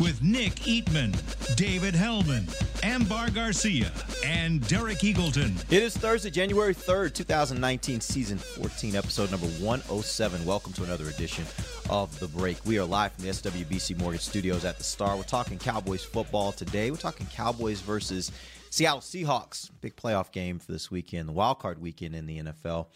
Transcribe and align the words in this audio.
With 0.00 0.22
Nick 0.22 0.54
Eatman, 0.60 1.12
David 1.56 1.92
Helman, 1.92 2.46
Ambar 2.84 3.30
Garcia, 3.30 3.90
and 4.24 4.66
Derek 4.68 4.98
Eagleton. 4.98 5.60
It 5.72 5.82
is 5.82 5.96
Thursday, 5.96 6.30
January 6.30 6.72
3rd, 6.72 7.14
2019, 7.14 8.00
season 8.00 8.38
14, 8.38 8.94
episode 8.94 9.32
number 9.32 9.48
107. 9.48 10.44
Welcome 10.44 10.72
to 10.74 10.84
another 10.84 11.08
edition 11.08 11.44
of 11.90 12.16
The 12.20 12.28
Break. 12.28 12.64
We 12.64 12.78
are 12.78 12.84
live 12.84 13.12
from 13.14 13.24
the 13.24 13.30
SWBC 13.30 13.98
Mortgage 13.98 14.20
Studios 14.20 14.64
at 14.64 14.78
the 14.78 14.84
Star. 14.84 15.16
We're 15.16 15.24
talking 15.24 15.58
Cowboys 15.58 16.04
football 16.04 16.52
today. 16.52 16.92
We're 16.92 16.96
talking 16.96 17.26
Cowboys 17.26 17.80
versus 17.80 18.30
Seattle 18.70 19.00
Seahawks. 19.00 19.68
Big 19.80 19.96
playoff 19.96 20.30
game 20.30 20.60
for 20.60 20.70
this 20.70 20.92
weekend, 20.92 21.28
the 21.28 21.32
wild 21.32 21.58
card 21.58 21.80
weekend 21.80 22.14
in 22.14 22.24
the 22.24 22.38
NFL. 22.38 22.86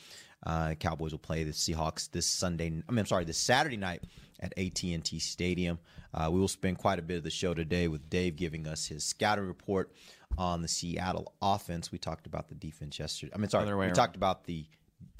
Uh, 0.46 0.74
Cowboys 0.74 1.10
will 1.10 1.18
play 1.18 1.42
the 1.42 1.50
Seahawks 1.50 2.08
this 2.12 2.26
Sunday. 2.26 2.66
I 2.66 2.70
mean, 2.70 2.84
I'm 3.00 3.06
sorry, 3.06 3.24
this 3.24 3.38
Saturday 3.38 3.76
night 3.76 4.02
at 4.42 4.52
AT&T 4.58 5.18
Stadium. 5.20 5.78
Uh, 6.12 6.28
we 6.30 6.38
will 6.40 6.48
spend 6.48 6.76
quite 6.76 6.98
a 6.98 7.02
bit 7.02 7.16
of 7.16 7.22
the 7.22 7.30
show 7.30 7.54
today 7.54 7.88
with 7.88 8.10
Dave 8.10 8.36
giving 8.36 8.66
us 8.66 8.86
his 8.86 9.04
scouting 9.04 9.46
report 9.46 9.92
on 10.36 10.60
the 10.60 10.68
Seattle 10.68 11.32
offense. 11.40 11.92
We 11.92 11.98
talked 11.98 12.26
about 12.26 12.48
the 12.48 12.54
defense 12.54 12.98
yesterday. 12.98 13.32
I 13.34 13.38
mean, 13.38 13.48
sorry, 13.48 13.66
way 13.66 13.72
we 13.72 13.80
around. 13.84 13.94
talked 13.94 14.16
about 14.16 14.44
the 14.44 14.66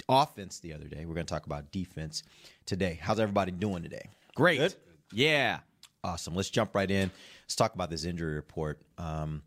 offense 0.09 0.59
the 0.59 0.73
other 0.73 0.87
day. 0.87 1.05
We're 1.05 1.15
going 1.15 1.25
to 1.25 1.33
talk 1.33 1.45
about 1.45 1.71
defense 1.71 2.23
today. 2.65 2.99
How's 3.01 3.19
everybody 3.19 3.51
doing 3.51 3.81
today? 3.81 4.09
Great. 4.35 4.57
Good? 4.59 4.75
Yeah. 5.11 5.59
Awesome. 6.03 6.35
Let's 6.35 6.49
jump 6.49 6.75
right 6.75 6.89
in. 6.89 7.09
Let's 7.45 7.55
talk 7.55 7.73
about 7.75 7.89
this 7.89 8.03
injury 8.03 8.35
report. 8.35 8.81
Um, 8.97 9.41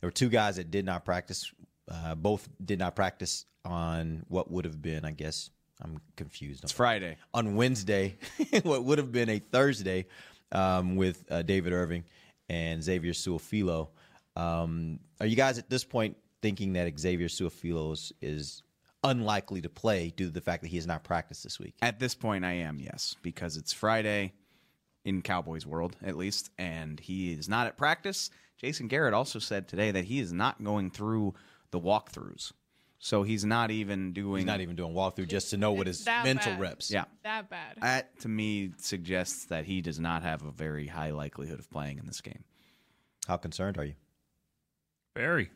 there 0.00 0.08
were 0.08 0.12
two 0.12 0.28
guys 0.28 0.56
that 0.56 0.70
did 0.70 0.84
not 0.84 1.04
practice. 1.04 1.50
Uh, 1.90 2.14
both 2.14 2.48
did 2.64 2.78
not 2.78 2.94
practice 2.94 3.46
on 3.64 4.24
what 4.28 4.50
would 4.50 4.64
have 4.64 4.82
been, 4.82 5.04
I 5.04 5.12
guess. 5.12 5.50
I'm 5.82 6.00
confused. 6.16 6.62
It's 6.64 6.72
Friday. 6.72 7.16
on 7.34 7.56
Wednesday, 7.56 8.16
what 8.62 8.84
would 8.84 8.98
have 8.98 9.12
been 9.12 9.28
a 9.28 9.38
Thursday, 9.38 10.06
um, 10.52 10.96
with 10.96 11.24
uh, 11.30 11.42
David 11.42 11.72
Irving 11.72 12.04
and 12.48 12.82
Xavier 12.82 13.12
Su'a-Filo. 13.12 13.88
Um, 14.36 15.00
are 15.20 15.26
you 15.26 15.36
guys 15.36 15.58
at 15.58 15.68
this 15.68 15.84
point 15.84 16.16
thinking 16.40 16.74
that 16.74 16.98
Xavier 16.98 17.28
Su'a-Filo 17.28 17.92
is, 17.92 18.12
is 18.20 18.62
unlikely 19.02 19.60
to 19.62 19.68
play 19.68 20.12
due 20.14 20.26
to 20.26 20.32
the 20.32 20.40
fact 20.40 20.62
that 20.62 20.68
he 20.68 20.76
has 20.76 20.86
not 20.86 21.04
practiced 21.04 21.42
this 21.42 21.58
week? 21.58 21.74
At 21.82 21.98
this 21.98 22.14
point, 22.14 22.44
I 22.44 22.52
am, 22.52 22.78
yes, 22.78 23.16
because 23.22 23.56
it's 23.56 23.72
Friday 23.72 24.32
in 25.04 25.22
Cowboys 25.22 25.66
world, 25.66 25.96
at 26.02 26.16
least, 26.16 26.50
and 26.58 27.00
he 27.00 27.32
is 27.32 27.48
not 27.48 27.66
at 27.66 27.76
practice. 27.76 28.30
Jason 28.58 28.86
Garrett 28.86 29.14
also 29.14 29.38
said 29.38 29.66
today 29.66 29.90
that 29.90 30.04
he 30.04 30.20
is 30.20 30.32
not 30.32 30.62
going 30.62 30.90
through 30.90 31.34
the 31.72 31.80
walkthroughs. 31.80 32.52
So 33.04 33.24
he's 33.24 33.44
not 33.44 33.72
even 33.72 34.12
doing. 34.12 34.36
He's 34.42 34.46
not 34.46 34.60
even 34.60 34.76
doing 34.76 34.94
walkthrough 34.94 35.26
just 35.26 35.50
to 35.50 35.56
know 35.56 35.72
what 35.72 35.88
his 35.88 36.04
That 36.04 36.22
mental 36.24 36.52
bad. 36.52 36.60
reps. 36.60 36.88
Yeah. 36.88 37.06
That 37.24 37.50
bad. 37.50 37.78
That 37.82 38.20
to 38.20 38.28
me 38.28 38.74
suggests 38.78 39.46
that 39.46 39.64
he 39.64 39.80
does 39.80 39.98
not 39.98 40.22
have 40.22 40.42
a 40.44 40.52
very 40.52 40.86
high 40.86 41.10
likelihood 41.10 41.58
of 41.58 41.68
playing 41.68 41.98
in 41.98 42.06
this 42.06 42.20
game. 42.20 42.44
How 43.26 43.38
concerned 43.38 43.76
are 43.76 43.84
you? 43.84 43.94
Very. 45.16 45.50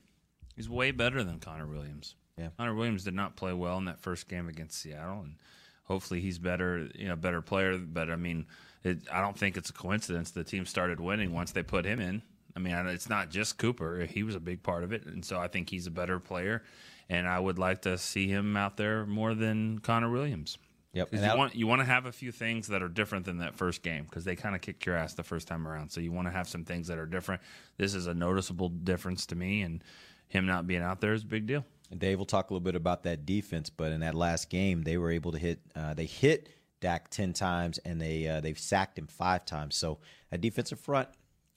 He's 0.57 0.69
way 0.69 0.91
better 0.91 1.23
than 1.23 1.39
Connor 1.39 1.69
Williams. 1.69 2.17
Yeah. 2.37 2.49
Connor 2.59 2.75
Williams 2.75 3.05
did 3.05 3.15
not 3.15 3.37
play 3.37 3.53
well 3.53 3.79
in 3.79 3.85
that 3.85 4.01
first 4.01 4.29
game 4.29 4.49
against 4.49 4.81
Seattle, 4.81 5.21
and 5.21 5.37
hopefully 5.85 6.21
he's 6.21 6.41
better, 6.41 6.89
you 6.97 7.07
know, 7.07 7.15
better 7.15 7.43
player. 7.43 7.79
But 7.79 8.11
I 8.11 8.17
mean, 8.17 8.47
it, 8.83 8.99
I 9.13 9.21
don't 9.21 9.39
think 9.39 9.57
it's 9.57 9.71
a 9.71 9.73
coincidence 9.73 10.33
the 10.33 10.43
team 10.43 10.67
started 10.67 10.99
winning 10.99 11.33
once 11.33 11.53
they 11.53 11.63
put 11.63 11.85
him 11.85 12.01
in. 12.01 12.23
I 12.57 12.59
mean, 12.59 12.75
it's 12.89 13.09
not 13.09 13.31
just 13.31 13.57
Cooper; 13.57 14.05
he 14.05 14.25
was 14.25 14.35
a 14.35 14.41
big 14.41 14.65
part 14.65 14.83
of 14.83 14.93
it, 14.93 15.07
and 15.07 15.25
so 15.25 15.39
I 15.39 15.47
think 15.47 15.71
he's 15.71 15.87
a 15.87 15.93
better 15.93 16.19
player. 16.19 16.65
And 17.09 17.29
I 17.29 17.39
would 17.39 17.59
like 17.59 17.83
to 17.83 17.97
see 17.99 18.27
him 18.29 18.57
out 18.57 18.77
there 18.77 19.07
more 19.07 19.35
than 19.35 19.79
Connor 19.79 20.11
Williams. 20.11 20.59
Yep. 20.93 21.11
'Cause 21.11 21.21
And 21.21 21.31
you 21.33 21.39
want 21.39 21.55
you 21.55 21.67
want 21.67 21.81
to 21.81 21.85
have 21.85 22.07
a 22.07 22.13
few 22.13 22.33
things 22.33 22.69
that 22.69 22.83
are 22.83 22.89
different 22.89 23.27
than 23.27 23.39
that 23.39 23.55
first 23.55 23.83
game 23.83 24.05
because 24.05 24.25
they 24.25 24.35
kind 24.35 24.55
of 24.55 24.61
kicked 24.63 24.87
your 24.87 24.97
ass 24.97 25.15
the 25.15 25.23
first 25.23 25.47
time 25.47 25.69
around. 25.69 25.91
So 25.91 26.01
you 26.01 26.11
want 26.11 26.27
to 26.27 26.33
have 26.33 26.49
some 26.49 26.65
things 26.65 26.89
that 26.89 26.99
are 26.99 27.07
different. 27.07 27.43
This 27.77 27.95
is 27.95 28.07
a 28.07 28.15
noticeable 28.15 28.71
difference 28.71 29.27
to 29.27 29.37
me, 29.37 29.61
and 29.63 29.85
him 30.29 30.47
not 30.47 30.67
being 30.67 30.81
out 30.83 31.01
there 31.01 31.13
is 31.13 31.23
a 31.23 31.27
big 31.27 31.47
deal. 31.47 31.65
And 31.91 32.01
Dave 32.01 32.19
will 32.19 32.25
talk 32.27 32.51
a 32.51 32.55
little 32.55 32.65
bit 32.65 32.75
about 32.75 33.03
that 33.05 33.27
defense, 33.27 33.69
but 33.71 33.93
in 33.93 34.01
that 34.01 34.15
last 34.15 34.49
game, 34.51 34.83
they 34.83 34.97
were 34.97 35.11
able 35.11 35.33
to 35.33 35.39
hit. 35.39 35.61
Uh, 35.77 35.93
they 35.95 36.07
hit 36.07 36.49
Dak 36.81 37.11
ten 37.11 37.33
times, 37.35 37.79
and 37.79 38.01
they 38.01 38.27
uh, 38.27 38.41
they've 38.41 38.59
sacked 38.59 38.99
him 38.99 39.07
five 39.07 39.45
times. 39.45 39.77
So 39.77 39.99
a 40.33 40.39
defensive 40.39 40.81
front, 40.81 41.09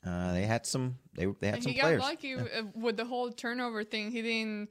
uh, 0.06 0.34
they 0.34 0.46
had 0.46 0.66
some. 0.66 0.98
They 1.14 1.26
they 1.26 1.48
had 1.48 1.56
And 1.56 1.64
some 1.64 1.72
he 1.72 1.80
players. 1.80 2.02
got 2.02 2.08
lucky 2.10 2.36
uh, 2.36 2.64
with 2.76 2.98
the 2.98 3.06
whole 3.06 3.31
turnover 3.31 3.84
thing. 3.86 4.12
He 4.12 4.22
didn't 4.22 4.70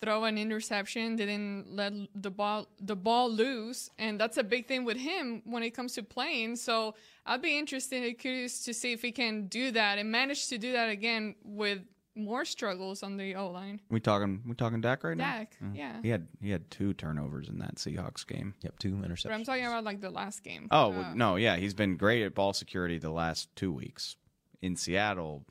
throw 0.00 0.24
an 0.24 0.38
interception, 0.38 1.16
didn't 1.16 1.66
let 1.70 1.92
the 2.14 2.30
ball 2.30 2.68
the 2.80 2.96
ball 2.96 3.30
loose, 3.30 3.90
and 3.98 4.20
that's 4.20 4.36
a 4.36 4.44
big 4.44 4.66
thing 4.66 4.84
with 4.84 4.96
him 4.96 5.42
when 5.44 5.62
it 5.62 5.70
comes 5.70 5.94
to 5.94 6.02
playing. 6.02 6.56
So 6.56 6.94
I'd 7.26 7.42
be 7.42 7.58
interested 7.58 8.02
and 8.04 8.18
curious 8.18 8.64
to 8.64 8.74
see 8.74 8.92
if 8.92 9.02
he 9.02 9.12
can 9.12 9.46
do 9.48 9.70
that 9.72 9.98
and 9.98 10.10
manage 10.10 10.48
to 10.48 10.58
do 10.58 10.72
that 10.72 10.88
again 10.88 11.34
with 11.44 11.80
more 12.14 12.44
struggles 12.44 13.02
on 13.04 13.16
the 13.16 13.36
O 13.36 13.48
line. 13.50 13.80
We 13.90 14.00
talking? 14.00 14.42
We 14.46 14.54
talking 14.54 14.80
Dak 14.80 15.04
right 15.04 15.16
now? 15.16 15.38
Dak, 15.38 15.56
yeah. 15.72 16.02
He 16.02 16.08
had 16.08 16.28
he 16.40 16.50
had 16.50 16.70
two 16.70 16.92
turnovers 16.94 17.48
in 17.48 17.58
that 17.58 17.76
Seahawks 17.76 18.26
game. 18.26 18.54
Yep, 18.62 18.78
two 18.78 18.90
interceptions. 18.96 19.22
But 19.24 19.32
I'm 19.32 19.44
talking 19.44 19.66
about 19.66 19.84
like 19.84 20.00
the 20.00 20.10
last 20.10 20.42
game. 20.42 20.68
Oh 20.70 20.92
Uh, 20.92 21.14
no, 21.14 21.36
yeah, 21.36 21.56
he's 21.56 21.74
been 21.74 21.96
great 21.96 22.22
at 22.24 22.34
ball 22.34 22.52
security 22.52 22.98
the 22.98 23.10
last 23.10 23.54
two 23.56 23.72
weeks. 23.72 24.16
In 24.62 24.74
Seattle, 24.74 25.44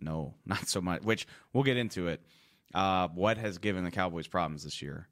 no, 0.00 0.34
not 0.46 0.68
so 0.68 0.80
much. 0.80 1.02
Which 1.02 1.26
we'll 1.52 1.64
get 1.64 1.76
into 1.76 2.06
it. 2.08 2.20
Uh, 2.74 3.08
what 3.08 3.36
has 3.38 3.58
given 3.58 3.84
the 3.84 3.90
Cowboys 3.90 4.26
problems 4.26 4.64
this 4.64 4.80
year? 4.82 5.08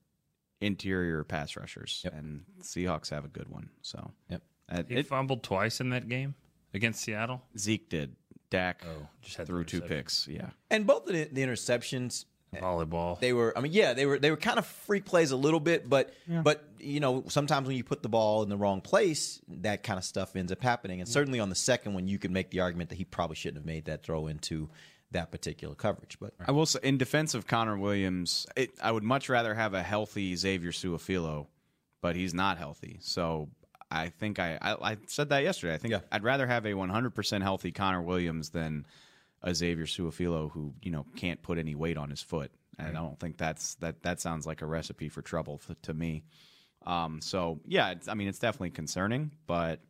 Interior 0.60 1.22
pass 1.24 1.56
rushers, 1.56 2.00
Yep. 2.04 2.14
and 2.14 2.44
Seahawks 2.62 3.10
have 3.10 3.24
a 3.24 3.28
good 3.28 3.48
one. 3.48 3.70
So 3.82 4.12
Yep. 4.28 4.42
Uh, 4.68 4.82
He 4.88 4.96
it- 4.96 5.06
fumbled 5.06 5.42
twice 5.44 5.80
in 5.80 5.90
that 5.90 6.08
game 6.08 6.34
against 6.74 7.00
Seattle. 7.02 7.42
Zeke 7.56 7.88
did. 7.88 8.16
Dak 8.50 8.82
Oh, 8.86 9.08
just 9.20 9.36
had 9.36 9.46
the 9.46 9.50
threw 9.52 9.64
two 9.64 9.80
picks. 9.82 10.26
Yeah, 10.26 10.50
And 10.70 10.86
both 10.86 11.06
of 11.06 11.12
the, 11.12 11.24
the 11.24 11.42
interceptions, 11.42 12.24
Volleyball. 12.54 13.20
they 13.20 13.34
were. 13.34 13.52
I 13.56 13.60
mean, 13.60 13.72
yeah, 13.72 13.92
they 13.92 14.06
were. 14.06 14.18
They 14.18 14.30
were 14.30 14.38
kind 14.38 14.58
of 14.58 14.66
freak 14.66 15.04
plays 15.04 15.32
a 15.32 15.36
little 15.36 15.60
bit, 15.60 15.86
but 15.88 16.14
but 16.26 16.66
you 16.78 16.98
know, 16.98 17.24
sometimes 17.28 17.66
when 17.68 17.76
you 17.76 17.84
put 17.84 18.02
the 18.02 18.08
ball 18.08 18.42
in 18.42 18.48
the 18.48 18.56
wrong 18.56 18.80
place, 18.80 19.40
that 19.48 19.82
kind 19.82 19.98
of 19.98 20.04
stuff 20.04 20.34
ends 20.34 20.50
up 20.50 20.62
happening. 20.62 21.00
And 21.00 21.08
certainly 21.08 21.40
on 21.40 21.50
the 21.50 21.54
second 21.54 21.92
one, 21.92 22.08
you 22.08 22.18
could 22.18 22.30
make 22.30 22.50
the 22.50 22.60
argument 22.60 22.88
that 22.88 22.96
he 22.96 23.04
probably 23.04 23.36
shouldn't 23.36 23.58
have 23.58 23.66
made 23.66 23.84
that 23.84 24.02
throw 24.02 24.26
into 24.28 24.70
that 25.12 25.30
particular 25.30 25.74
coverage. 25.74 26.18
But 26.20 26.34
I 26.46 26.52
will 26.52 26.66
say 26.66 26.80
in 26.82 26.98
defense 26.98 27.34
of 27.34 27.46
Connor 27.46 27.76
Williams, 27.78 28.46
it, 28.56 28.70
I 28.82 28.92
would 28.92 29.02
much 29.04 29.28
rather 29.28 29.54
have 29.54 29.74
a 29.74 29.82
healthy 29.82 30.34
Xavier 30.36 30.70
Su'a-Filo, 30.72 31.46
but 32.00 32.16
he's 32.16 32.34
not 32.34 32.58
healthy. 32.58 32.98
So 33.00 33.48
I 33.90 34.10
think 34.10 34.38
I, 34.38 34.58
I, 34.60 34.92
I 34.92 34.96
said 35.06 35.30
that 35.30 35.42
yesterday. 35.42 35.74
I 35.74 35.78
think 35.78 35.92
Yeah. 35.92 36.00
I'd 36.12 36.24
rather 36.24 36.46
have 36.46 36.66
a 36.66 36.72
100% 36.72 37.42
healthy 37.42 37.72
Connor 37.72 38.02
Williams 38.02 38.50
than 38.50 38.86
a 39.42 39.54
Xavier 39.54 39.86
Su'a-Filo 39.86 40.50
who 40.50 40.74
you 40.82 40.90
know 40.90 41.06
can't 41.16 41.40
put 41.42 41.58
any 41.58 41.74
weight 41.74 41.96
on 41.96 42.10
his 42.10 42.20
foot. 42.22 42.50
And 42.78 42.96
I 42.96 43.00
don't 43.00 43.18
think 43.18 43.38
that's 43.38 43.74
that. 43.76 44.02
That 44.04 44.20
sounds 44.20 44.46
like 44.46 44.62
a 44.62 44.66
recipe 44.66 45.08
for 45.08 45.20
trouble 45.20 45.60
to 45.82 45.94
me. 45.94 46.22
Um, 46.86 47.20
so 47.20 47.58
yeah, 47.66 47.90
it's, 47.90 48.06
I 48.06 48.14
mean 48.14 48.28
it's 48.28 48.38
definitely 48.38 48.70
concerning, 48.70 49.32
but 49.48 49.80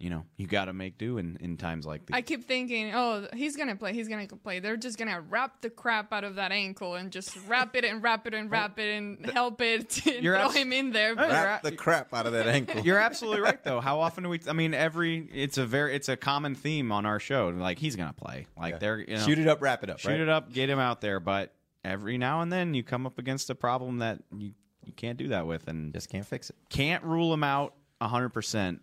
you 0.00 0.10
know 0.10 0.24
you 0.36 0.46
got 0.46 0.66
to 0.66 0.72
make 0.72 0.98
do 0.98 1.18
in, 1.18 1.36
in 1.40 1.56
times 1.56 1.86
like 1.86 2.04
these. 2.06 2.14
I 2.14 2.20
keep 2.20 2.46
thinking, 2.46 2.92
oh, 2.94 3.26
he's 3.32 3.56
gonna 3.56 3.76
play. 3.76 3.92
He's 3.92 4.08
gonna 4.08 4.26
play. 4.26 4.58
They're 4.60 4.76
just 4.76 4.98
gonna 4.98 5.20
wrap 5.20 5.60
the 5.62 5.70
crap 5.70 6.12
out 6.12 6.24
of 6.24 6.34
that 6.34 6.50
ankle 6.52 6.94
and 6.96 7.10
just 7.12 7.36
wrap 7.46 7.76
it 7.76 7.84
and 7.84 8.02
wrap 8.02 8.26
it 8.26 8.34
and 8.34 8.50
wrap 8.50 8.78
it 8.78 8.92
and 8.96 9.24
help 9.30 9.60
it 9.60 10.04
and 10.06 10.22
You're 10.22 10.36
throw 10.36 10.46
abs- 10.46 10.56
him 10.56 10.72
in 10.72 10.90
there. 10.90 11.14
But 11.14 11.30
wrap 11.30 11.62
the 11.62 11.72
crap 11.72 12.12
out 12.12 12.26
of 12.26 12.32
that 12.32 12.46
ankle. 12.48 12.80
You're 12.82 12.98
absolutely 12.98 13.40
right, 13.42 13.62
though. 13.62 13.80
How 13.80 14.00
often 14.00 14.24
do 14.24 14.30
we? 14.30 14.40
I 14.48 14.52
mean, 14.52 14.74
every 14.74 15.28
it's 15.32 15.58
a 15.58 15.64
very 15.64 15.94
it's 15.94 16.08
a 16.08 16.16
common 16.16 16.54
theme 16.54 16.90
on 16.92 17.06
our 17.06 17.20
show. 17.20 17.48
Like 17.48 17.78
he's 17.78 17.96
gonna 17.96 18.12
play. 18.12 18.46
Like 18.58 18.80
they're 18.80 18.98
you 18.98 19.16
know, 19.16 19.24
Shoot 19.24 19.38
it 19.38 19.48
up, 19.48 19.62
wrap 19.62 19.84
it 19.84 19.90
up. 19.90 20.00
shoot 20.00 20.10
right? 20.10 20.20
it 20.20 20.28
up, 20.28 20.52
get 20.52 20.68
him 20.68 20.78
out 20.80 21.00
there. 21.00 21.20
But 21.20 21.54
every 21.84 22.18
now 22.18 22.40
and 22.40 22.52
then 22.52 22.74
you 22.74 22.82
come 22.82 23.06
up 23.06 23.18
against 23.18 23.48
a 23.50 23.54
problem 23.54 23.98
that 23.98 24.18
you 24.36 24.52
you 24.84 24.92
can't 24.92 25.16
do 25.16 25.28
that 25.28 25.46
with, 25.46 25.68
and 25.68 25.94
Just 25.94 26.10
can't 26.10 26.26
fix 26.26 26.50
it. 26.50 26.56
can't 26.68 27.02
rule 27.04 27.32
him 27.32 27.44
out 27.44 27.74
hundred 28.02 28.30
percent. 28.30 28.80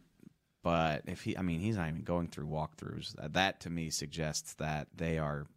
But 0.63 1.03
if 1.07 1.21
he, 1.23 1.37
I 1.37 1.41
mean, 1.41 1.59
he's 1.59 1.77
not 1.77 1.87
even 1.89 2.03
going 2.03 2.27
through 2.27 2.47
walkthroughs. 2.47 3.15
That, 3.33 3.59
to 3.61 3.69
me 3.69 3.89
suggests 3.89 4.53
that 4.55 4.89
they 4.95 5.17
are 5.17 5.47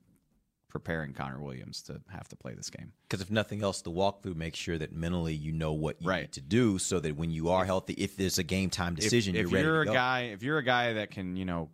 preparing 0.69 1.13
Connor 1.13 1.41
Williams 1.41 1.83
to 1.83 2.01
have 2.11 2.27
to 2.29 2.37
play 2.37 2.55
this 2.55 2.69
game. 2.71 2.93
Because 3.09 3.21
if 3.21 3.31
nothing 3.31 3.63
else, 3.63 3.83
the 3.83 3.93
walkthrough 3.93 4.35
makes 4.35 4.59
sure 4.59 4.77
that 4.79 4.93
mentally 4.93 5.35
you 5.35 5.53
know 5.53 5.73
what 5.73 6.01
you 6.03 6.09
Right. 6.09 6.23
need 6.23 6.33
to 6.33 6.41
do, 6.41 6.79
so 6.79 6.99
that 7.01 7.17
when 7.17 7.31
you 7.31 7.51
are 7.51 7.65
healthy, 7.65 7.93
if 7.95 8.17
there's 8.17 8.39
a 8.39 8.43
game 8.43 8.71
time 8.71 8.95
decision, 8.95 9.35
if, 9.37 9.41
you're 9.43 9.49
if 9.49 9.53
ready 9.53 9.65
you're 9.67 9.85
to 9.85 9.91
a 9.91 9.93
go. 9.93 9.93
guy 9.93 10.21
if 10.33 10.43
you're 10.43 10.59
a 10.59 10.65
guy 10.65 10.95
that 10.95 11.11
can 11.13 11.37
you 11.37 11.45
know 11.45 11.69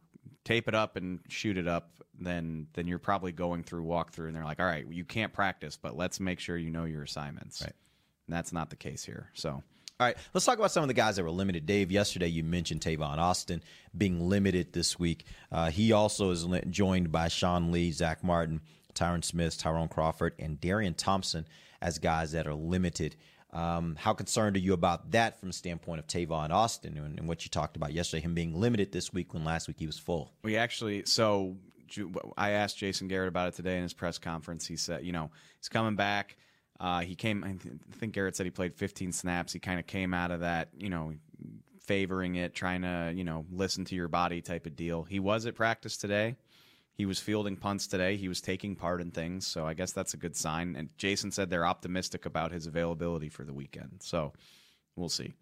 tape 0.45 0.69
it 0.69 0.75
up 0.75 0.97
and 0.97 1.21
shoot 1.29 1.57
it 1.57 1.69
up 1.69 1.91
then 2.19 2.67
then 2.75 2.87
you're 2.87 2.99
probably 2.99 3.31
going 3.33 3.63
through 3.63 3.85
walkthrough 3.85 4.27
and 4.27 4.35
they're 4.37 4.45
like 4.45 4.59
all 4.61 4.67
right 4.67 4.87
you 4.91 5.05
can't 5.05 5.33
practice 5.33 5.77
but 5.81 5.97
let's 5.97 6.19
make 6.21 6.39
sure 6.41 6.57
you 6.57 6.71
know 6.71 6.85
your 6.85 7.03
assignments 7.03 7.63
Right. 7.63 7.73
and 8.27 8.35
that's 8.37 8.53
not 8.53 8.69
the 8.71 8.77
case 8.77 9.05
here 9.05 9.31
so 9.35 9.63
All 10.01 10.07
right, 10.07 10.17
let's 10.33 10.47
talk 10.47 10.59
about 10.59 10.73
some 10.73 10.83
of 10.83 10.89
the 10.89 10.95
guys 10.95 11.17
that 11.17 11.25
were 11.25 11.31
limited. 11.31 11.67
Dave, 11.67 11.93
yesterday 11.93 12.29
you 12.29 12.43
mentioned 12.43 12.81
Tavon 12.81 13.19
Austin 13.19 13.63
being 13.95 14.31
limited 14.31 14.73
this 14.73 14.99
week. 14.99 15.27
Uh, 15.53 15.71
he 15.71 15.93
also 15.93 16.31
is 16.31 16.47
joined 16.71 17.13
by 17.13 17.29
Sean 17.29 17.71
Lee, 17.71 17.93
Zack 17.93 18.25
Martin, 18.25 18.63
Tyron 18.95 19.23
Smith, 19.23 19.59
Tyrone 19.59 19.89
Crawford, 19.89 20.33
and 20.39 20.59
Darian 20.59 20.95
Thompson 20.95 21.47
as 21.83 21.99
guys 21.99 22.33
that 22.33 22.47
are 22.47 22.55
limited. 22.55 23.15
Um, 23.53 23.95
how 23.99 24.15
concerned 24.15 24.57
are 24.57 24.61
you 24.61 24.73
about 24.73 25.11
that 25.11 25.39
from 25.39 25.53
standpoint 25.53 25.99
of 25.99 26.07
Tavon 26.07 26.49
Austin 26.49 26.97
and, 26.97 27.19
and 27.19 27.29
what 27.29 27.45
you 27.45 27.51
talked 27.51 27.77
about 27.77 27.93
yesterday, 27.93 28.23
him 28.23 28.33
being 28.33 28.59
limited 28.59 28.93
this 28.93 29.13
week 29.13 29.35
when 29.35 29.45
last 29.45 29.69
week 29.69 29.81
he 29.81 29.87
was 29.87 29.99
full? 29.99 30.33
We 30.43 30.57
actually, 30.57 31.05
so 31.05 31.59
I 32.39 32.53
asked 32.53 32.79
Jason 32.79 33.07
Garrett 33.07 33.29
about 33.29 33.49
it 33.49 33.55
today 33.55 33.77
in 33.77 33.83
his 33.83 33.93
press 33.93 34.17
conference. 34.17 34.67
He 34.67 34.77
said, 34.77 35.05
you 35.05 35.13
know, 35.13 35.31
he's 35.59 35.69
coming 35.69 35.95
back. 35.95 36.39
Uh, 36.81 37.01
he 37.01 37.15
came, 37.15 37.45
I 37.45 37.53
th- 37.63 37.75
think 37.99 38.15
Garrett 38.15 38.35
said 38.35 38.47
he 38.47 38.51
played 38.51 38.75
15 38.75 39.13
snaps. 39.13 39.53
He 39.53 39.59
kind 39.59 39.79
of 39.79 39.87
came 39.87 40.15
out 40.15 40.31
of 40.31 40.41
that, 40.41 40.71
you 40.77 40.89
know, 40.89 41.13
favoring 41.81 42.37
it, 42.37 42.55
trying 42.55 42.83
to, 42.83 43.13
you 43.15 43.23
know, 43.23 43.45
listen 43.53 43.85
to 43.85 43.95
your 43.95 44.09
body 44.09 44.41
type 44.41 44.65
of 44.65 44.77
deal. 44.77 45.03
He 45.03 45.21
was 45.21 45.45
at 45.45 45.55
practice 45.55 45.99
today. 45.99 46.37
He 46.95 47.05
was 47.07 47.19
fielding 47.19 47.57
punts 47.57 47.87
today. 47.87 48.17
He 48.17 48.29
was 48.29 48.41
taking 48.41 48.77
part 48.77 49.01
in 49.01 49.11
things. 49.11 49.47
So 49.47 49.67
I 49.67 49.75
guess 49.75 49.93
that's 49.93 50.15
a 50.15 50.17
good 50.17 50.37
sign. 50.37 50.75
And 50.77 50.89
Jason 50.97 51.31
said 51.31 51.51
they're 51.51 51.67
optimistic 51.67 52.27
about 52.27 52.53
his 52.53 52.67
availability 52.67 53.29
for 53.29 53.45
the 53.45 53.53
weekend. 53.53 53.99
So 54.01 54.33
we'll 54.97 55.09
see. 55.09 55.35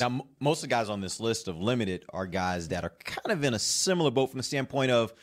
Now, 0.00 0.26
most 0.38 0.58
of 0.58 0.62
the 0.62 0.74
guys 0.74 0.88
on 0.88 1.00
this 1.00 1.18
list 1.18 1.48
of 1.48 1.58
limited 1.58 2.04
are 2.10 2.26
guys 2.26 2.68
that 2.68 2.84
are 2.84 2.92
kind 3.04 3.32
of 3.32 3.42
in 3.42 3.54
a 3.54 3.58
similar 3.58 4.10
boat 4.10 4.28
from 4.30 4.38
the 4.38 4.44
standpoint 4.44 4.90
of 4.90 5.14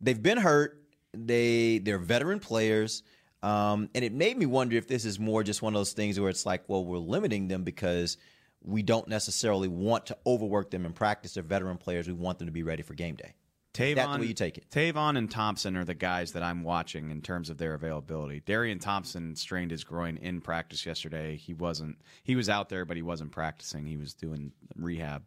they've 0.00 0.22
been 0.22 0.38
hurt, 0.38 0.82
they 1.12 1.78
they're 1.78 1.98
veteran 1.98 2.40
players, 2.40 3.02
um, 3.44 3.90
and 3.94 4.02
it 4.02 4.12
made 4.14 4.38
me 4.38 4.46
wonder 4.46 4.76
if 4.76 4.88
this 4.88 5.04
is 5.04 5.18
more 5.18 5.42
just 5.42 5.60
one 5.60 5.74
of 5.74 5.78
those 5.78 5.92
things 5.92 6.18
where 6.18 6.30
it's 6.30 6.46
like, 6.46 6.64
well, 6.66 6.82
we're 6.82 6.96
limiting 6.96 7.46
them 7.46 7.62
because 7.62 8.16
we 8.62 8.82
don't 8.82 9.06
necessarily 9.06 9.68
want 9.68 10.06
to 10.06 10.16
overwork 10.26 10.70
them 10.70 10.86
in 10.86 10.94
practice. 10.94 11.34
They're 11.34 11.42
veteran 11.42 11.76
players; 11.76 12.06
we 12.06 12.14
want 12.14 12.38
them 12.38 12.46
to 12.46 12.52
be 12.52 12.62
ready 12.62 12.82
for 12.82 12.94
game 12.94 13.16
day. 13.16 13.34
Tavon, 13.74 13.94
that 13.96 14.12
the 14.14 14.20
way 14.20 14.26
you 14.26 14.34
take 14.34 14.56
it? 14.56 14.70
Tavon 14.70 15.18
and 15.18 15.30
Thompson 15.30 15.76
are 15.76 15.84
the 15.84 15.94
guys 15.94 16.32
that 16.32 16.42
I'm 16.42 16.62
watching 16.62 17.10
in 17.10 17.20
terms 17.20 17.50
of 17.50 17.58
their 17.58 17.74
availability. 17.74 18.40
Darian 18.40 18.78
Thompson 18.78 19.36
strained 19.36 19.72
his 19.72 19.84
groin 19.84 20.16
in 20.16 20.40
practice 20.40 20.86
yesterday. 20.86 21.36
He 21.36 21.52
wasn't. 21.52 21.98
He 22.22 22.36
was 22.36 22.48
out 22.48 22.70
there, 22.70 22.86
but 22.86 22.96
he 22.96 23.02
wasn't 23.02 23.32
practicing. 23.32 23.84
He 23.84 23.98
was 23.98 24.14
doing 24.14 24.52
rehab. 24.74 25.22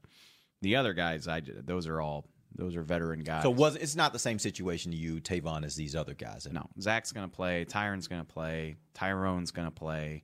The 0.63 0.75
other 0.75 0.93
guys, 0.93 1.27
I 1.27 1.43
those 1.45 1.85
are 1.85 2.01
all 2.01 2.25
those 2.55 2.75
are 2.75 2.81
veteran 2.81 3.21
guys. 3.21 3.43
So, 3.43 3.49
was 3.49 3.75
it's 3.75 3.95
not 3.95 4.13
the 4.13 4.19
same 4.19 4.39
situation 4.39 4.91
to 4.91 4.97
you, 4.97 5.19
Tavon, 5.21 5.63
as 5.65 5.75
these 5.75 5.95
other 5.95 6.13
guys? 6.13 6.47
no, 6.51 6.67
Zack's 6.79 7.11
gonna 7.11 7.27
play. 7.27 7.65
Tyron's 7.65 8.07
gonna 8.07 8.23
play. 8.23 8.75
Tyrone's 8.93 9.51
gonna 9.51 9.71
play. 9.71 10.23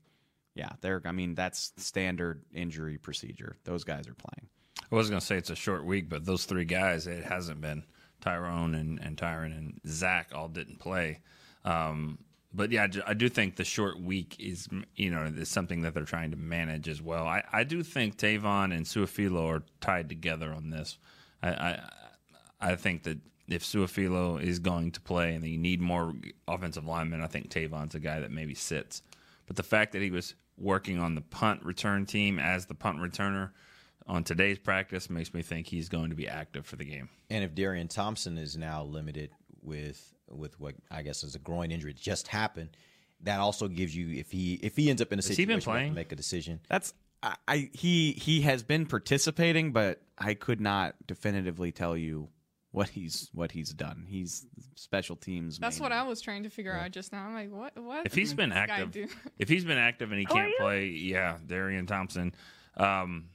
Yeah, 0.55 0.69
they're. 0.81 1.01
I 1.05 1.11
mean, 1.11 1.35
that's 1.35 1.73
standard 1.77 2.43
injury 2.53 2.97
procedure. 2.97 3.55
Those 3.63 3.83
guys 3.83 4.07
are 4.07 4.13
playing. 4.13 4.49
I 4.91 4.95
was 4.95 5.09
going 5.09 5.19
to 5.19 5.25
say 5.25 5.37
it's 5.37 5.49
a 5.49 5.55
short 5.55 5.85
week, 5.85 6.07
but 6.09 6.23
those 6.25 6.45
three 6.45 6.65
guys, 6.65 7.07
it 7.07 7.23
hasn't 7.23 7.61
been 7.61 7.83
Tyrone 8.21 8.75
and, 8.75 8.99
and 8.99 9.17
Tyron 9.17 9.57
and 9.57 9.79
Zack 9.87 10.31
all 10.35 10.47
didn't 10.47 10.77
play. 10.77 11.21
Um, 11.65 12.19
but 12.53 12.71
yeah, 12.71 12.87
I 13.07 13.13
do- 13.15 13.29
think 13.29 13.55
the 13.55 13.63
short 13.63 13.99
week 13.99 14.35
is 14.39 14.67
you 14.95 15.09
know 15.09 15.23
is 15.23 15.49
something 15.49 15.81
that 15.81 15.95
they're 15.95 16.03
trying 16.05 16.31
to 16.31 16.37
manage 16.37 16.87
as 16.87 17.01
well. 17.01 17.25
I, 17.25 17.43
I 17.51 17.63
do 17.63 17.81
think 17.81 18.17
Tavon 18.17 18.75
and 18.75 18.85
Su'a-Filo 18.85 19.47
are 19.47 19.63
tied 19.81 20.09
together 20.09 20.53
on 20.53 20.69
this. 20.69 20.99
I, 21.41 21.49
I 21.49 21.89
I 22.63 22.75
think 22.75 23.03
that 23.03 23.19
if 23.47 23.63
Su'a-Filo 23.63 24.37
is 24.37 24.59
going 24.59 24.91
to 24.91 25.01
play 25.01 25.35
and 25.35 25.43
you 25.45 25.57
need 25.57 25.81
more 25.81 26.13
offensive 26.47 26.85
linemen, 26.85 27.21
I 27.21 27.27
think 27.27 27.49
Tavon's 27.49 27.93
a 27.93 27.99
guy 27.99 28.19
that 28.19 28.31
maybe 28.31 28.55
sits. 28.55 29.01
But 29.45 29.57
the 29.57 29.63
fact 29.63 29.91
that 29.91 30.01
he 30.01 30.11
was 30.11 30.35
working 30.57 30.99
on 30.99 31.15
the 31.15 31.21
punt 31.21 31.63
return 31.63 32.05
team 32.05 32.39
as 32.39 32.65
the 32.67 32.75
punt 32.75 32.99
returner 32.99 33.51
on 34.07 34.23
today's 34.23 34.59
practice 34.59 35.09
makes 35.09 35.33
me 35.33 35.41
think 35.41 35.67
he's 35.67 35.89
going 35.89 36.09
to 36.09 36.15
be 36.15 36.27
active 36.27 36.65
for 36.65 36.75
the 36.75 36.85
game. 36.85 37.09
And 37.29 37.43
if 37.43 37.53
Darian 37.55 37.87
Thompson 37.87 38.37
is 38.37 38.57
now 38.57 38.83
limited 38.83 39.31
with 39.61 40.13
with 40.29 40.59
what 40.59 40.75
I 40.89 41.03
guess 41.03 41.23
is 41.23 41.35
a 41.35 41.39
groin 41.39 41.71
injury 41.71 41.93
that 41.93 42.01
just 42.01 42.27
happened, 42.27 42.75
that 43.21 43.39
also 43.39 43.67
gives 43.67 43.95
you 43.95 44.17
if 44.19 44.31
he 44.31 44.55
if 44.55 44.75
he 44.75 44.89
ends 44.89 45.01
up 45.01 45.11
in 45.11 45.19
a 45.19 45.21
he 45.21 45.29
situation 45.29 45.49
he 45.49 45.55
has 45.55 45.63
playing? 45.63 45.91
to 45.91 45.95
make 45.95 46.11
a 46.11 46.15
decision. 46.15 46.59
That's 46.69 46.93
I, 47.21 47.35
I 47.47 47.69
he 47.73 48.13
he 48.13 48.41
has 48.41 48.63
been 48.63 48.85
participating, 48.85 49.71
but 49.71 50.01
I 50.17 50.33
could 50.33 50.61
not 50.61 50.95
definitively 51.07 51.71
tell 51.71 51.95
you 51.97 52.29
what 52.73 52.89
he's 52.89 53.29
what 53.33 53.51
he's 53.51 53.71
done. 53.73 54.05
He's 54.09 54.45
special 54.75 55.15
teams. 55.15 55.57
That's 55.59 55.77
main- 55.77 55.83
what 55.83 55.91
I 55.93 56.03
was 56.03 56.19
trying 56.19 56.43
to 56.43 56.49
figure 56.49 56.73
out 56.73 56.91
just 56.91 57.13
now. 57.13 57.23
I'm 57.25 57.33
like, 57.33 57.49
what? 57.51 57.77
What? 57.81 58.05
If 58.05 58.13
he's 58.13 58.33
been 58.33 58.49
does 58.49 58.57
this 58.59 58.67
guy 58.67 58.81
active, 58.81 59.15
if 59.39 59.47
he's 59.47 59.63
been 59.63 59.77
active 59.77 60.11
and 60.11 60.19
he 60.19 60.25
can't 60.25 60.51
play, 60.57 60.87
yeah, 60.87 61.37
Darian 61.47 61.85
Thompson. 61.85 62.33
Um, 62.75 63.29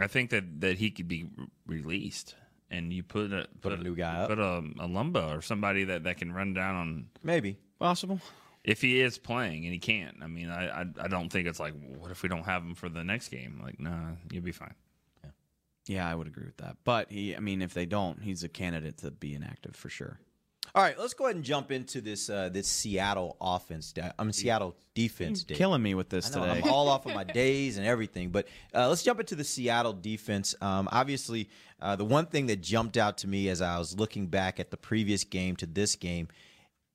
I 0.00 0.08
think 0.08 0.30
that, 0.30 0.60
that 0.60 0.76
he 0.76 0.90
could 0.90 1.06
be 1.06 1.26
re- 1.36 1.46
released, 1.80 2.34
and 2.68 2.92
you 2.92 3.04
put 3.04 3.32
a 3.32 3.46
Put 3.60 3.72
a 3.72 3.76
new 3.76 3.94
guy 3.94 4.22
up. 4.22 4.28
put 4.28 4.40
a, 4.40 4.56
a 4.58 4.88
Lumba 4.88 5.36
or 5.38 5.40
somebody 5.40 5.84
that, 5.84 6.02
that 6.04 6.16
can 6.18 6.32
run 6.32 6.52
down 6.52 6.74
on 6.74 7.06
Maybe. 7.22 7.56
possible. 7.78 8.20
if 8.64 8.80
he 8.82 9.00
is 9.00 9.18
playing 9.18 9.64
and 9.64 9.72
he 9.72 9.78
can't. 9.78 10.16
I 10.20 10.26
mean, 10.26 10.48
I, 10.50 10.80
I 10.80 10.84
I 11.02 11.06
don't 11.06 11.28
think 11.30 11.46
it's 11.46 11.60
like 11.60 11.74
what 11.98 12.10
if 12.10 12.24
we 12.24 12.28
don't 12.28 12.42
have 12.44 12.62
him 12.64 12.74
for 12.74 12.88
the 12.88 13.04
next 13.04 13.28
game? 13.28 13.60
Like, 13.62 13.78
nah, 13.78 14.14
you'll 14.32 14.42
be 14.42 14.50
fine. 14.50 14.74
Yeah, 15.86 16.10
I 16.10 16.14
would 16.14 16.26
agree 16.26 16.46
with 16.46 16.56
that. 16.58 16.76
But 16.84 17.10
he, 17.10 17.36
I 17.36 17.40
mean, 17.40 17.62
if 17.62 17.74
they 17.74 17.86
don't, 17.86 18.22
he's 18.22 18.42
a 18.42 18.48
candidate 18.48 18.98
to 18.98 19.10
be 19.10 19.34
inactive 19.34 19.76
for 19.76 19.88
sure. 19.88 20.18
All 20.74 20.82
right, 20.82 20.98
let's 20.98 21.14
go 21.14 21.26
ahead 21.26 21.36
and 21.36 21.44
jump 21.44 21.70
into 21.70 22.00
this 22.00 22.28
uh, 22.28 22.48
this 22.48 22.66
Seattle 22.66 23.36
offense. 23.40 23.94
I 24.18 24.24
mean 24.24 24.32
Seattle 24.32 24.74
defense. 24.94 25.44
Killing 25.44 25.82
me 25.82 25.94
with 25.94 26.08
this 26.08 26.34
I 26.34 26.40
know, 26.40 26.46
today. 26.46 26.62
I'm 26.64 26.72
all 26.72 26.88
off 26.88 27.06
of 27.06 27.14
my 27.14 27.22
days 27.42 27.76
and 27.76 27.86
everything. 27.86 28.30
But 28.30 28.48
uh, 28.74 28.88
let's 28.88 29.02
jump 29.02 29.20
into 29.20 29.36
the 29.36 29.44
Seattle 29.44 29.92
defense. 29.92 30.54
Um, 30.60 30.88
obviously, 30.90 31.48
uh, 31.80 31.96
the 31.96 32.04
one 32.04 32.26
thing 32.26 32.46
that 32.46 32.60
jumped 32.60 32.96
out 32.96 33.18
to 33.18 33.28
me 33.28 33.50
as 33.50 33.60
I 33.60 33.78
was 33.78 33.96
looking 33.96 34.26
back 34.26 34.58
at 34.58 34.70
the 34.70 34.76
previous 34.76 35.22
game 35.22 35.54
to 35.56 35.66
this 35.66 35.94
game, 35.96 36.28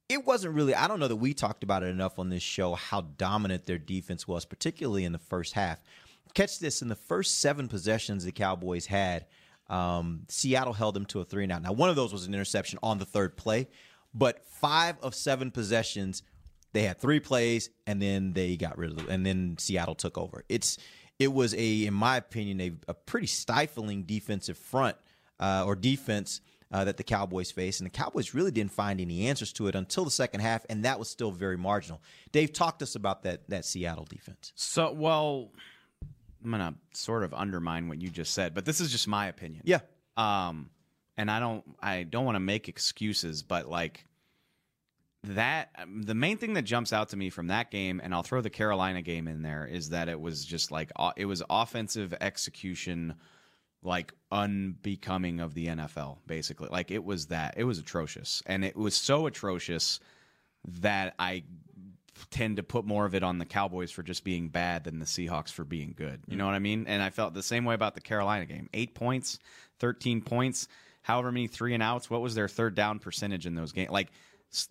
it 0.09 0.25
wasn't 0.25 0.55
really, 0.55 0.73
I 0.73 0.87
don't 0.87 0.99
know 0.99 1.07
that 1.07 1.15
we 1.15 1.33
talked 1.33 1.63
about 1.63 1.83
it 1.83 1.87
enough 1.87 2.19
on 2.19 2.29
this 2.29 2.43
show 2.43 2.73
how 2.73 3.01
dominant 3.01 3.65
their 3.65 3.77
defense 3.77 4.27
was, 4.27 4.43
particularly 4.43 5.05
in 5.05 5.11
the 5.11 5.19
first 5.19 5.53
half. 5.53 5.79
Catch 6.33 6.59
this 6.59 6.81
in 6.81 6.87
the 6.87 6.95
first 6.95 7.39
seven 7.39 7.67
possessions 7.67 8.23
the 8.23 8.31
Cowboys 8.31 8.85
had. 8.85 9.25
Um, 9.69 10.21
Seattle 10.29 10.73
held 10.73 10.95
them 10.95 11.05
to 11.07 11.21
a 11.21 11.25
three 11.25 11.43
and 11.43 11.51
out. 11.51 11.61
Now, 11.61 11.73
one 11.73 11.89
of 11.89 11.95
those 11.95 12.11
was 12.11 12.25
an 12.25 12.33
interception 12.33 12.79
on 12.81 12.97
the 12.97 13.05
third 13.05 13.37
play, 13.37 13.67
but 14.13 14.43
five 14.45 14.97
of 15.01 15.13
seven 15.13 15.51
possessions, 15.51 16.23
they 16.73 16.83
had 16.83 16.99
three 16.99 17.19
plays, 17.19 17.69
and 17.85 18.01
then 18.01 18.33
they 18.33 18.57
got 18.57 18.77
rid 18.77 18.91
of 18.91 18.99
it, 18.99 19.09
and 19.09 19.25
then 19.25 19.57
Seattle 19.59 19.95
took 19.95 20.17
over. 20.17 20.43
It's 20.49 20.77
it 21.19 21.33
was 21.33 21.53
a, 21.53 21.85
in 21.85 21.93
my 21.93 22.17
opinion, 22.17 22.61
a, 22.61 22.71
a 22.91 22.93
pretty 22.93 23.27
stifling 23.27 24.03
defensive 24.03 24.57
front 24.57 24.95
uh, 25.39 25.63
or 25.65 25.75
defense 25.75 26.41
uh, 26.71 26.85
that 26.85 26.97
the 26.97 27.03
Cowboys 27.03 27.51
faced, 27.51 27.79
and 27.81 27.85
the 27.85 27.91
Cowboys 27.91 28.33
really 28.33 28.51
didn't 28.51 28.71
find 28.71 29.01
any 29.01 29.27
answers 29.27 29.51
to 29.53 29.67
it 29.67 29.75
until 29.75 30.05
the 30.05 30.11
second 30.11 30.39
half, 30.39 30.65
and 30.69 30.85
that 30.85 30.97
was 30.97 31.09
still 31.09 31.31
very 31.31 31.57
marginal. 31.57 32.01
Dave, 32.31 32.53
talked 32.53 32.79
to 32.79 32.83
us 32.83 32.95
about 32.95 33.23
that 33.23 33.49
that 33.49 33.65
Seattle 33.65 34.05
defense. 34.05 34.53
So, 34.55 34.91
well, 34.91 35.51
I'm 36.43 36.51
gonna 36.51 36.75
sort 36.93 37.23
of 37.23 37.33
undermine 37.33 37.87
what 37.87 38.01
you 38.01 38.09
just 38.09 38.33
said, 38.33 38.53
but 38.53 38.65
this 38.65 38.79
is 38.79 38.91
just 38.91 39.07
my 39.07 39.27
opinion. 39.27 39.63
Yeah. 39.65 39.79
Um, 40.17 40.69
and 41.17 41.29
I 41.29 41.39
don't, 41.39 41.63
I 41.81 42.03
don't 42.03 42.25
want 42.25 42.35
to 42.35 42.41
make 42.41 42.69
excuses, 42.69 43.43
but 43.43 43.69
like 43.69 44.05
that, 45.23 45.71
the 45.85 46.15
main 46.15 46.37
thing 46.37 46.53
that 46.53 46.61
jumps 46.61 46.93
out 46.93 47.09
to 47.09 47.17
me 47.17 47.29
from 47.29 47.47
that 47.47 47.71
game, 47.71 47.99
and 48.01 48.13
I'll 48.13 48.23
throw 48.23 48.41
the 48.41 48.49
Carolina 48.49 49.01
game 49.01 49.27
in 49.27 49.41
there, 49.41 49.65
is 49.65 49.89
that 49.89 50.07
it 50.07 50.19
was 50.19 50.45
just 50.45 50.71
like 50.71 50.91
it 51.17 51.25
was 51.25 51.43
offensive 51.49 52.13
execution, 52.21 53.15
like 53.83 54.13
unbecoming 54.31 55.41
of 55.41 55.53
the 55.53 55.67
NFL. 55.67 56.19
Basically, 56.25 56.69
like 56.71 56.89
it 56.89 57.03
was 57.03 57.27
that 57.27 57.55
it 57.57 57.65
was 57.65 57.79
atrocious, 57.79 58.41
and 58.45 58.63
it 58.63 58.77
was 58.77 58.95
so 58.95 59.27
atrocious 59.27 59.99
that 60.65 61.15
I 61.19 61.43
tend 62.29 62.57
to 62.57 62.63
put 62.63 62.85
more 62.85 63.05
of 63.05 63.15
it 63.15 63.23
on 63.23 63.37
the 63.37 63.45
Cowboys 63.45 63.91
for 63.91 64.03
just 64.03 64.23
being 64.23 64.49
bad 64.49 64.83
than 64.83 64.99
the 64.99 65.05
Seahawks 65.05 65.51
for 65.51 65.63
being 65.63 65.93
good. 65.95 66.21
You 66.27 66.37
know 66.37 66.45
what 66.45 66.55
I 66.55 66.59
mean? 66.59 66.85
And 66.87 67.01
I 67.01 67.09
felt 67.09 67.33
the 67.33 67.43
same 67.43 67.65
way 67.65 67.75
about 67.75 67.95
the 67.95 68.01
Carolina 68.01 68.45
game. 68.45 68.69
Eight 68.73 68.95
points, 68.95 69.39
13 69.79 70.21
points, 70.21 70.67
however 71.01 71.31
many 71.31 71.47
three 71.47 71.73
and 71.73 71.83
outs. 71.83 72.09
What 72.09 72.21
was 72.21 72.35
their 72.35 72.47
third 72.47 72.75
down 72.75 72.99
percentage 72.99 73.45
in 73.45 73.55
those 73.55 73.71
games? 73.71 73.91
Like, 73.91 74.09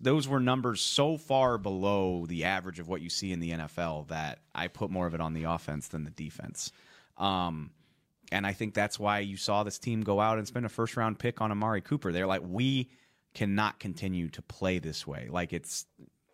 those 0.01 0.27
were 0.27 0.41
numbers 0.41 0.81
so 0.81 1.17
far 1.17 1.57
below 1.57 2.25
the 2.25 2.43
average 2.43 2.79
of 2.79 2.89
what 2.89 3.01
you 3.01 3.09
see 3.09 3.31
in 3.31 3.39
the 3.39 3.51
NFL 3.51 4.09
that 4.09 4.39
I 4.53 4.67
put 4.67 4.91
more 4.91 5.07
of 5.07 5.13
it 5.13 5.21
on 5.21 5.33
the 5.33 5.45
offense 5.45 5.87
than 5.87 6.03
the 6.03 6.11
defense. 6.11 6.73
Um, 7.17 7.71
and 8.31 8.45
I 8.45 8.53
think 8.53 8.73
that's 8.73 8.99
why 8.99 9.19
you 9.19 9.37
saw 9.37 9.63
this 9.63 9.79
team 9.79 10.01
go 10.01 10.19
out 10.19 10.37
and 10.37 10.45
spend 10.45 10.65
a 10.65 10.69
first 10.69 10.97
round 10.97 11.17
pick 11.17 11.39
on 11.39 11.51
Amari 11.51 11.81
Cooper. 11.81 12.11
They're 12.11 12.27
like, 12.27 12.41
we 12.45 12.89
cannot 13.33 13.79
continue 13.79 14.29
to 14.29 14.41
play 14.41 14.79
this 14.79 15.05
way. 15.05 15.27
Like 15.29 15.53
it's 15.53 15.85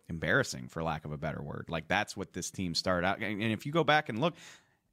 embarrassing 0.08 0.68
for 0.68 0.82
lack 0.82 1.04
of 1.04 1.12
a 1.12 1.18
better 1.18 1.42
word. 1.42 1.66
Like 1.68 1.88
that's 1.88 2.16
what 2.16 2.32
this 2.32 2.50
team 2.50 2.74
started 2.74 3.06
out. 3.06 3.20
And 3.20 3.42
if 3.42 3.66
you 3.66 3.72
go 3.72 3.84
back 3.84 4.08
and 4.08 4.20
look, 4.20 4.34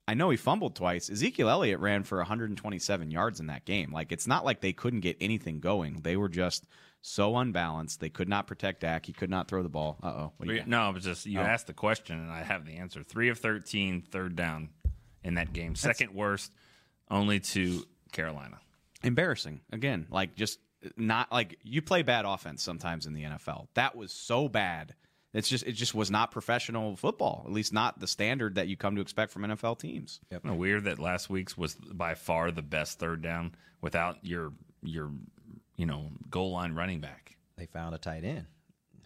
I 0.06 0.14
know 0.14 0.28
he 0.30 0.36
fumbled 0.36 0.76
twice. 0.76 1.08
Ezekiel 1.08 1.48
Elliott 1.48 1.80
ran 1.80 2.02
for 2.02 2.18
127 2.18 3.10
yards 3.10 3.40
in 3.40 3.46
that 3.46 3.64
game. 3.64 3.92
Like 3.92 4.12
it's 4.12 4.26
not 4.26 4.44
like 4.44 4.60
they 4.60 4.72
couldn't 4.72 5.00
get 5.00 5.16
anything 5.20 5.60
going. 5.60 6.00
They 6.02 6.16
were 6.16 6.28
just 6.28 6.66
so 7.00 7.36
unbalanced. 7.36 8.00
They 8.00 8.10
could 8.10 8.28
not 8.28 8.46
protect 8.46 8.80
Dak. 8.80 9.06
He 9.06 9.12
could 9.12 9.30
not 9.30 9.48
throw 9.48 9.62
the 9.62 9.68
ball. 9.68 9.98
Uh 10.02 10.08
oh. 10.08 10.32
No, 10.66 10.90
it 10.90 10.94
was 10.94 11.04
just 11.04 11.26
you 11.26 11.40
asked 11.40 11.66
the 11.68 11.74
question 11.74 12.18
and 12.18 12.30
I 12.30 12.42
have 12.42 12.66
the 12.66 12.76
answer. 12.76 13.02
Three 13.02 13.28
of 13.30 13.38
13, 13.38 14.02
third 14.10 14.36
down 14.36 14.70
in 15.22 15.34
that 15.34 15.52
game. 15.52 15.74
Second 15.74 16.14
worst, 16.14 16.52
only 17.10 17.40
to 17.40 17.84
Carolina. 18.12 18.58
embarrassing 19.02 19.60
again 19.72 20.06
like 20.10 20.34
just 20.36 20.58
not 20.96 21.32
like 21.32 21.58
you 21.62 21.82
play 21.82 22.02
bad 22.02 22.24
offense 22.24 22.62
sometimes 22.62 23.06
in 23.06 23.12
the 23.14 23.22
NFL 23.22 23.66
that 23.74 23.96
was 23.96 24.12
so 24.12 24.48
bad 24.48 24.94
it's 25.34 25.48
just 25.48 25.66
it 25.66 25.72
just 25.72 25.94
was 25.94 26.10
not 26.10 26.30
professional 26.30 26.96
football 26.96 27.42
at 27.46 27.52
least 27.52 27.72
not 27.72 28.00
the 28.00 28.06
standard 28.06 28.54
that 28.54 28.68
you 28.68 28.76
come 28.76 28.94
to 28.94 29.02
expect 29.02 29.32
from 29.32 29.42
NFL 29.42 29.78
teams 29.78 30.20
Isn't 30.30 30.48
it 30.48 30.56
weird 30.56 30.84
that 30.84 30.98
last 30.98 31.28
week's 31.28 31.56
was 31.58 31.74
by 31.74 32.14
far 32.14 32.50
the 32.50 32.62
best 32.62 32.98
third 32.98 33.20
down 33.20 33.54
without 33.80 34.18
your 34.22 34.52
your 34.82 35.10
you 35.76 35.86
know 35.86 36.10
goal 36.30 36.52
line 36.52 36.74
running 36.74 37.00
back. 37.00 37.36
They 37.56 37.66
found 37.66 37.94
a 37.94 37.98
tight 37.98 38.24
end. 38.24 38.46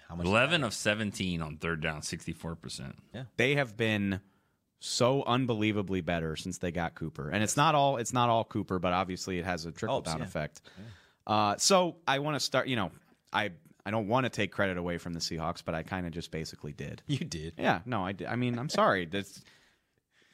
How 0.08 0.14
much? 0.14 0.26
Eleven 0.26 0.64
of 0.64 0.72
seventeen 0.72 1.42
on 1.42 1.56
third 1.56 1.82
down, 1.82 2.02
sixty 2.02 2.32
four 2.32 2.54
percent. 2.54 2.96
Yeah, 3.14 3.24
they 3.36 3.56
have 3.56 3.76
been 3.76 4.20
so 4.80 5.24
unbelievably 5.24 6.00
better 6.02 6.36
since 6.36 6.58
they 6.58 6.70
got 6.70 6.94
Cooper 6.94 7.30
and 7.30 7.42
it's 7.42 7.56
not 7.56 7.74
all 7.74 7.96
it's 7.96 8.12
not 8.12 8.28
all 8.28 8.44
Cooper 8.44 8.78
but 8.78 8.92
obviously 8.92 9.36
it 9.36 9.44
has 9.44 9.66
a 9.66 9.72
trickle 9.72 10.02
down 10.02 10.18
yeah. 10.18 10.24
effect 10.24 10.60
uh, 11.26 11.56
so 11.56 11.96
I 12.06 12.20
want 12.20 12.36
to 12.36 12.40
start 12.40 12.68
you 12.68 12.76
know 12.76 12.92
I 13.32 13.50
I 13.88 13.90
don't 13.90 14.06
want 14.06 14.24
to 14.24 14.30
take 14.30 14.52
credit 14.52 14.76
away 14.76 14.98
from 14.98 15.14
the 15.14 15.20
Seahawks 15.20 15.62
but 15.64 15.74
I 15.74 15.82
kind 15.82 16.06
of 16.06 16.12
just 16.12 16.30
basically 16.30 16.72
did 16.72 17.02
You 17.06 17.18
did. 17.18 17.54
yeah 17.58 17.80
no 17.86 18.04
I 18.04 18.12
did 18.12 18.26
I 18.28 18.36
mean 18.36 18.58
I'm 18.58 18.68
sorry 18.68 19.06
that's 19.06 19.40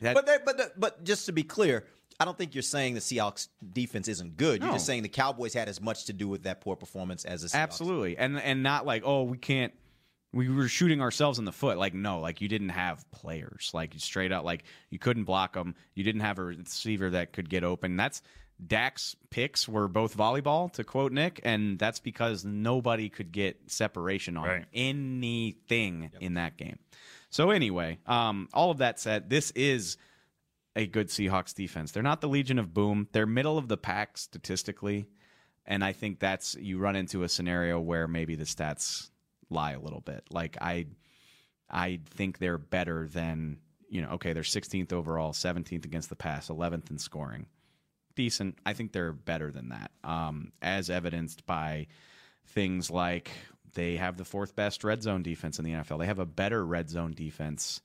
that, 0.01 0.15
But 0.15 0.27
they, 0.27 0.39
but 0.45 0.79
but 0.79 1.05
just 1.05 1.27
to 1.27 1.33
be 1.33 1.45
clear, 1.45 1.85
I 2.19 2.25
don't 2.25 2.37
think 2.37 2.55
you're 2.55 2.63
saying 2.63 2.95
the 2.95 3.01
Seahawks 3.01 3.47
defense 3.73 4.09
isn't 4.09 4.37
good. 4.37 4.61
You're 4.61 4.71
No. 4.71 4.75
just 4.75 4.87
saying 4.87 5.03
the 5.05 5.09
Cowboys 5.09 5.55
had 5.55 5.69
as 5.69 5.81
much 5.81 6.07
to 6.07 6.13
do 6.13 6.29
with 6.29 6.43
that 6.43 6.61
poor 6.61 6.75
performance 6.77 7.25
as 7.25 7.43
the 7.43 7.49
Seahawks. 7.49 7.55
Absolutely, 7.63 8.19
and 8.19 8.39
and 8.41 8.63
not 8.63 8.85
like 8.87 9.03
oh 9.07 9.23
we 9.23 9.39
can't. 9.39 9.73
We 10.33 10.49
were 10.49 10.67
shooting 10.67 11.01
ourselves 11.01 11.39
in 11.39 11.45
the 11.45 11.53
foot. 11.53 11.79
Like 11.79 11.95
no, 11.95 12.19
like 12.19 12.41
you 12.41 12.49
didn't 12.49 12.71
have 12.71 13.09
players. 13.13 13.71
Like 13.73 13.95
straight 13.99 14.33
out, 14.33 14.45
like 14.45 14.65
you 14.91 14.99
couldn't 14.99 15.25
block 15.25 15.53
them. 15.55 15.77
You 15.95 16.03
didn't 16.03 16.23
have 16.23 16.41
a 16.41 16.45
receiver 16.45 17.11
that 17.11 17.33
could 17.33 17.49
get 17.49 17.63
open. 17.63 17.97
That's 17.97 18.21
Dak's 18.65 19.17
picks 19.31 19.69
were 19.69 19.89
both 19.89 20.17
volleyball, 20.17 20.73
to 20.75 20.85
quote 20.85 21.13
Nick, 21.13 21.41
and 21.45 21.79
that's 21.79 21.99
because 22.01 22.45
nobody 22.45 23.09
could 23.09 23.33
get 23.33 23.71
separation 23.71 24.37
on 24.37 24.47
Right. 24.47 24.65
anything 24.73 26.11
in 26.21 26.35
that 26.35 26.57
game. 26.57 26.79
So 27.31 27.51
anyway, 27.51 27.99
um, 28.07 28.49
all 28.53 28.71
of 28.71 28.79
that 28.79 29.01
said, 29.01 29.29
this 29.29 29.51
is 29.53 29.97
a 30.77 30.87
good 30.87 31.09
Seahawks 31.09 31.55
defense. 31.55 31.93
They're 31.93 32.03
not 32.03 32.21
the 32.21 32.29
Legion 32.29 32.59
of 32.59 32.73
Boom. 32.73 33.09
They're 33.13 33.27
middle 33.27 33.59
of 33.59 33.69
the 33.69 33.77
pack 33.77 34.17
statistically, 34.19 35.09
and 35.67 35.85
I 35.85 35.93
think 35.93 36.21
that's 36.21 36.55
you 36.55 36.79
run 36.79 36.97
into 36.97 37.23
a 37.25 37.29
scenario 37.29 37.81
where 37.81 38.07
maybe 38.07 38.35
the 38.37 38.45
stats 38.45 39.11
lie 39.51 39.73
a 39.73 39.81
little 39.81 40.01
bit. 40.01 40.25
Like 40.31 40.57
I, 40.61 40.87
I 41.69 42.01
think 42.11 42.39
they're 42.39 42.59
better 42.59 43.09
than 43.09 43.59
you 43.89 44.01
know. 44.03 44.11
Okay, 44.11 44.33
they're 44.33 44.43
16th 44.43 44.93
overall, 44.93 45.33
17th 45.33 45.85
against 45.85 46.09
the 46.09 46.17
pass, 46.17 46.49
11th 46.49 46.91
in 46.91 46.99
scoring. 46.99 47.47
Decent. 48.17 48.59
I 48.65 48.73
think 48.75 48.93
they're 48.93 49.13
better 49.13 49.51
than 49.51 49.71
that, 49.71 49.91
um, 50.05 50.53
as 50.63 50.91
evidenced 50.91 51.47
by 51.47 51.87
things 52.47 52.91
like 52.91 53.31
they 53.75 53.97
have 53.97 54.17
the 54.17 54.25
fourth 54.25 54.55
best 54.55 54.85
red 54.85 55.03
zone 55.03 55.23
defense 55.23 55.59
in 55.59 55.65
the 55.65 55.73
NFL. 55.73 55.99
They 55.99 56.07
have 56.07 56.19
a 56.21 56.27
better 56.27 56.65
red 56.65 56.89
zone 56.91 57.13
defense 57.13 57.81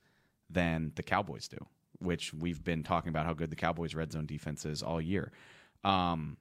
than 0.49 0.91
the 0.95 1.03
Cowboys 1.03 1.47
do, 1.47 1.57
which 1.99 2.33
we've 2.33 2.63
been 2.63 2.83
talking 2.83 3.09
about 3.09 3.25
how 3.25 3.33
good 3.33 3.49
the 3.49 3.55
Cowboys 3.55 3.95
red 3.95 4.11
zone 4.11 4.25
defense 4.25 4.65
is 4.65 4.83
all 4.83 5.01
year. 5.01 5.31
Um, 5.83 6.37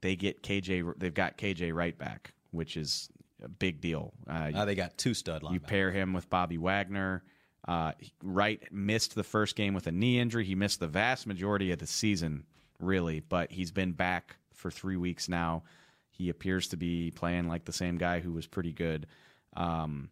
they 0.00 0.16
get 0.16 0.42
KJ. 0.42 0.94
They've 0.98 1.12
got 1.12 1.36
KJ 1.38 1.74
right 1.74 1.96
back, 1.98 2.32
which 2.52 2.76
is 2.76 3.08
a 3.42 3.48
big 3.48 3.80
deal. 3.80 4.12
Uh, 4.26 4.50
Now 4.50 4.64
they 4.64 4.74
got 4.74 4.96
two 4.96 5.12
stud 5.14 5.42
linebackers. 5.42 5.52
you 5.52 5.60
pair 5.60 5.90
him 5.90 6.12
with 6.12 6.30
Bobby 6.30 6.56
Wagner. 6.58 7.22
Uh, 7.68 7.92
Wright 8.22 8.62
missed 8.70 9.14
the 9.14 9.24
first 9.24 9.56
game 9.56 9.74
with 9.74 9.86
a 9.88 9.92
knee 9.92 10.20
injury. 10.20 10.44
He 10.44 10.54
missed 10.54 10.80
the 10.80 10.86
vast 10.86 11.26
majority 11.26 11.72
of 11.72 11.80
the 11.80 11.86
season, 11.86 12.44
really, 12.80 13.20
but 13.20 13.50
he's 13.50 13.70
been 13.70 13.92
back 13.92 14.36
for 14.54 14.70
three 14.70 14.96
weeks 14.96 15.28
now. 15.28 15.62
He 16.10 16.28
appears 16.30 16.68
to 16.68 16.76
be 16.76 17.10
playing 17.10 17.48
like 17.48 17.64
the 17.64 17.72
same 17.72 17.98
guy 17.98 18.20
who 18.20 18.32
was 18.32 18.46
pretty 18.46 18.72
good. 18.72 19.06
Um, 19.54 20.08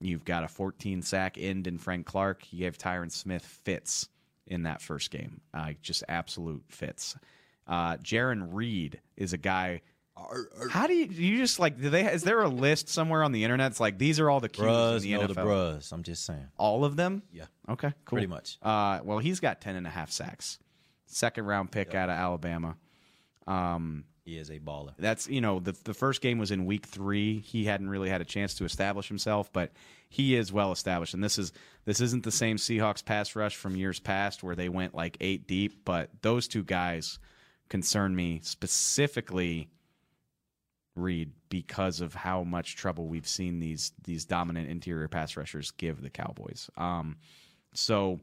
you've 0.00 0.24
got 0.24 0.44
a 0.44 0.48
14 0.48 1.02
sack 1.02 1.38
end 1.38 1.66
in 1.66 1.78
Frank 1.78 2.06
Clark. 2.06 2.42
He 2.42 2.58
gave 2.58 2.76
Tyron 2.76 3.10
Smith 3.10 3.44
fits 3.64 4.08
in 4.46 4.64
that 4.64 4.82
first 4.82 5.10
game, 5.10 5.40
uh, 5.54 5.70
just 5.80 6.04
absolute 6.08 6.64
fits. 6.68 7.16
Uh, 7.66 7.96
Jarran 7.98 8.48
Reed 8.52 9.00
is 9.16 9.32
a 9.32 9.38
guy. 9.38 9.82
How 10.70 10.86
do 10.86 10.92
you 10.92 11.06
do 11.06 11.22
you 11.22 11.38
just 11.38 11.58
like 11.58 11.80
do 11.80 11.88
they 11.88 12.04
is 12.04 12.22
there 12.22 12.42
a 12.42 12.48
list 12.48 12.88
somewhere 12.90 13.22
on 13.22 13.32
the 13.32 13.44
internet? 13.44 13.70
It's 13.70 13.80
like 13.80 13.96
these 13.98 14.20
are 14.20 14.28
all 14.28 14.40
the 14.40 14.48
cues 14.48 14.66
Bruhs, 14.66 14.94
in 14.96 15.02
the 15.02 15.12
NFL. 15.12 15.28
the 15.28 15.34
bruhs. 15.34 15.92
I'm 15.92 16.02
just 16.02 16.26
saying. 16.26 16.48
All 16.58 16.84
of 16.84 16.96
them? 16.96 17.22
Yeah. 17.32 17.44
Okay, 17.68 17.88
cool. 18.04 18.16
Pretty 18.16 18.26
much. 18.26 18.58
Uh, 18.60 19.00
well, 19.04 19.18
he's 19.18 19.40
got 19.40 19.60
10 19.62 19.76
and 19.76 19.86
a 19.86 19.90
half 19.90 20.10
sacks. 20.10 20.58
Second 21.12 21.46
round 21.46 21.70
pick 21.70 21.94
out 21.94 22.08
of 22.08 22.16
Alabama. 22.16 22.76
Um, 23.46 24.04
He 24.24 24.38
is 24.38 24.50
a 24.50 24.58
baller. 24.60 24.92
that's 24.98 25.28
you 25.28 25.40
know 25.40 25.58
the 25.60 25.72
the 25.84 25.94
first 25.94 26.20
game 26.20 26.38
was 26.38 26.50
in 26.50 26.64
week 26.64 26.86
three. 26.86 27.40
He 27.40 27.64
hadn't 27.64 27.88
really 27.88 28.08
had 28.08 28.20
a 28.20 28.24
chance 28.24 28.54
to 28.54 28.64
establish 28.64 29.08
himself, 29.08 29.52
but 29.52 29.72
he 30.08 30.36
is 30.36 30.52
well 30.52 30.72
established. 30.72 31.14
And 31.14 31.22
this 31.24 31.38
is 31.38 31.52
this 31.84 32.00
isn't 32.00 32.22
the 32.24 32.30
same 32.30 32.56
Seahawks 32.56 33.04
pass 33.04 33.34
rush 33.34 33.56
from 33.56 33.76
years 33.76 33.98
past 34.00 34.42
where 34.42 34.54
they 34.54 34.68
went 34.68 34.94
like 34.94 35.16
eight 35.20 35.46
deep. 35.46 35.84
But 35.84 36.10
those 36.22 36.48
two 36.48 36.62
guys 36.62 37.18
concern 37.68 38.14
me 38.14 38.40
specifically. 38.42 39.68
Reed 40.94 41.32
because 41.48 42.02
of 42.02 42.12
how 42.14 42.42
much 42.44 42.76
trouble 42.76 43.06
we've 43.06 43.26
seen 43.26 43.60
these 43.60 43.92
these 44.04 44.26
dominant 44.26 44.68
interior 44.68 45.08
pass 45.08 45.38
rushers 45.38 45.70
give 45.70 46.02
the 46.02 46.10
Cowboys. 46.10 46.68
Um, 46.76 47.16
so 47.72 48.20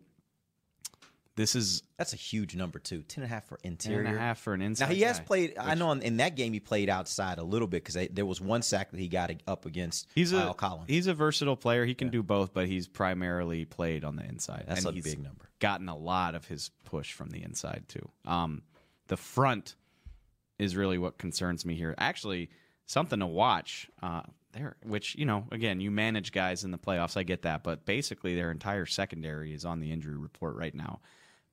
this 1.40 1.56
is 1.56 1.84
That's 1.98 2.12
a 2.12 2.18
huge 2.18 2.54
number 2.58 2.80
too. 2.80 3.02
Ten 3.04 3.24
and 3.24 3.32
a 3.32 3.34
half 3.34 3.46
for 3.46 3.58
ten 3.60 3.72
interior. 3.72 4.02
and 4.02 4.18
a 4.18 4.20
half 4.20 4.40
for 4.40 4.54
an 4.54 4.62
inside. 4.62 4.90
Now 4.90 4.94
he 4.94 5.02
has 5.04 5.20
guy. 5.20 5.26
played. 5.26 5.54
I 5.58 5.74
know 5.74 5.94
in, 5.94 6.02
in 6.02 6.18
that 6.18 6.36
game 6.36 6.52
he 6.52 6.60
played 6.60 6.90
outside 6.90 7.38
a 7.38 7.44
little 7.44 7.68
bit 7.68 7.82
because 7.82 8.10
there 8.12 8.26
was 8.26 8.42
one 8.42 8.62
sack 8.62 8.92
that 8.92 9.00
he 9.00 9.08
got 9.08 9.32
up 9.48 9.66
against 9.66 10.10
He's 10.14 10.34
a 10.34 10.54
Collins. 10.58 10.90
he's 10.90 11.08
a 11.08 11.14
versatile 11.14 11.56
player. 11.56 11.86
He 11.86 11.94
can 11.96 12.10
do 12.10 12.22
both, 12.22 12.54
but 12.54 12.68
he's 12.68 12.90
primarily 12.90 13.64
played 13.64 14.04
on 14.04 14.18
the 14.18 14.26
inside. 14.26 14.66
That's 14.68 14.84
and 14.84 14.90
a 14.90 14.92
he's 14.92 15.06
big 15.06 15.24
number. 15.24 15.50
Gotten 15.60 15.88
a 15.88 15.96
lot 15.96 16.36
of 16.36 16.46
his 16.46 16.72
push 16.84 17.14
from 17.14 17.30
the 17.30 17.42
inside 17.42 17.86
too. 17.88 18.10
Um, 18.26 18.64
the 19.08 19.16
front 19.16 19.76
is 20.58 20.76
really 20.76 20.98
what 20.98 21.18
concerns 21.18 21.66
me 21.66 21.76
here. 21.76 21.96
Actually, 21.98 22.50
something 22.86 23.20
to 23.22 23.28
watch. 23.28 23.90
Uh, 24.04 24.24
there, 24.52 24.76
which 24.84 25.16
you 25.16 25.26
know, 25.26 25.46
again, 25.54 25.80
you 25.80 25.90
manage 25.90 26.34
guys 26.34 26.66
in 26.66 26.72
the 26.72 26.78
playoffs. 26.78 27.16
I 27.16 27.24
get 27.24 27.44
that, 27.44 27.64
but 27.64 27.86
basically, 27.86 28.36
their 28.36 28.52
entire 28.52 28.86
secondary 28.86 29.54
is 29.54 29.64
on 29.64 29.80
the 29.80 29.92
injury 29.94 30.18
report 30.18 30.58
right 30.58 30.76
now. 30.76 31.00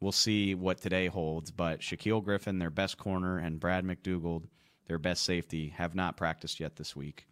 We'll 0.00 0.12
see 0.12 0.54
what 0.54 0.80
today 0.80 1.06
holds, 1.06 1.50
but 1.50 1.80
Shaquill 1.80 2.22
Griffin, 2.22 2.58
their 2.58 2.70
best 2.70 2.98
corner, 2.98 3.38
and 3.38 3.58
Brad 3.58 3.84
McDougald, 3.84 4.44
their 4.86 4.98
best 4.98 5.22
safety, 5.24 5.72
have 5.76 5.94
not 5.94 6.16
practiced 6.16 6.60
yet 6.60 6.76
this 6.76 6.94
week. 6.94 7.26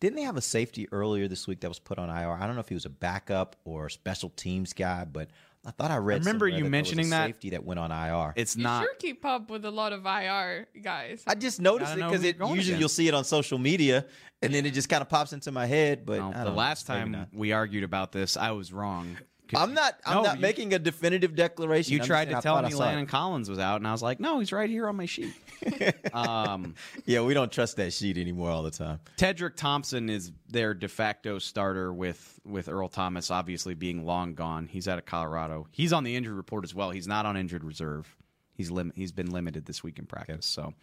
Didn't 0.00 0.16
they 0.16 0.22
have 0.22 0.36
a 0.36 0.40
safety 0.42 0.88
earlier 0.92 1.28
this 1.28 1.46
week 1.46 1.60
that 1.60 1.68
was 1.68 1.78
put 1.78 1.98
on 1.98 2.08
IR? 2.08 2.32
I 2.32 2.46
don't 2.46 2.54
know 2.54 2.60
if 2.60 2.68
he 2.68 2.74
was 2.74 2.86
a 2.86 2.90
backup 2.90 3.56
or 3.64 3.86
a 3.86 3.90
special 3.90 4.30
teams 4.30 4.72
guy, 4.72 5.04
but 5.04 5.28
I 5.66 5.70
thought 5.72 5.90
I 5.90 5.96
read. 5.96 6.20
remember 6.20 6.46
you 6.46 6.52
that 6.52 6.56
there 6.56 6.62
was 6.64 6.68
a 6.68 6.70
mentioning 6.70 7.10
that. 7.10 7.26
safety 7.26 7.50
that 7.50 7.64
went 7.64 7.80
on 7.80 7.90
IR. 7.90 8.32
It's 8.36 8.56
You 8.56 8.62
not. 8.62 8.82
sure 8.82 8.94
keep 8.98 9.24
up 9.24 9.50
with 9.50 9.64
a 9.64 9.70
lot 9.70 9.92
of 9.92 10.06
IR 10.06 10.66
guys. 10.82 11.22
I 11.26 11.34
just 11.34 11.60
noticed 11.60 11.96
Gotta 11.96 12.02
it 12.06 12.10
because 12.10 12.24
it 12.24 12.36
usually 12.36 12.52
against. 12.60 12.80
you'll 12.80 12.88
see 12.88 13.08
it 13.08 13.14
on 13.14 13.24
social 13.24 13.58
media, 13.58 14.06
and 14.40 14.54
then 14.54 14.64
it 14.66 14.72
just 14.72 14.88
kind 14.88 15.02
of 15.02 15.08
pops 15.08 15.32
into 15.32 15.50
my 15.52 15.66
head. 15.66 16.06
But 16.06 16.18
No, 16.18 16.28
I 16.28 16.30
the 16.30 16.34
don't 16.36 16.44
know, 16.46 16.52
last 16.54 16.88
maybe 16.88 17.12
time 17.12 17.26
we 17.32 17.52
argued 17.52 17.84
about 17.84 18.12
this, 18.12 18.36
I 18.36 18.52
was 18.52 18.72
wrong. 18.72 19.16
I'm 19.56 19.74
not. 19.74 19.98
I'm 20.04 20.16
No, 20.16 20.22
not 20.22 20.36
you- 20.36 20.42
making 20.42 20.74
a 20.74 20.78
definitive 20.78 21.34
declaration. 21.34 21.92
You 21.94 22.00
I'm 22.00 22.06
tried 22.06 22.30
to 22.30 22.40
tell 22.40 22.60
me. 22.62 22.74
Landon 22.74 23.06
Collins 23.06 23.48
was 23.48 23.58
out, 23.58 23.76
and 23.76 23.86
I 23.86 23.92
was 23.92 24.02
like, 24.02 24.20
no, 24.20 24.38
he's 24.40 24.52
right 24.52 24.68
here 24.68 24.88
on 24.88 24.96
my 24.96 25.06
sheet. 25.06 25.32
um, 26.12 26.74
Yeah, 27.06 27.22
we 27.22 27.34
don't 27.34 27.50
trust 27.50 27.76
that 27.76 27.92
sheet 27.92 28.18
anymore 28.18 28.50
all 28.50 28.62
the 28.62 28.70
time. 28.70 29.00
Tedric 29.16 29.56
Thompson 29.56 30.10
is 30.10 30.32
their 30.48 30.74
de 30.74 30.88
facto 30.88 31.38
starter 31.38 31.92
with 31.92 32.38
with 32.44 32.68
Earl 32.68 32.88
Thomas 32.88 33.30
obviously 33.30 33.74
being 33.74 34.04
long 34.04 34.34
gone. 34.34 34.66
He's 34.66 34.86
out 34.88 34.98
of 34.98 35.06
Colorado. 35.06 35.66
He's 35.70 35.92
on 35.92 36.04
the 36.04 36.14
injured 36.16 36.34
report 36.34 36.64
as 36.64 36.74
well. 36.74 36.90
He's 36.90 37.08
not 37.08 37.24
on 37.26 37.36
injured 37.36 37.64
reserve. 37.64 38.14
He's 38.54 38.70
lim- 38.70 38.92
he's 38.94 39.12
been 39.12 39.30
limited 39.30 39.64
this 39.66 39.82
week 39.82 39.98
in 39.98 40.06
practice. 40.06 40.46
So 40.46 40.74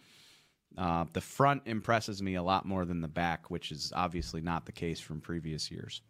uh, 0.76 1.04
the 1.12 1.20
front 1.20 1.62
impresses 1.66 2.22
me 2.22 2.34
a 2.34 2.42
lot 2.42 2.66
more 2.66 2.84
than 2.84 3.00
the 3.00 3.08
back, 3.08 3.50
which 3.50 3.70
is 3.70 3.92
obviously 3.94 4.40
not 4.40 4.66
the 4.66 4.72
case 4.72 4.98
from 5.00 5.20
previous 5.20 5.70
years. 5.70 6.02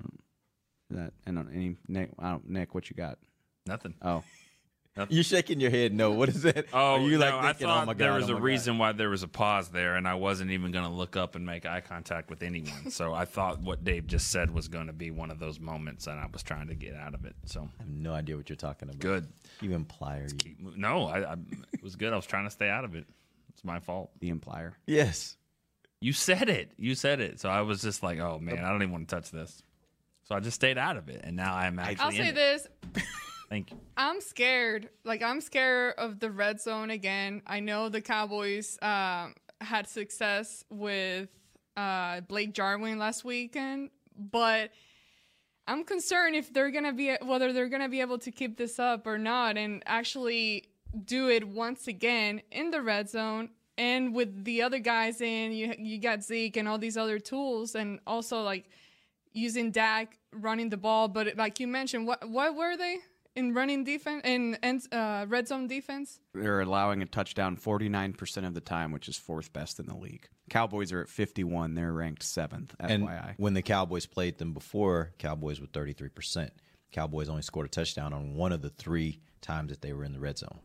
Hmm. 0.00 0.16
That 0.94 1.12
and 1.26 1.38
on 1.38 1.50
any 1.52 1.76
Nick, 1.88 2.10
I 2.18 2.30
don't, 2.30 2.48
Nick, 2.48 2.74
what 2.74 2.88
you 2.90 2.96
got? 2.96 3.18
Nothing. 3.66 3.94
Oh, 4.02 4.22
You're 5.08 5.24
shaking 5.24 5.58
your 5.58 5.72
head. 5.72 5.92
No, 5.92 6.12
what 6.12 6.28
is 6.28 6.44
it? 6.44 6.68
Oh, 6.72 6.94
Are 6.94 7.00
you 7.00 7.18
like 7.18 7.30
no, 7.30 7.38
I 7.40 7.42
thinking, 7.52 7.66
oh 7.66 7.70
thought 7.70 7.82
oh 7.82 7.86
my 7.86 7.92
god, 7.94 7.98
there 7.98 8.12
was 8.12 8.24
oh 8.24 8.26
a 8.26 8.32
my 8.34 8.38
God. 8.38 8.44
reason 8.44 8.78
why 8.78 8.92
there 8.92 9.10
was 9.10 9.24
a 9.24 9.28
pause 9.28 9.70
there, 9.70 9.96
and 9.96 10.06
I 10.06 10.14
wasn't 10.14 10.52
even 10.52 10.70
going 10.70 10.84
to 10.84 10.90
look 10.90 11.16
up 11.16 11.34
and 11.34 11.44
make 11.44 11.66
eye 11.66 11.80
contact 11.80 12.30
with 12.30 12.44
anyone. 12.44 12.92
so 12.92 13.12
I 13.12 13.24
thought 13.24 13.60
what 13.60 13.82
Dave 13.82 14.06
just 14.06 14.30
said 14.30 14.52
was 14.52 14.68
going 14.68 14.86
to 14.86 14.92
be 14.92 15.10
one 15.10 15.32
of 15.32 15.40
those 15.40 15.58
moments, 15.58 16.06
and 16.06 16.20
I 16.20 16.26
was 16.32 16.44
trying 16.44 16.68
to 16.68 16.76
get 16.76 16.94
out 16.94 17.14
of 17.14 17.24
it. 17.24 17.34
So 17.44 17.68
I 17.80 17.82
have 17.82 17.90
no 17.90 18.14
idea 18.14 18.36
what 18.36 18.48
you're 18.48 18.54
talking 18.54 18.88
about. 18.88 19.00
good. 19.00 19.26
You 19.60 19.70
implier. 19.70 20.30
You. 20.30 20.36
Keep 20.36 20.76
No, 20.76 21.06
I, 21.06 21.32
I, 21.32 21.36
it 21.72 21.82
was 21.82 21.96
good. 21.96 22.12
I 22.12 22.16
was 22.16 22.26
trying 22.26 22.44
to 22.44 22.50
stay 22.50 22.68
out 22.70 22.84
of 22.84 22.94
it. 22.94 23.06
It's 23.48 23.64
my 23.64 23.80
fault. 23.80 24.10
the 24.20 24.30
implier. 24.30 24.74
Yes. 24.86 25.36
You 26.00 26.12
said 26.12 26.48
it. 26.48 26.70
You 26.76 26.94
said 26.94 27.18
it. 27.20 27.40
So 27.40 27.48
I 27.48 27.62
was 27.62 27.82
just 27.82 28.02
like, 28.04 28.20
oh 28.20 28.38
man, 28.40 28.58
I 28.64 28.68
don't 28.70 28.82
even 28.82 28.92
want 28.92 29.08
to 29.08 29.14
touch 29.16 29.32
this. 29.32 29.60
So 30.24 30.34
I 30.34 30.40
just 30.40 30.54
stayed 30.54 30.78
out 30.78 30.96
of 30.96 31.08
it, 31.08 31.20
and 31.22 31.36
now 31.36 31.54
I'm 31.54 31.78
actually. 31.78 32.04
I'll 32.04 32.26
say 32.26 32.30
this: 32.32 32.66
Thank 33.50 33.70
you. 33.70 33.78
I'm 33.96 34.20
scared. 34.20 34.88
Like 35.04 35.22
I'm 35.22 35.40
scared 35.40 35.94
of 35.98 36.18
the 36.18 36.30
red 36.30 36.60
zone 36.60 36.90
again. 36.90 37.42
I 37.46 37.60
know 37.60 37.88
the 37.88 38.00
Cowboys 38.00 38.78
um, 38.80 39.34
had 39.60 39.86
success 39.86 40.64
with 40.70 41.28
uh, 41.76 42.20
Blake 42.22 42.54
Jarwin 42.54 42.98
last 42.98 43.24
weekend, 43.24 43.90
but 44.16 44.70
I'm 45.66 45.84
concerned 45.84 46.36
if 46.36 46.52
they're 46.52 46.70
gonna 46.70 46.94
be 46.94 47.14
whether 47.22 47.52
they're 47.52 47.68
gonna 47.68 47.88
be 47.88 48.00
able 48.00 48.18
to 48.18 48.30
keep 48.30 48.56
this 48.56 48.78
up 48.78 49.06
or 49.06 49.18
not, 49.18 49.58
and 49.58 49.82
actually 49.84 50.64
do 51.04 51.28
it 51.28 51.46
once 51.46 51.86
again 51.86 52.40
in 52.50 52.70
the 52.70 52.80
red 52.80 53.10
zone 53.10 53.50
and 53.76 54.14
with 54.14 54.44
the 54.44 54.62
other 54.62 54.78
guys 54.78 55.20
in. 55.20 55.52
You 55.52 55.74
you 55.78 55.98
got 55.98 56.22
Zeke 56.22 56.56
and 56.56 56.66
all 56.66 56.78
these 56.78 56.96
other 56.96 57.18
tools, 57.18 57.74
and 57.74 58.00
also 58.06 58.42
like 58.42 58.70
using 59.34 59.70
Dak 59.70 60.18
running 60.32 60.70
the 60.70 60.76
ball. 60.78 61.08
But 61.08 61.36
like 61.36 61.60
you 61.60 61.66
mentioned, 61.68 62.06
what 62.06 62.26
what 62.28 62.56
were 62.56 62.76
they 62.76 62.98
in 63.36 63.52
running 63.52 63.84
defense 63.84 64.22
in 64.24 64.56
in 64.62 64.80
uh, 64.92 65.26
red 65.28 65.46
zone 65.48 65.66
defense? 65.66 66.20
They're 66.32 66.60
allowing 66.60 67.02
a 67.02 67.06
touchdown 67.06 67.56
49% 67.56 68.46
of 68.46 68.54
the 68.54 68.60
time, 68.60 68.92
which 68.92 69.08
is 69.08 69.16
fourth 69.16 69.52
best 69.52 69.78
in 69.78 69.86
the 69.86 69.96
league. 69.96 70.28
Cowboys 70.50 70.92
are 70.92 71.00
at 71.02 71.08
51. 71.08 71.74
They're 71.74 71.92
ranked 71.92 72.22
seventh, 72.22 72.74
And 72.78 73.04
FYI. 73.04 73.34
when 73.36 73.54
the 73.54 73.62
Cowboys 73.62 74.06
played 74.06 74.38
them 74.38 74.52
before, 74.52 75.12
Cowboys 75.18 75.60
were 75.60 75.66
33%. 75.66 76.50
Cowboys 76.92 77.28
only 77.28 77.42
scored 77.42 77.66
a 77.66 77.68
touchdown 77.68 78.12
on 78.12 78.34
one 78.34 78.52
of 78.52 78.62
the 78.62 78.68
three 78.70 79.20
times 79.40 79.70
that 79.70 79.82
they 79.82 79.92
were 79.92 80.04
in 80.04 80.12
the 80.12 80.20
red 80.20 80.38
zone. 80.38 80.60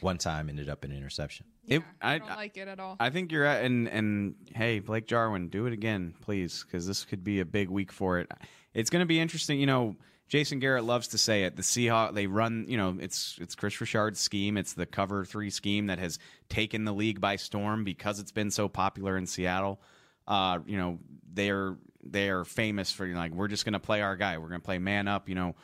One 0.00 0.18
time 0.18 0.48
ended 0.48 0.68
up 0.68 0.84
in 0.84 0.90
an 0.90 0.96
interception. 0.96 1.46
It- 1.66 1.82
I 2.00 2.14
I- 2.14 2.18
don't 2.18 2.28
like 2.30 2.56
it 2.56 2.68
at 2.68 2.80
all. 2.80 2.96
I 2.98 3.10
think 3.10 3.32
you're 3.32 3.44
at, 3.44 3.64
and 3.64 3.88
and 3.88 4.34
hey, 4.54 4.78
Blake 4.80 5.06
Jarwin, 5.06 5.48
do 5.48 5.66
it 5.66 5.72
again, 5.72 6.14
please, 6.20 6.64
because 6.64 6.86
this 6.86 7.04
could 7.04 7.22
be 7.24 7.40
a 7.40 7.44
big 7.44 7.68
week 7.68 7.92
for 7.92 8.18
it. 8.18 8.30
It's 8.74 8.90
going 8.90 9.00
to 9.02 9.06
be 9.06 9.20
interesting. 9.20 9.58
You 9.60 9.66
know, 9.66 9.96
Jason 10.28 10.58
Garrett 10.60 10.84
loves 10.84 11.08
to 11.08 11.18
say 11.18 11.44
it. 11.44 11.56
The 11.56 11.62
Seahawks 11.62 12.14
they 12.14 12.26
run. 12.26 12.64
You 12.68 12.76
know, 12.76 12.96
it's 13.00 13.36
it's 13.40 13.54
Kris 13.54 13.80
Richard's 13.80 14.20
scheme. 14.20 14.56
It's 14.56 14.72
the 14.74 14.86
cover 14.86 15.24
three 15.24 15.50
scheme 15.50 15.86
that 15.88 15.98
has 15.98 16.18
taken 16.48 16.84
the 16.84 16.92
league 16.92 17.20
by 17.20 17.36
storm 17.36 17.84
because 17.84 18.20
it's 18.20 18.32
been 18.32 18.50
so 18.50 18.68
popular 18.68 19.16
in 19.16 19.26
Seattle. 19.26 19.80
Uh, 20.28 20.60
you 20.66 20.76
know, 20.76 20.98
they're 21.32 21.76
they 22.02 22.30
are 22.30 22.44
famous 22.44 22.90
for 22.92 23.04
you 23.06 23.12
know, 23.14 23.18
like 23.20 23.32
we're 23.32 23.48
just 23.48 23.64
going 23.64 23.72
to 23.74 23.80
play 23.80 24.00
our 24.02 24.16
guy. 24.16 24.38
We're 24.38 24.48
going 24.48 24.60
to 24.60 24.64
play 24.64 24.78
man 24.78 25.08
up. 25.08 25.28
You 25.28 25.34
know, 25.34 25.54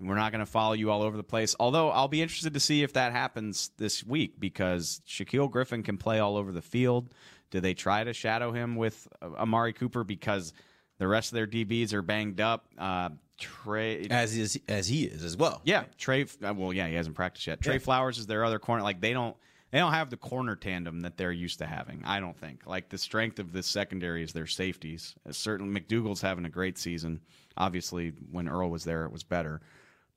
we're 0.00 0.14
not 0.14 0.32
going 0.32 0.44
to 0.44 0.50
follow 0.50 0.74
you 0.74 0.90
all 0.90 1.02
over 1.02 1.16
the 1.16 1.22
place. 1.24 1.56
Although 1.58 1.90
I'll 1.90 2.08
be 2.08 2.22
interested 2.22 2.54
to 2.54 2.60
see 2.60 2.82
if 2.82 2.92
that 2.92 3.12
happens 3.12 3.70
this 3.78 4.04
week 4.04 4.38
because 4.38 5.02
Shaquill 5.06 5.50
Griffin 5.50 5.82
can 5.82 5.98
play 5.98 6.18
all 6.20 6.36
over 6.36 6.52
the 6.52 6.62
field. 6.62 7.08
Do 7.50 7.60
they 7.60 7.74
try 7.74 8.04
to 8.04 8.12
shadow 8.12 8.52
him 8.52 8.76
with 8.76 9.08
uh, 9.22 9.30
Amari 9.38 9.72
Cooper 9.72 10.04
because 10.04 10.52
the 10.98 11.08
rest 11.08 11.32
of 11.32 11.36
their 11.36 11.46
DBs 11.46 11.92
are 11.94 12.02
banged 12.02 12.40
up? 12.40 12.66
Uh, 12.76 13.10
Tre, 13.38 14.06
As 14.10 14.36
is 14.36 14.60
as 14.68 14.88
he 14.88 15.04
is 15.04 15.22
as 15.24 15.36
well. 15.36 15.60
yeah, 15.64 15.84
Tre. 15.96 16.26
uh, 16.44 16.52
Well, 16.54 16.72
yeah, 16.72 16.88
he 16.88 16.94
hasn't 16.94 17.14
practiced 17.14 17.46
yet. 17.46 17.60
Tre 17.60 17.74
Yeah. 17.74 17.78
Flowers 17.78 18.18
is 18.18 18.26
their 18.26 18.44
other 18.44 18.58
corner. 18.58 18.82
Like 18.82 19.00
they 19.00 19.12
don't, 19.12 19.36
they 19.70 19.78
don't 19.78 19.92
have 19.92 20.10
the 20.10 20.16
corner 20.16 20.56
tandem 20.56 21.00
that 21.02 21.16
they're 21.16 21.30
used 21.32 21.58
to 21.60 21.66
having. 21.66 22.02
I 22.04 22.18
don't 22.20 22.36
think. 22.36 22.66
Like 22.66 22.88
the 22.88 22.98
strength 22.98 23.38
of 23.38 23.52
this 23.52 23.66
secondary 23.68 24.24
is 24.24 24.32
their 24.32 24.46
safeties. 24.48 25.14
Certainly, 25.30 25.72
McDougald's 25.72 26.20
having 26.20 26.46
a 26.46 26.50
great 26.50 26.78
season. 26.78 27.20
Obviously, 27.56 28.12
when 28.32 28.48
Earl 28.48 28.70
was 28.70 28.82
there, 28.84 29.04
it 29.04 29.12
was 29.12 29.22
better. 29.22 29.60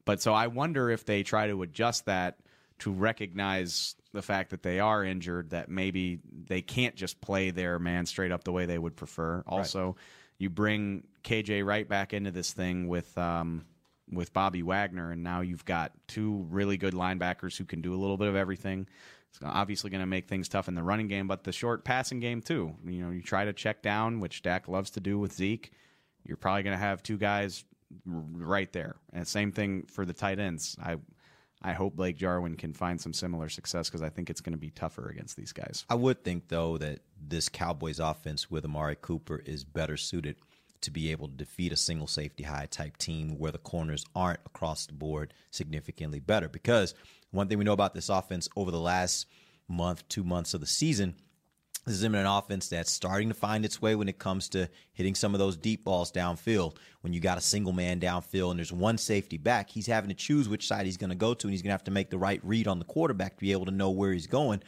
But 0.06 0.22
so 0.22 0.34
I 0.34 0.48
wonder 0.48 0.90
if 0.90 1.06
they 1.06 1.24
try 1.24 1.48
to 1.48 1.62
adjust 1.62 2.06
that 2.06 2.40
to 2.80 2.92
recognize 2.92 3.96
the 4.14 4.22
fact 4.22 4.50
that 4.50 4.64
they 4.64 4.80
are 4.80 5.04
injured, 5.04 5.52
that 5.52 5.70
maybe 5.70 6.20
they 6.48 6.62
can't 6.62 6.96
just 6.96 7.22
play 7.22 7.52
their 7.52 7.78
man 7.80 8.06
straight 8.06 8.32
up 8.32 8.44
the 8.44 8.52
way 8.52 8.66
they 8.66 8.78
would 8.78 8.96
prefer. 8.96 9.44
Also, 9.48 9.96
you 10.38 10.50
bring 10.50 11.04
KJ 11.24 11.64
right 11.66 11.88
back 11.88 12.14
into 12.14 12.32
this 12.32 12.52
thing 12.52 12.88
with 12.88 13.16
um, 13.18 13.66
with 14.12 14.34
Bobby 14.34 14.64
Wagner, 14.64 15.12
and 15.12 15.24
now 15.24 15.42
you've 15.42 15.64
got 15.66 15.92
two 16.08 16.46
really 16.50 16.78
good 16.78 16.94
linebackers 16.94 17.56
who 17.58 17.66
can 17.66 17.82
do 17.82 17.94
a 17.94 18.00
little 18.00 18.18
bit 18.18 18.28
of 18.28 18.36
everything. 18.36 18.88
It's 19.30 19.40
obviously 19.44 19.90
going 19.90 20.02
to 20.02 20.08
make 20.08 20.28
things 20.28 20.50
tough 20.50 20.68
in 20.68 20.76
the 20.76 20.84
running 20.84 21.08
game, 21.08 21.28
but 21.28 21.44
the 21.46 21.54
short 21.54 21.86
passing 21.86 22.20
game 22.20 22.42
too. 22.42 22.76
You 22.86 23.06
know, 23.06 23.12
you 23.12 23.22
try 23.22 23.46
to 23.46 23.54
check 23.54 23.82
down, 23.82 24.20
which 24.20 24.42
Dak 24.42 24.68
loves 24.68 24.90
to 24.92 25.00
do 25.00 25.18
with 25.18 25.32
Zeke. 25.32 25.72
You're 26.26 26.38
probably 26.38 26.64
going 26.64 26.78
to 26.78 26.84
have 26.84 27.02
two 27.02 27.18
guys 27.18 27.64
right 28.06 28.72
there, 28.72 28.96
and 29.14 29.28
same 29.28 29.52
thing 29.52 29.84
for 29.84 30.06
the 30.06 30.14
tight 30.14 30.40
ends. 30.40 30.76
I 30.82 30.98
I 31.64 31.74
hope 31.74 31.96
Blake 31.96 32.18
Jarwin 32.18 32.56
can 32.56 32.74
find 32.74 33.00
some 33.00 33.14
similar 33.14 33.48
success 33.48 33.88
because 33.88 34.02
I 34.02 34.10
think 34.10 34.30
it's 34.30 34.42
going 34.42 34.54
to 34.54 34.60
be 34.60 34.72
tougher 34.72 35.10
against 35.10 35.38
these 35.38 35.54
guys. 35.54 35.86
I 35.90 35.96
would 35.96 36.24
think 36.24 36.48
though 36.48 36.78
that 36.80 37.02
this 37.20 37.50
Cowboys 37.50 38.00
offense 38.00 38.50
with 38.50 38.66
Amari 38.66 38.98
Cooper 39.00 39.42
is 39.46 39.64
better 39.64 39.96
suited 39.98 40.38
to 40.82 40.92
be 40.92 41.12
able 41.12 41.28
to 41.28 41.36
defeat 41.36 41.72
a 41.72 41.78
single 41.78 42.08
safety 42.08 42.44
high 42.44 42.66
type 42.66 42.98
team 42.98 43.38
where 43.38 43.52
the 43.52 43.60
corners 43.60 44.04
aren't 44.16 44.40
across 44.46 44.88
the 44.88 44.94
board 44.94 45.34
significantly 45.52 46.20
better. 46.20 46.50
Because 46.50 46.96
one 47.30 47.48
thing 47.48 47.60
we 47.60 47.64
know 47.64 47.74
about 47.74 47.94
this 47.94 48.10
offense 48.10 48.50
over 48.56 48.72
the 48.72 48.80
last 48.80 49.28
month, 49.68 50.08
two 50.10 50.24
months 50.24 50.56
of 50.56 50.62
the 50.62 50.68
season, 50.68 51.16
this 51.86 51.96
is 51.96 52.04
him 52.04 52.14
in 52.14 52.22
an 52.22 52.28
offense 52.28 52.68
that's 52.68 52.92
starting 52.92 53.30
to 53.30 53.34
find 53.34 53.66
its 53.66 53.82
way 53.82 53.96
when 53.96 54.08
it 54.08 54.20
comes 54.20 54.50
to 54.50 54.70
hitting 54.94 55.16
some 55.16 55.34
of 55.34 55.40
those 55.40 55.58
deep 55.58 55.84
balls 55.84 56.12
downfield. 56.12 56.76
When 57.02 57.12
you 57.12 57.20
got 57.20 57.40
a 57.40 57.42
single 57.42 57.74
man 57.74 58.00
downfield 58.00 58.52
and 58.52 58.60
there's 58.60 58.72
one 58.72 59.00
safety 59.00 59.38
back, 59.38 59.70
he's 59.70 59.88
having 59.88 60.10
to 60.10 60.16
choose 60.16 60.48
which 60.48 60.68
side 60.68 60.86
he's 60.86 60.98
going 60.98 61.10
to 61.10 61.16
go 61.16 61.34
to, 61.34 61.48
and 61.48 61.52
he's 61.52 61.64
going 61.64 61.70
to 61.70 61.74
have 61.74 61.84
to 61.86 61.92
make 61.92 62.12
the 62.12 62.20
right 62.20 62.40
read 62.44 62.68
on 62.68 62.78
the 62.78 62.86
quarterback 62.86 63.36
to 63.38 63.42
be 63.42 63.52
able 63.52 63.66
to 63.66 63.72
know 63.72 63.90
where 63.90 64.14
he's 64.14 64.28
going. 64.28 64.62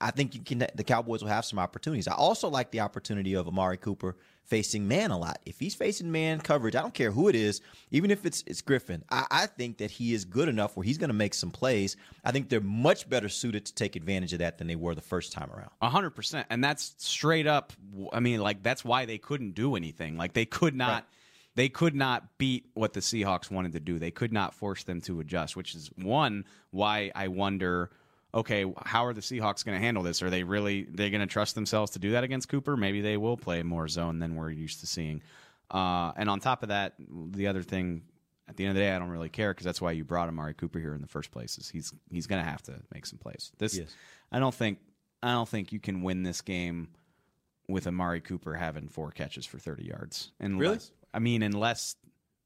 I 0.00 0.10
think 0.10 0.34
you 0.34 0.40
can. 0.40 0.66
The 0.74 0.84
Cowboys 0.84 1.22
will 1.22 1.30
have 1.30 1.44
some 1.44 1.58
opportunities. 1.58 2.08
I 2.08 2.14
also 2.14 2.48
like 2.48 2.70
the 2.70 2.80
opportunity 2.80 3.34
of 3.34 3.48
Amari 3.48 3.76
Cooper 3.76 4.16
facing 4.44 4.86
man 4.88 5.10
a 5.10 5.18
lot. 5.18 5.38
If 5.46 5.58
he's 5.58 5.74
facing 5.74 6.12
man 6.12 6.40
coverage, 6.40 6.74
I 6.74 6.82
don't 6.82 6.94
care 6.94 7.10
who 7.10 7.28
it 7.28 7.34
is, 7.34 7.60
even 7.90 8.10
if 8.10 8.26
it's 8.26 8.44
it's 8.46 8.60
Griffin. 8.60 9.02
I, 9.10 9.26
I 9.30 9.46
think 9.46 9.78
that 9.78 9.90
he 9.90 10.12
is 10.12 10.24
good 10.24 10.48
enough 10.48 10.76
where 10.76 10.84
he's 10.84 10.98
going 10.98 11.08
to 11.08 11.14
make 11.14 11.34
some 11.34 11.50
plays. 11.50 11.96
I 12.24 12.32
think 12.32 12.48
they're 12.48 12.60
much 12.60 13.08
better 13.08 13.28
suited 13.28 13.66
to 13.66 13.74
take 13.74 13.96
advantage 13.96 14.32
of 14.32 14.40
that 14.40 14.58
than 14.58 14.66
they 14.66 14.76
were 14.76 14.94
the 14.94 15.00
first 15.00 15.32
time 15.32 15.50
around. 15.50 15.70
A 15.80 15.88
hundred 15.88 16.10
percent, 16.10 16.46
and 16.50 16.62
that's 16.62 16.94
straight 16.98 17.46
up. 17.46 17.72
I 18.12 18.20
mean, 18.20 18.40
like 18.40 18.62
that's 18.62 18.84
why 18.84 19.06
they 19.06 19.18
couldn't 19.18 19.54
do 19.54 19.76
anything. 19.76 20.16
Like 20.16 20.32
they 20.32 20.44
could 20.44 20.74
not, 20.74 21.06
they 21.54 21.68
could 21.68 21.94
not 21.94 22.38
beat 22.38 22.66
what 22.74 22.92
the 22.92 23.00
Seahawks 23.00 23.50
wanted 23.50 23.72
to 23.72 23.80
do. 23.80 23.98
They 23.98 24.10
could 24.10 24.32
not 24.32 24.54
force 24.54 24.84
them 24.84 25.00
to 25.02 25.20
adjust, 25.20 25.56
which 25.56 25.74
is 25.74 25.90
one 25.96 26.44
why 26.70 27.12
I 27.14 27.28
wonder. 27.28 27.90
Okay, 28.34 28.64
how 28.84 29.04
are 29.04 29.12
the 29.12 29.20
Seahawks 29.20 29.64
going 29.64 29.78
to 29.78 29.84
handle 29.84 30.02
this? 30.02 30.22
Are 30.22 30.30
they 30.30 30.42
really 30.42 30.84
they 30.84 31.10
going 31.10 31.20
to 31.20 31.26
trust 31.26 31.54
themselves 31.54 31.92
to 31.92 31.98
do 31.98 32.12
that 32.12 32.24
against 32.24 32.48
Cooper? 32.48 32.76
Maybe 32.76 33.00
they 33.00 33.16
will 33.16 33.36
play 33.36 33.62
more 33.62 33.88
zone 33.88 34.18
than 34.18 34.36
we're 34.36 34.50
used 34.50 34.80
to 34.80 34.86
seeing. 34.86 35.22
Uh, 35.70 36.12
and 36.16 36.30
on 36.30 36.40
top 36.40 36.62
of 36.62 36.70
that, 36.70 36.94
the 36.98 37.46
other 37.46 37.62
thing 37.62 38.02
at 38.48 38.56
the 38.56 38.64
end 38.64 38.70
of 38.70 38.76
the 38.76 38.80
day, 38.82 38.92
I 38.92 38.98
don't 38.98 39.10
really 39.10 39.28
care 39.28 39.52
because 39.52 39.64
that's 39.64 39.80
why 39.80 39.92
you 39.92 40.04
brought 40.04 40.28
Amari 40.28 40.54
Cooper 40.54 40.78
here 40.78 40.94
in 40.94 41.02
the 41.02 41.08
first 41.08 41.30
place. 41.30 41.58
Is 41.58 41.68
he's 41.68 41.92
he's 42.10 42.26
going 42.26 42.42
to 42.42 42.48
have 42.48 42.62
to 42.62 42.74
make 42.92 43.06
some 43.06 43.18
plays. 43.18 43.52
This 43.58 43.76
Yes. 43.76 43.94
I 44.30 44.38
don't 44.38 44.54
think 44.54 44.78
I 45.22 45.32
don't 45.32 45.48
think 45.48 45.72
you 45.72 45.80
can 45.80 46.02
win 46.02 46.22
this 46.22 46.40
game 46.40 46.88
with 47.68 47.86
Amari 47.86 48.20
Cooper 48.20 48.54
having 48.54 48.88
four 48.88 49.10
catches 49.10 49.46
for 49.46 49.58
30 49.58 49.84
yards. 49.84 50.32
Unless, 50.40 50.58
Really? 50.60 50.78
I 51.14 51.18
mean, 51.20 51.42
unless 51.42 51.96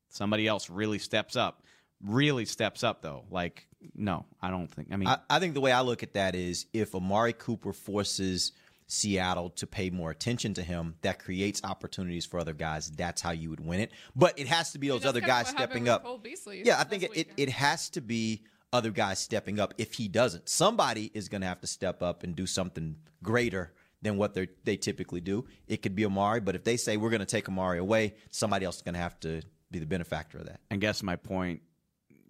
somebody 0.09 0.47
else 0.47 0.69
really 0.71 0.99
steps 0.99 1.37
up. 1.37 1.63
Really 2.05 2.45
steps 2.45 2.85
up 2.85 3.03
though. 3.03 3.25
Like 3.31 3.67
no, 3.95 4.27
I 4.43 4.51
don't 4.51 4.71
think. 4.71 4.89
I 4.93 4.97
mean, 4.97 5.09
I, 5.09 5.19
I 5.31 5.39
think 5.39 5.55
the 5.55 5.61
way 5.61 5.73
I 5.73 5.81
look 5.81 6.03
at 6.03 6.15
that 6.15 6.35
is 6.35 6.67
if 6.73 6.95
Amari 6.95 7.33
Cooper 7.33 7.73
forces 7.73 8.53
Seattle 8.89 9.51
to 9.51 9.67
pay 9.67 9.91
more 9.91 10.11
attention 10.11 10.55
to 10.55 10.63
him, 10.63 10.95
that 11.03 11.19
creates 11.19 11.61
opportunities 11.65 12.25
for 12.25 12.39
other 12.39 12.53
guys. 12.53 12.91
That's 12.91 13.21
how 13.21 13.33
you 13.33 13.51
would 13.51 13.65
win 13.65 13.81
it. 13.81 13.91
But 14.15 14.39
it 14.39 14.47
has 14.47 14.73
to 14.73 14.79
be 14.79 14.89
those 14.89 15.05
other 15.05 15.21
guys 15.21 15.49
stepping 15.49 15.89
up. 15.89 16.05
Cole 16.05 16.19
Beasley 16.19 16.63
Yeah, 16.65 16.79
I 16.79 16.85
think 16.85 17.03
it, 17.03 17.17
it, 17.17 17.29
it 17.37 17.49
has 17.51 17.91
to 17.91 18.01
be 18.01 18.43
other 18.73 18.91
guys 18.91 19.19
stepping 19.19 19.59
up. 19.59 19.75
If 19.79 19.95
he 19.95 20.07
doesn't, 20.07 20.49
somebody 20.49 21.11
is 21.15 21.29
going 21.29 21.41
to 21.41 21.47
have 21.49 21.61
to 21.63 21.67
step 21.67 22.03
up 22.03 22.23
and 22.23 22.37
do 22.37 22.47
something 22.47 22.97
greater 23.23 23.73
than 24.03 24.17
what 24.17 24.35
they 24.35 24.49
they 24.65 24.77
typically 24.77 25.21
do. 25.21 25.47
It 25.67 25.83
could 25.83 25.97
be 25.97 26.05
Amari, 26.05 26.41
but 26.41 26.55
if 26.55 26.63
they 26.63 26.77
say 26.77 26.97
we're 26.97 27.11
going 27.11 27.21
to 27.21 27.27
take 27.27 27.49
Amari 27.49 27.79
away, 27.79 28.15
somebody 28.31 28.67
else 28.67 28.77
is 28.77 28.83
going 28.83 28.95
to 28.95 29.01
have 29.01 29.19
to 29.21 29.43
be 29.71 29.81
the 29.81 29.87
benefactor 29.87 30.39
of 30.39 30.47
that. 30.47 30.61
I 30.71 30.77
guess 30.77 31.03
my 31.03 31.17
point. 31.17 31.63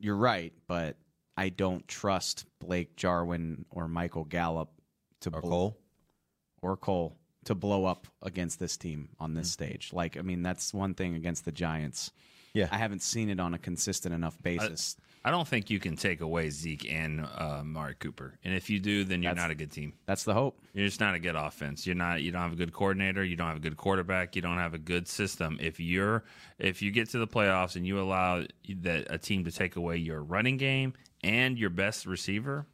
You're 0.06 0.14
right, 0.14 0.52
but 0.68 0.96
I 1.36 1.48
don't 1.48 1.86
trust 1.88 2.44
Blake 2.60 2.94
Jarwin 2.94 3.64
or 3.70 3.88
Michael 3.88 4.22
Gallup 4.22 4.70
to 5.22 5.30
Or 5.34 5.40
bl- 5.40 5.48
Cole. 5.48 5.78
or 6.62 6.76
Cole 6.76 7.16
to 7.46 7.56
blow 7.56 7.86
up 7.86 8.06
against 8.22 8.60
this 8.60 8.76
team 8.76 9.08
on 9.18 9.34
this 9.34 9.50
stage. 9.50 9.92
Like, 9.92 10.16
I 10.16 10.22
mean, 10.22 10.44
that's 10.44 10.72
one 10.72 10.94
thing 10.94 11.16
against 11.16 11.44
the 11.44 11.50
Giants. 11.50 12.12
Yeah. 12.54 12.68
I 12.70 12.78
haven't 12.78 13.02
seen 13.02 13.28
it 13.30 13.40
on 13.40 13.52
a 13.52 13.58
consistent 13.58 14.14
enough 14.14 14.40
basis. 14.40 14.96
I 15.26 15.32
don't 15.32 15.46
think 15.46 15.70
you 15.70 15.80
can 15.80 15.96
take 15.96 16.20
away 16.20 16.50
Zeke 16.50 16.90
and 16.90 17.20
uh, 17.20 17.58
Amari 17.60 17.96
Cooper, 17.96 18.38
and 18.44 18.54
if 18.54 18.70
you 18.70 18.78
do, 18.78 19.02
then 19.02 19.22
you're 19.22 19.30
That's- 19.32 19.44
not 19.44 19.50
a 19.50 19.56
good 19.56 19.72
team. 19.72 19.94
that's 20.06 20.22
the 20.22 20.32
hope. 20.32 20.60
You're 20.72 20.86
just 20.86 21.00
not 21.00 21.14
a 21.16 21.18
good 21.18 21.34
offense. 21.34 21.84
You're 21.84 21.96
not. 21.96 22.22
You 22.22 22.30
don't 22.30 22.42
have 22.42 22.52
a 22.52 22.56
good 22.56 22.72
coordinator. 22.72 23.24
You 23.24 23.34
don't 23.34 23.48
have 23.48 23.56
a 23.56 23.60
good 23.60 23.76
quarterback. 23.76 24.36
You 24.36 24.42
don't 24.42 24.58
have 24.58 24.72
a 24.72 24.78
good 24.78 25.08
system. 25.08 25.58
If 25.60 25.80
you're, 25.80 26.22
if 26.58 26.80
you 26.80 26.92
get 26.92 27.10
to 27.10 27.18
the 27.18 27.26
playoffs 27.26 27.74
and 27.76 27.84
you 27.84 27.98
allow 28.00 28.44
that 28.82 29.06
a 29.10 29.18
team 29.18 29.44
to 29.46 29.50
take 29.50 29.74
away 29.76 29.96
your 29.96 30.22
running 30.22 30.58
game 30.58 30.92
and 31.24 31.58
your 31.58 31.70
best 31.70 32.06
receiver, 32.06 32.66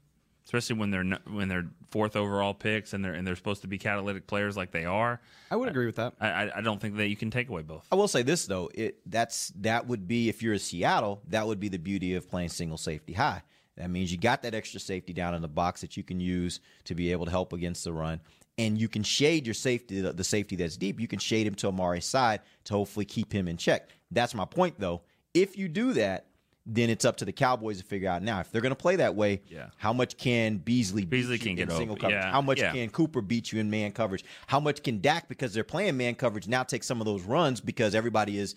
especially 0.52 0.78
when 0.78 0.90
they're 0.90 1.00
n- 1.00 1.18
when 1.30 1.48
they're 1.48 1.66
fourth 1.90 2.14
overall 2.14 2.52
picks 2.52 2.92
and 2.92 3.02
they're 3.02 3.14
and 3.14 3.26
they're 3.26 3.36
supposed 3.36 3.62
to 3.62 3.68
be 3.68 3.78
catalytic 3.78 4.26
players 4.26 4.56
like 4.56 4.70
they 4.70 4.84
are. 4.84 5.20
I 5.50 5.56
would 5.56 5.68
agree 5.68 5.86
with 5.86 5.96
that. 5.96 6.12
I 6.20 6.28
I, 6.28 6.58
I 6.58 6.60
don't 6.60 6.80
think 6.80 6.96
that 6.96 7.08
you 7.08 7.16
can 7.16 7.30
take 7.30 7.48
away 7.48 7.62
both. 7.62 7.86
I 7.90 7.94
will 7.94 8.08
say 8.08 8.22
this 8.22 8.44
though, 8.46 8.70
it 8.74 8.98
that's 9.06 9.48
that 9.60 9.86
would 9.86 10.06
be 10.06 10.28
if 10.28 10.42
you're 10.42 10.54
a 10.54 10.58
Seattle, 10.58 11.22
that 11.28 11.46
would 11.46 11.58
be 11.58 11.68
the 11.68 11.78
beauty 11.78 12.14
of 12.14 12.28
playing 12.28 12.50
single 12.50 12.76
safety 12.76 13.14
high. 13.14 13.42
That 13.78 13.88
means 13.88 14.12
you 14.12 14.18
got 14.18 14.42
that 14.42 14.54
extra 14.54 14.78
safety 14.78 15.14
down 15.14 15.34
in 15.34 15.40
the 15.40 15.48
box 15.48 15.80
that 15.80 15.96
you 15.96 16.02
can 16.02 16.20
use 16.20 16.60
to 16.84 16.94
be 16.94 17.10
able 17.12 17.24
to 17.24 17.30
help 17.30 17.54
against 17.54 17.84
the 17.84 17.92
run. 17.92 18.20
And 18.58 18.78
you 18.78 18.86
can 18.86 19.02
shade 19.02 19.46
your 19.46 19.54
safety, 19.54 20.02
the, 20.02 20.12
the 20.12 20.24
safety 20.24 20.56
that's 20.56 20.76
deep. 20.76 21.00
You 21.00 21.08
can 21.08 21.18
shade 21.18 21.46
him 21.46 21.54
to 21.54 21.68
Amari's 21.68 22.04
side 22.04 22.40
to 22.64 22.74
hopefully 22.74 23.06
keep 23.06 23.32
him 23.32 23.48
in 23.48 23.56
check. 23.56 23.88
That's 24.10 24.34
my 24.34 24.44
point, 24.44 24.74
though. 24.78 25.00
If 25.32 25.56
you 25.56 25.68
do 25.68 25.94
that, 25.94 26.26
then 26.64 26.90
it's 26.90 27.04
up 27.04 27.16
to 27.16 27.24
the 27.24 27.32
Cowboys 27.32 27.78
to 27.78 27.84
figure 27.84 28.08
out 28.08 28.22
now 28.22 28.38
if 28.40 28.50
they're 28.52 28.60
going 28.62 28.70
to 28.70 28.76
play 28.76 28.96
that 28.96 29.14
way. 29.16 29.42
Yeah. 29.48 29.66
How 29.78 29.92
much 29.92 30.16
can 30.16 30.58
Beasley 30.58 31.04
Beasley 31.04 31.36
beat 31.38 31.40
you 31.44 31.56
can 31.56 31.62
in 31.62 31.68
get 31.68 31.76
single 31.76 31.94
over- 31.94 32.00
coverage? 32.00 32.22
yeah, 32.24 32.30
How 32.30 32.40
much 32.40 32.60
yeah. 32.60 32.72
can 32.72 32.88
Cooper 32.90 33.20
beat 33.20 33.50
you 33.52 33.58
in 33.60 33.68
man 33.68 33.90
coverage? 33.92 34.24
How 34.46 34.60
much 34.60 34.82
can 34.82 35.00
Dak 35.00 35.28
because 35.28 35.52
they're 35.52 35.64
playing 35.64 35.96
man 35.96 36.14
coverage 36.14 36.46
now 36.46 36.62
take 36.62 36.84
some 36.84 37.00
of 37.00 37.04
those 37.04 37.22
runs 37.22 37.60
because 37.60 37.94
everybody 37.94 38.38
is 38.38 38.54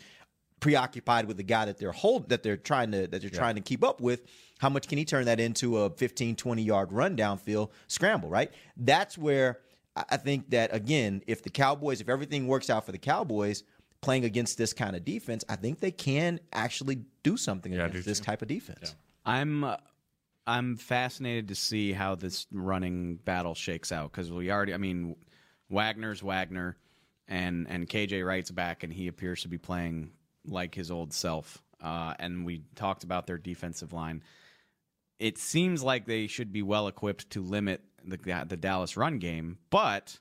preoccupied 0.59 1.25
with 1.27 1.37
the 1.37 1.43
guy 1.43 1.65
that 1.65 1.77
they're 1.77 1.91
hold 1.91 2.29
that 2.29 2.41
they're 2.41 2.57
trying 2.57 2.91
to 2.91 3.07
that 3.07 3.21
they're 3.21 3.29
trying 3.29 3.55
to 3.55 3.61
keep 3.61 3.83
up 3.83 3.99
with 3.99 4.23
how 4.59 4.69
much 4.69 4.87
can 4.87 4.97
he 4.97 5.03
turn 5.05 5.25
that 5.25 5.39
into 5.39 5.77
a 5.79 5.89
15 5.89 6.35
20 6.35 6.63
yard 6.63 6.93
run 6.93 7.15
downfield 7.17 7.69
scramble 7.87 8.29
right 8.29 8.51
that's 8.77 9.17
where 9.17 9.59
i 10.09 10.15
think 10.15 10.49
that 10.49 10.73
again 10.73 11.21
if 11.27 11.43
the 11.43 11.49
cowboys 11.49 11.99
if 11.99 12.07
everything 12.07 12.47
works 12.47 12.69
out 12.69 12.85
for 12.85 12.93
the 12.93 12.97
cowboys 12.97 13.63
playing 14.05 14.23
against 14.25 14.57
this 14.57 14.71
kind 14.73 14.95
of 14.95 15.03
defense 15.03 15.43
i 15.49 15.55
think 15.55 15.79
they 15.79 15.91
can 15.91 16.39
actually 16.53 16.99
do 17.23 17.35
something 17.37 17.73
Yeah, 17.73 17.85
against 17.85 18.05
do 18.05 18.09
this 18.11 18.19
too. 18.19 18.25
type 18.25 18.41
of 18.41 18.47
defense 18.47 18.95
I'm 19.25 19.63
uh, 19.63 19.77
I'm 20.47 20.77
fascinated 20.77 21.47
to 21.47 21.55
see 21.55 21.91
how 21.91 22.13
this 22.13 22.45
running 22.51 23.15
battle 23.25 23.55
shakes 23.55 23.91
out 23.91 24.11
because 24.11 24.31
we 24.31 24.51
already 24.51 24.73
I 24.73 24.77
mean 24.77 25.15
Wagner's 25.69 26.21
Wagner 26.21 26.77
and 27.27 27.65
and 27.67 27.89
KJ 27.89 28.23
Wright's 28.23 28.51
back 28.51 28.83
and 28.83 28.93
he 28.93 29.07
appears 29.07 29.41
to 29.41 29.47
be 29.47 29.57
playing 29.57 30.11
like 30.45 30.75
his 30.75 30.91
old 30.91 31.11
self. 31.11 31.63
Uh, 31.81 32.13
and 32.19 32.45
we 32.45 32.61
talked 32.75 33.03
about 33.03 33.25
their 33.25 33.39
defensive 33.39 33.91
line. 33.93 34.21
It 35.17 35.37
seems 35.39 35.81
like 35.81 36.05
they 36.05 36.27
should 36.27 36.53
be 36.53 36.61
well 36.61 36.87
equipped 36.87 37.31
to 37.31 37.41
limit 37.41 37.81
the 38.05 38.45
the 38.47 38.57
Dallas 38.57 38.95
run 38.95 39.17
game, 39.17 39.57
but 39.71 40.19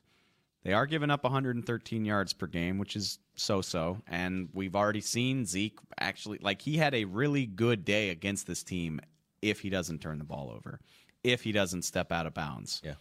they 0.65 0.73
are 0.73 0.85
giving 0.85 1.09
up 1.09 1.23
113 1.23 2.03
yards 2.03 2.33
per 2.33 2.47
game, 2.47 2.77
which 2.79 2.95
is 2.97 3.19
so 3.35 3.61
so. 3.61 4.01
And 4.07 4.49
we've 4.53 4.75
already 4.75 4.99
seen 4.99 5.45
Zeke 5.45 5.79
actually, 5.99 6.39
like, 6.41 6.61
he 6.61 6.75
had 6.75 6.93
a 6.93 7.05
really 7.05 7.45
good 7.45 7.85
day 7.85 8.09
against 8.09 8.47
this 8.47 8.63
team 8.63 8.99
if 9.41 9.61
he 9.61 9.69
doesn't 9.69 9.99
turn 10.01 10.17
the 10.17 10.25
ball 10.25 10.51
over, 10.53 10.79
if 11.23 11.43
he 11.43 11.51
doesn't 11.53 11.83
step 11.83 12.11
out 12.11 12.25
of 12.25 12.33
bounds. 12.33 12.81
yeah 12.83 12.95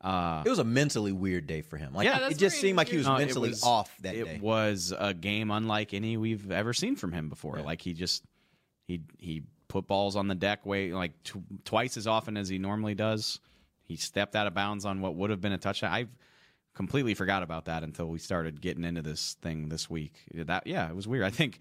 Uh, 0.00 0.42
it 0.46 0.48
was 0.48 0.60
a 0.60 0.64
mentally 0.64 1.10
weird 1.10 1.46
day 1.48 1.60
for 1.60 1.76
him 1.76 1.92
like 1.92 2.04
Yeah, 2.04 2.28
it 2.28 2.38
just 2.38 2.60
seemed 2.60 2.76
like 2.76 2.88
he 2.88 2.96
was 2.98 3.06
no, 3.06 3.18
mentally 3.18 3.48
was- 3.50 3.64
off 3.64 3.94
that 4.02 4.14
it 4.14 4.24
day 4.24 4.34
It 4.36 4.40
was 4.42 4.94
a 4.96 5.12
game 5.12 5.50
unlike 5.50 5.92
any 5.92 6.16
we've 6.16 6.52
ever 6.52 6.72
seen 6.72 6.94
from 6.94 7.12
him 7.12 7.28
before. 7.28 7.58
Like 7.60 7.82
he 7.82 7.92
just 7.94 8.22
he 8.86 9.00
he 9.18 9.42
put 9.66 9.88
balls 9.88 10.14
on 10.14 10.28
the 10.28 10.36
deck 10.36 10.64
way 10.64 10.92
like 10.92 11.20
tw- 11.24 11.42
twice 11.64 11.96
as 11.96 12.06
often 12.06 12.36
as 12.36 12.48
he 12.48 12.58
normally 12.58 12.94
does. 12.94 13.40
He 13.82 13.96
stepped 13.96 14.36
out 14.36 14.46
of 14.46 14.54
bounds 14.54 14.84
on 14.84 15.00
what 15.00 15.16
would 15.16 15.30
have 15.30 15.40
been 15.40 15.52
a 15.52 15.58
touchdown. 15.58 15.92
I 15.92 16.06
completely 16.74 17.14
forgot 17.14 17.42
about 17.42 17.64
that 17.66 17.82
until 17.82 18.06
we 18.06 18.18
started 18.18 18.60
getting 18.60 18.84
into 18.84 19.02
this 19.02 19.36
thing 19.42 19.68
this 19.68 19.88
week. 19.90 20.14
That 20.34 20.66
yeah, 20.66 20.88
it 20.88 20.94
was 20.96 21.08
weird. 21.08 21.24
I 21.24 21.30
think 21.30 21.58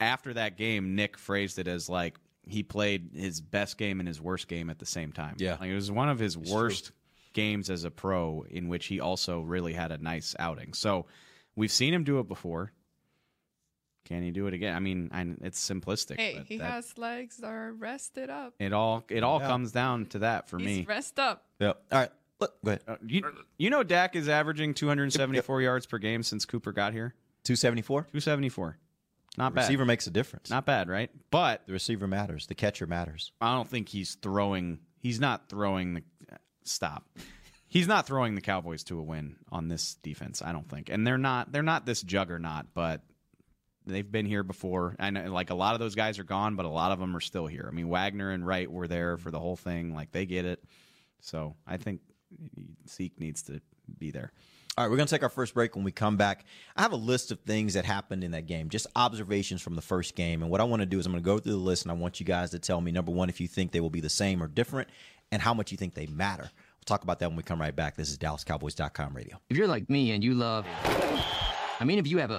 after 0.00 0.34
that 0.34 0.56
game, 0.56 0.94
Nick 0.94 1.16
phrased 1.18 1.58
it 1.58 1.68
as 1.68 1.88
like 1.88 2.18
he 2.46 2.62
played 2.62 3.10
his 3.14 3.40
best 3.40 3.78
game 3.78 4.00
and 4.00 4.08
his 4.08 4.20
worst 4.20 4.48
game 4.48 4.68
at 4.70 4.78
the 4.78 4.86
same 4.86 5.12
time. 5.12 5.36
Yeah. 5.38 5.56
like 5.60 5.70
it 5.70 5.74
was 5.74 5.90
one 5.90 6.08
of 6.08 6.18
his 6.18 6.36
worst 6.36 6.92
games 7.34 7.70
as 7.70 7.84
a 7.84 7.90
pro 7.90 8.44
in 8.50 8.68
which 8.68 8.86
he 8.86 9.00
also 9.00 9.40
really 9.40 9.72
had 9.72 9.92
a 9.92 9.98
nice 9.98 10.34
outing. 10.38 10.72
So 10.74 11.06
we've 11.56 11.70
seen 11.70 11.94
him 11.94 12.04
do 12.04 12.18
it 12.18 12.28
before. 12.28 12.72
Can 14.04 14.24
he 14.24 14.32
do 14.32 14.48
it 14.48 14.54
again? 14.54 14.74
I 14.74 14.80
mean, 14.80 15.10
I, 15.12 15.26
it's 15.46 15.64
simplistic. 15.66 16.16
Hey, 16.18 16.34
but 16.38 16.46
he 16.46 16.58
that- 16.58 16.70
has 16.72 16.98
legs 16.98 17.36
that 17.36 17.46
are 17.46 17.72
rested 17.72 18.28
up. 18.30 18.54
it 18.58 18.72
all. 18.72 19.04
It 19.08 19.22
all 19.22 19.38
comes 19.38 19.70
down 19.70 20.06
to 20.06 20.18
that 20.20 20.48
for 20.48 20.58
He's 20.58 20.66
me. 20.66 20.84
rest 20.88 21.18
up. 21.20 21.44
yeah 21.60 21.68
all 21.68 21.76
right 21.92 22.10
look 22.10 22.12
go 22.64 22.70
ahead 22.70 22.82
Uh, 22.86 22.96
you, 23.06 23.22
you 23.58 23.70
know, 23.70 23.82
Dak 23.82 24.16
is 24.16 24.28
averaging 24.28 24.74
274 24.74 25.62
yards 25.62 25.86
per 25.86 25.98
game 25.98 26.22
since 26.22 26.44
Cooper 26.44 26.72
got 26.72 26.92
here. 26.92 27.14
274 27.44 28.02
274, 28.02 28.78
not 29.36 29.54
bad. 29.54 29.62
receiver 29.62 29.84
makes 29.84 30.06
a 30.06 30.10
difference 30.10 30.48
Not 30.48 30.64
bad, 30.64 30.88
right? 30.88 31.10
But 31.30 31.66
the 31.66 31.72
receiver 31.72 32.06
matters 32.06 32.46
the 32.46 32.54
catcher 32.54 32.86
matters 32.86 33.32
I 33.40 33.54
don't 33.54 33.68
think 33.68 33.88
he's 33.88 34.14
throwing. 34.14 34.78
He's 35.00 35.18
not 35.20 35.48
throwing 35.48 35.94
the. 35.94 36.02
Stop. 36.64 37.08
He's 37.66 37.88
not 37.88 38.06
throwing 38.06 38.36
the 38.36 38.40
Cowboys 38.40 38.84
to 38.84 38.98
a 38.98 39.02
win 39.02 39.36
on 39.50 39.66
this 39.66 39.94
defense. 39.94 40.42
I 40.42 40.52
don't 40.52 40.68
think, 40.68 40.90
and 40.90 41.04
they're 41.06 41.18
not. 41.18 41.50
They're 41.50 41.62
not 41.62 41.86
this 41.86 42.02
juggernaut, 42.02 42.66
but 42.74 43.02
they've 43.86 44.10
been 44.10 44.26
here 44.26 44.44
before. 44.44 44.94
I 45.00 45.10
know, 45.10 45.32
like 45.32 45.50
a 45.50 45.54
lot 45.54 45.74
of 45.74 45.80
those 45.80 45.96
guys 45.96 46.18
are 46.20 46.24
gone, 46.24 46.54
but 46.54 46.66
a 46.66 46.68
lot 46.68 46.92
of 46.92 47.00
them 47.00 47.16
are 47.16 47.20
still 47.20 47.46
here. 47.46 47.66
I 47.68 47.74
mean, 47.74 47.88
Wagner 47.88 48.30
and 48.30 48.46
Wright 48.46 48.70
were 48.70 48.86
there 48.86 49.16
for 49.16 49.30
the 49.32 49.40
whole 49.40 49.56
thing. 49.56 49.94
Like 49.94 50.12
they 50.12 50.26
get 50.26 50.44
it. 50.44 50.62
So 51.20 51.56
I 51.66 51.78
think 51.78 52.00
Zeke 52.88 53.18
needs 53.18 53.42
to 53.42 53.60
be 53.98 54.10
there. 54.10 54.32
All 54.76 54.84
right, 54.84 54.90
we're 54.90 54.96
going 54.96 55.06
to 55.06 55.14
take 55.14 55.22
our 55.22 55.28
first 55.28 55.52
break. 55.52 55.76
When 55.76 55.84
we 55.84 55.92
come 55.92 56.16
back, 56.16 56.46
I 56.76 56.82
have 56.82 56.92
a 56.92 56.96
list 56.96 57.30
of 57.30 57.40
things 57.40 57.74
that 57.74 57.84
happened 57.84 58.24
in 58.24 58.30
that 58.30 58.46
game, 58.46 58.70
just 58.70 58.86
observations 58.96 59.60
from 59.60 59.74
the 59.74 59.82
first 59.82 60.14
game. 60.14 60.40
And 60.40 60.50
what 60.50 60.62
I 60.62 60.64
want 60.64 60.80
to 60.80 60.86
do 60.86 60.98
is 60.98 61.04
I'm 61.04 61.12
going 61.12 61.22
to 61.22 61.26
go 61.26 61.38
through 61.38 61.52
the 61.52 61.58
list 61.58 61.84
and 61.84 61.92
I 61.92 61.94
want 61.94 62.20
you 62.20 62.24
guys 62.24 62.52
to 62.52 62.58
tell 62.58 62.80
me, 62.80 62.90
number 62.90 63.12
one, 63.12 63.28
if 63.28 63.38
you 63.38 63.48
think 63.48 63.72
they 63.72 63.80
will 63.80 63.90
be 63.90 64.00
the 64.00 64.08
same 64.08 64.42
or 64.42 64.48
different, 64.48 64.88
and 65.30 65.42
how 65.42 65.52
much 65.52 65.72
you 65.72 65.76
think 65.76 65.94
they 65.94 66.06
matter. 66.06 66.44
We'll 66.44 66.84
talk 66.86 67.02
about 67.04 67.18
that 67.18 67.28
when 67.28 67.36
we 67.36 67.42
come 67.42 67.60
right 67.60 67.74
back. 67.76 67.96
This 67.96 68.10
is 68.10 68.16
DallasCowboys.com 68.16 69.14
radio. 69.14 69.38
If 69.50 69.58
you're 69.58 69.68
like 69.68 69.90
me 69.90 70.12
and 70.12 70.24
you 70.24 70.34
love. 70.34 70.66
I 70.84 71.84
mean, 71.84 71.98
if 71.98 72.06
you 72.06 72.18
have 72.18 72.30
a 72.30 72.38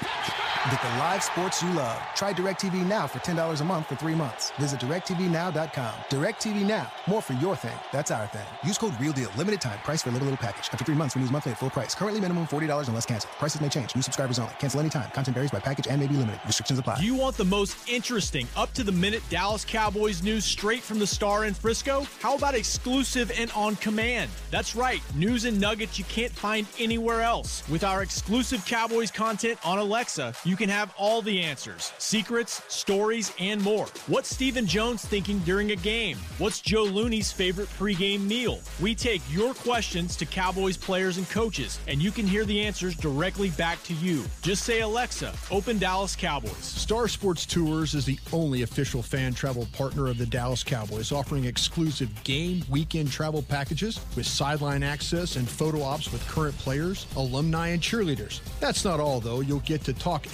Get 0.69 0.79
the 0.79 0.89
live 0.89 1.23
sports 1.23 1.63
you 1.63 1.71
love. 1.71 1.97
Try 2.15 2.33
DirecTV 2.33 2.85
Now 2.87 3.07
for 3.07 3.17
$10 3.17 3.61
a 3.61 3.63
month 3.63 3.89
for 3.89 3.95
three 3.95 4.13
months. 4.13 4.51
Visit 4.59 4.79
DirecTVNow.com. 4.79 5.93
DirecTV 6.07 6.67
Now. 6.67 6.91
More 7.07 7.19
for 7.19 7.33
your 7.33 7.55
thing. 7.55 7.73
That's 7.91 8.11
our 8.11 8.27
thing. 8.27 8.45
Use 8.63 8.77
code 8.77 8.93
REALDEAL. 8.99 9.31
Limited 9.35 9.59
time. 9.59 9.79
Price 9.79 10.03
for 10.03 10.11
little, 10.11 10.27
little 10.27 10.37
package. 10.37 10.69
After 10.71 10.85
three 10.85 10.93
months, 10.93 11.15
renews 11.15 11.31
monthly 11.31 11.53
at 11.53 11.57
full 11.57 11.71
price. 11.71 11.95
Currently 11.95 12.19
minimum 12.19 12.45
$40 12.45 12.89
unless 12.89 13.07
canceled. 13.07 13.33
Prices 13.39 13.59
may 13.59 13.69
change. 13.69 13.95
New 13.95 14.03
subscribers 14.03 14.37
only. 14.37 14.53
Cancel 14.59 14.79
anytime. 14.79 15.09
Content 15.11 15.33
varies 15.33 15.49
by 15.49 15.59
package 15.59 15.87
and 15.87 15.99
may 15.99 16.05
be 16.05 16.13
limited. 16.13 16.39
Restrictions 16.45 16.77
apply. 16.77 16.99
You 16.99 17.15
want 17.15 17.37
the 17.37 17.45
most 17.45 17.89
interesting, 17.89 18.47
up 18.55 18.71
to 18.75 18.83
the 18.83 18.91
minute 18.91 19.23
Dallas 19.31 19.65
Cowboys 19.65 20.21
news 20.21 20.45
straight 20.45 20.83
from 20.83 20.99
the 20.99 21.07
star 21.07 21.45
in 21.45 21.55
Frisco? 21.55 22.05
How 22.19 22.35
about 22.35 22.53
exclusive 22.53 23.31
and 23.35 23.49
on 23.53 23.77
command? 23.77 24.29
That's 24.51 24.75
right, 24.75 25.01
news 25.15 25.45
and 25.45 25.59
nuggets 25.59 25.97
you 25.97 26.05
can't 26.05 26.31
find 26.31 26.67
anywhere 26.77 27.21
else. 27.21 27.67
With 27.67 27.83
our 27.83 28.03
exclusive 28.03 28.63
Cowboys 28.67 29.09
content 29.09 29.57
on 29.65 29.79
Alexa, 29.79 30.35
you 30.45 30.50
can 30.55 30.69
have 30.69 30.93
all 30.97 31.21
the 31.21 31.41
answers 31.41 31.93
secrets, 31.97 32.61
stories, 32.67 33.33
and 33.39 33.61
more. 33.61 33.87
What's 34.07 34.29
Stephen 34.29 34.65
Jones 34.65 35.05
thinking 35.05 35.39
during 35.39 35.71
a 35.71 35.75
game? 35.75 36.17
What's 36.37 36.61
Joe 36.61 36.83
Looney's 36.83 37.31
favorite 37.31 37.69
pregame 37.69 38.21
meal? 38.21 38.59
We 38.79 38.95
take 38.95 39.21
your 39.29 39.53
questions 39.53 40.15
to 40.17 40.25
Cowboys 40.25 40.77
players 40.77 41.17
and 41.17 41.29
coaches, 41.29 41.79
and 41.87 42.01
you 42.01 42.11
can 42.11 42.25
hear 42.25 42.45
the 42.45 42.61
answers 42.61 42.95
directly 42.95 43.49
back 43.51 43.81
to 43.83 43.93
you. 43.95 44.23
Just 44.41 44.63
say, 44.63 44.81
Alexa, 44.81 45.33
open 45.51 45.77
Dallas 45.77 46.15
Cowboys. 46.15 46.57
Star 46.57 47.07
Sports 47.07 47.45
Tours 47.45 47.93
is 47.93 48.05
the 48.05 48.19
only 48.33 48.63
official 48.63 49.01
fan 49.01 49.33
travel 49.33 49.67
partner 49.73 50.07
of 50.07 50.17
the 50.17 50.25
Dallas 50.25 50.63
Cowboys, 50.63 51.11
offering 51.11 51.45
exclusive 51.45 52.09
game 52.23 52.63
weekend 52.69 53.11
travel 53.11 53.41
packages 53.41 53.99
with 54.15 54.25
sideline 54.25 54.83
access 54.83 55.35
and 55.35 55.47
photo 55.47 55.81
ops 55.81 56.11
with 56.11 56.25
current 56.27 56.57
players, 56.57 57.05
alumni, 57.15 57.69
and 57.69 57.81
cheerleaders. 57.81 58.39
That's 58.59 58.85
not 58.85 58.99
all, 58.99 59.19
though. 59.19 59.41
You'll 59.41 59.59
get 59.59 59.83
to 59.85 59.93
talk 59.93 60.33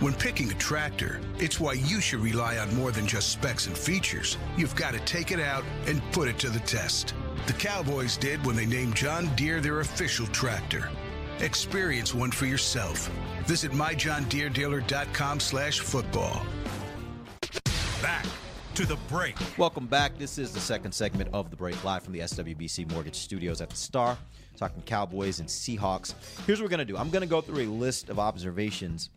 When 0.00 0.12
picking 0.12 0.50
a 0.50 0.54
tractor, 0.54 1.20
it's 1.38 1.60
why 1.60 1.74
you 1.74 2.00
should 2.00 2.18
rely 2.18 2.58
on 2.58 2.74
more 2.74 2.90
than 2.90 3.06
just 3.06 3.30
specs 3.30 3.68
and 3.68 3.78
features. 3.78 4.36
You've 4.56 4.74
got 4.74 4.92
to 4.92 4.98
take 5.00 5.30
it 5.30 5.38
out 5.38 5.62
and 5.86 6.02
put 6.10 6.26
it 6.26 6.36
to 6.40 6.50
the 6.50 6.58
test. 6.60 7.14
The 7.46 7.52
Cowboys 7.52 8.16
did 8.16 8.44
when 8.44 8.56
they 8.56 8.66
named 8.66 8.96
John 8.96 9.32
Deere 9.36 9.60
their 9.60 9.80
official 9.80 10.26
tractor. 10.26 10.90
Experience 11.38 12.12
one 12.12 12.32
for 12.32 12.46
yourself. 12.46 13.08
Visit 13.46 13.70
myjohndeerdealer.com 13.70 15.38
slash 15.38 15.78
football. 15.78 16.44
Back 18.02 18.26
to 18.74 18.84
the 18.84 18.96
break. 19.08 19.36
Welcome 19.56 19.86
back. 19.86 20.18
This 20.18 20.38
is 20.38 20.52
the 20.52 20.60
second 20.60 20.90
segment 20.90 21.30
of 21.32 21.50
the 21.50 21.56
break 21.56 21.82
live 21.84 22.02
from 22.02 22.14
the 22.14 22.20
SWBC 22.20 22.90
Mortgage 22.90 23.16
Studios 23.16 23.60
at 23.60 23.70
the 23.70 23.76
Star, 23.76 24.18
talking 24.56 24.82
Cowboys 24.82 25.38
and 25.38 25.48
Seahawks. 25.48 26.14
Here's 26.46 26.60
what 26.60 26.64
we're 26.64 26.76
going 26.76 26.78
to 26.78 26.84
do 26.84 26.96
I'm 26.96 27.10
going 27.10 27.22
to 27.22 27.28
go 27.28 27.40
through 27.40 27.62
a 27.62 27.70
list 27.70 28.08
of 28.08 28.18
observations 28.18 29.10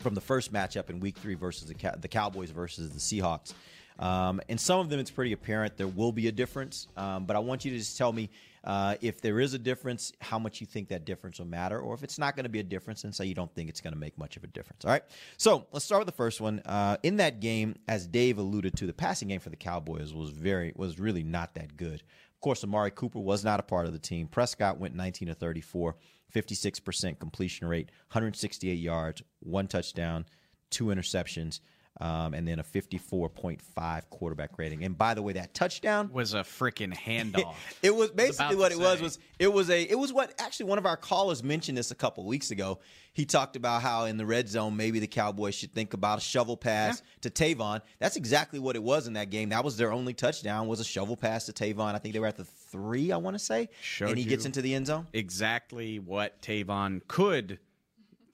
from 0.00 0.14
the 0.14 0.20
first 0.20 0.52
matchup 0.52 0.90
in 0.90 1.00
week 1.00 1.16
three 1.18 1.34
versus 1.34 1.68
the, 1.68 1.94
the 1.98 2.08
Cowboys 2.08 2.50
versus 2.50 2.90
the 2.90 2.98
Seahawks. 2.98 3.54
Um, 3.98 4.40
and 4.48 4.60
some 4.60 4.80
of 4.80 4.90
them, 4.90 5.00
it's 5.00 5.10
pretty 5.10 5.32
apparent 5.32 5.76
there 5.76 5.88
will 5.88 6.12
be 6.12 6.28
a 6.28 6.32
difference. 6.32 6.88
Um, 6.96 7.24
but 7.24 7.36
I 7.36 7.38
want 7.38 7.64
you 7.64 7.70
to 7.72 7.78
just 7.78 7.96
tell 7.96 8.12
me 8.12 8.30
uh, 8.64 8.96
if 9.00 9.20
there 9.20 9.38
is 9.38 9.54
a 9.54 9.58
difference, 9.58 10.12
how 10.20 10.38
much 10.38 10.60
you 10.60 10.66
think 10.66 10.88
that 10.88 11.04
difference 11.04 11.38
will 11.38 11.46
matter, 11.46 11.78
or 11.78 11.94
if 11.94 12.02
it's 12.02 12.18
not 12.18 12.34
going 12.34 12.44
to 12.44 12.50
be 12.50 12.58
a 12.58 12.64
difference, 12.64 13.04
and 13.04 13.14
say 13.14 13.24
you 13.24 13.34
don't 13.34 13.54
think 13.54 13.70
it's 13.70 13.80
going 13.80 13.92
to 13.92 13.98
make 13.98 14.18
much 14.18 14.36
of 14.36 14.42
a 14.42 14.48
difference. 14.48 14.84
All 14.84 14.90
right. 14.90 15.04
So 15.36 15.66
let's 15.70 15.84
start 15.84 16.00
with 16.00 16.06
the 16.06 16.16
first 16.16 16.40
one. 16.40 16.60
Uh, 16.66 16.96
in 17.04 17.16
that 17.18 17.40
game, 17.40 17.76
as 17.86 18.06
Dave 18.06 18.38
alluded 18.38 18.76
to, 18.78 18.86
the 18.86 18.92
passing 18.92 19.28
game 19.28 19.40
for 19.40 19.50
the 19.50 19.56
Cowboys 19.56 20.12
was 20.12 20.30
very 20.30 20.72
was 20.74 20.98
really 20.98 21.22
not 21.22 21.54
that 21.54 21.76
good. 21.76 22.02
Of 22.34 22.40
course, 22.40 22.64
Amari 22.64 22.90
Cooper 22.90 23.20
was 23.20 23.44
not 23.44 23.60
a 23.60 23.62
part 23.62 23.86
of 23.86 23.92
the 23.92 23.98
team. 23.98 24.26
Prescott 24.26 24.78
went 24.78 24.94
19 24.94 25.28
to 25.28 25.34
34, 25.34 25.96
56% 26.34 27.18
completion 27.18 27.68
rate, 27.68 27.90
168 28.08 28.74
yards, 28.74 29.22
one 29.40 29.66
touchdown, 29.66 30.26
two 30.70 30.86
interceptions, 30.86 31.60
um, 32.00 32.34
and 32.34 32.46
then 32.46 32.58
a 32.58 32.62
54.5 32.62 34.10
quarterback 34.10 34.58
rating. 34.58 34.84
And 34.84 34.96
by 34.96 35.14
the 35.14 35.22
way, 35.22 35.32
that 35.34 35.54
touchdown 35.54 36.10
was 36.12 36.34
a 36.34 36.38
freaking 36.38 36.94
handoff. 36.94 37.54
it 37.82 37.94
was 37.94 38.10
basically 38.10 38.56
what 38.56 38.72
it 38.72 38.78
was 38.78 39.00
was 39.00 39.18
it 39.38 39.52
was 39.52 39.70
a 39.70 39.82
it 39.82 39.98
was 39.98 40.12
what 40.12 40.34
actually 40.38 40.66
one 40.66 40.78
of 40.78 40.86
our 40.86 40.96
callers 40.96 41.42
mentioned 41.42 41.78
this 41.78 41.90
a 41.90 41.94
couple 41.94 42.24
weeks 42.24 42.50
ago. 42.50 42.78
He 43.12 43.24
talked 43.24 43.56
about 43.56 43.80
how 43.80 44.04
in 44.04 44.18
the 44.18 44.26
red 44.26 44.46
zone 44.46 44.76
maybe 44.76 44.98
the 44.98 45.06
Cowboys 45.06 45.54
should 45.54 45.72
think 45.72 45.94
about 45.94 46.18
a 46.18 46.20
shovel 46.20 46.56
pass 46.56 47.02
to 47.22 47.30
Tavon. 47.30 47.80
That's 47.98 48.16
exactly 48.16 48.58
what 48.58 48.76
it 48.76 48.82
was 48.82 49.06
in 49.06 49.14
that 49.14 49.30
game. 49.30 49.48
That 49.48 49.64
was 49.64 49.78
their 49.78 49.90
only 49.90 50.12
touchdown 50.12 50.66
was 50.68 50.80
a 50.80 50.84
shovel 50.84 51.16
pass 51.16 51.46
to 51.46 51.52
Tavon. 51.52 51.94
I 51.94 51.98
think 51.98 52.12
they 52.12 52.20
were 52.20 52.26
at 52.26 52.36
the 52.36 52.44
three, 52.44 53.12
I 53.12 53.16
want 53.16 53.34
to 53.34 53.38
say. 53.38 53.70
Showed 53.80 54.10
and 54.10 54.18
he 54.18 54.24
gets 54.24 54.44
into 54.44 54.60
the 54.60 54.74
end 54.74 54.88
zone. 54.88 55.06
Exactly 55.14 55.98
what 55.98 56.42
Tavon 56.42 57.00
could 57.08 57.58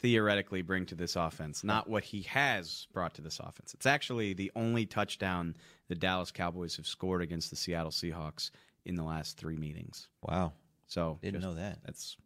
theoretically 0.03 0.63
bring 0.63 0.85
to 0.87 0.95
this 0.95 1.17
offense, 1.17 1.63
not 1.65 1.89
what 1.89 2.05
he 2.05 2.23
has 2.23 2.87
brought 2.93 3.15
to 3.15 3.23
this 3.23 3.39
offense. 3.39 3.73
It's 3.73 3.87
actually 3.87 4.35
the 4.35 4.51
only 4.55 4.85
touchdown 4.85 5.55
the 5.89 5.95
Dallas 5.95 6.31
Cowboys 6.33 6.77
have 6.77 6.87
scored 6.87 7.23
against 7.23 7.51
the 7.51 7.57
Seattle 7.57 7.93
Seahawks 7.93 8.51
in 8.85 8.97
the 8.97 9.05
last 9.05 9.37
three 9.39 9.57
meetings. 9.57 10.09
Wow. 10.23 10.53
So 10.89 11.19
Didn't 11.23 11.41
just- 11.41 11.47
know 11.47 11.55
that. 11.55 11.79
That's 11.85 12.17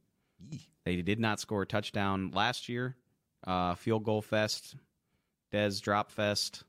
they 0.84 1.02
did 1.02 1.18
not 1.20 1.40
score 1.40 1.62
a 1.62 1.66
touchdown 1.66 2.30
last 2.32 2.68
year. 2.68 2.96
Uh, 3.46 3.74
field 3.74 4.04
goal 4.04 4.22
fest, 4.22 4.74
Dez 5.52 5.80
drop 5.80 6.10
fest, 6.10 6.64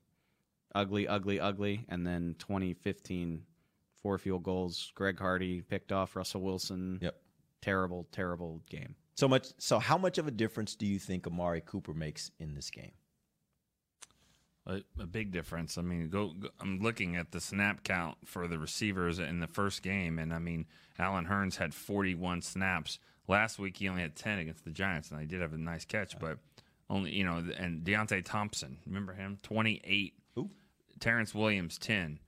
ugly, 0.75 1.07
ugly, 1.07 1.39
ugly, 1.39 1.85
and 1.89 2.05
then 2.05 2.35
2015 2.39 3.43
four 4.01 4.17
field 4.17 4.43
goals. 4.43 4.91
Greg 4.95 5.19
Hardy 5.19 5.61
picked 5.61 5.91
off 5.91 6.15
Russell 6.15 6.41
Wilson. 6.41 6.99
Yep. 7.01 7.15
Terrible, 7.61 8.07
terrible 8.11 8.61
game. 8.69 8.95
So 9.17 9.27
much 9.27 9.47
so 9.57 9.79
how 9.79 9.97
much 9.97 10.19
of 10.19 10.27
a 10.27 10.31
difference 10.31 10.75
do 10.75 10.85
you 10.85 10.99
think 10.99 11.25
Amari 11.25 11.61
Cooper 11.65 11.93
makes 11.93 12.29
in 12.39 12.53
this 12.53 12.69
game? 12.69 12.91
A, 14.67 14.81
a 14.99 15.07
big 15.07 15.31
difference. 15.31 15.77
I 15.77 15.81
mean, 15.81 16.09
go, 16.09 16.33
go. 16.39 16.49
I'm 16.59 16.79
looking 16.81 17.15
at 17.15 17.31
the 17.31 17.41
snap 17.41 17.83
count 17.83 18.17
for 18.25 18.47
the 18.47 18.59
receivers 18.59 19.17
in 19.17 19.39
the 19.39 19.47
first 19.47 19.81
game, 19.81 20.19
and 20.19 20.33
I 20.33 20.39
mean, 20.39 20.67
Allen 20.99 21.25
Hurns 21.25 21.55
had 21.55 21.73
41 21.73 22.41
snaps 22.43 22.99
last 23.27 23.57
week. 23.57 23.77
He 23.77 23.89
only 23.89 24.01
had 24.01 24.15
10 24.15 24.39
against 24.39 24.65
the 24.65 24.71
Giants, 24.71 25.09
and 25.09 25.19
he 25.19 25.25
did 25.25 25.41
have 25.41 25.53
a 25.53 25.57
nice 25.57 25.85
catch, 25.85 26.19
but 26.19 26.37
only 26.89 27.11
you 27.11 27.23
know. 27.23 27.43
And 27.57 27.83
Deonte 27.83 28.23
Thompson, 28.23 28.77
remember 28.85 29.13
him? 29.13 29.39
28. 29.41 30.13
Who? 30.35 30.51
Terrance 30.99 31.33
Williams, 31.33 31.79
10. 31.79 32.19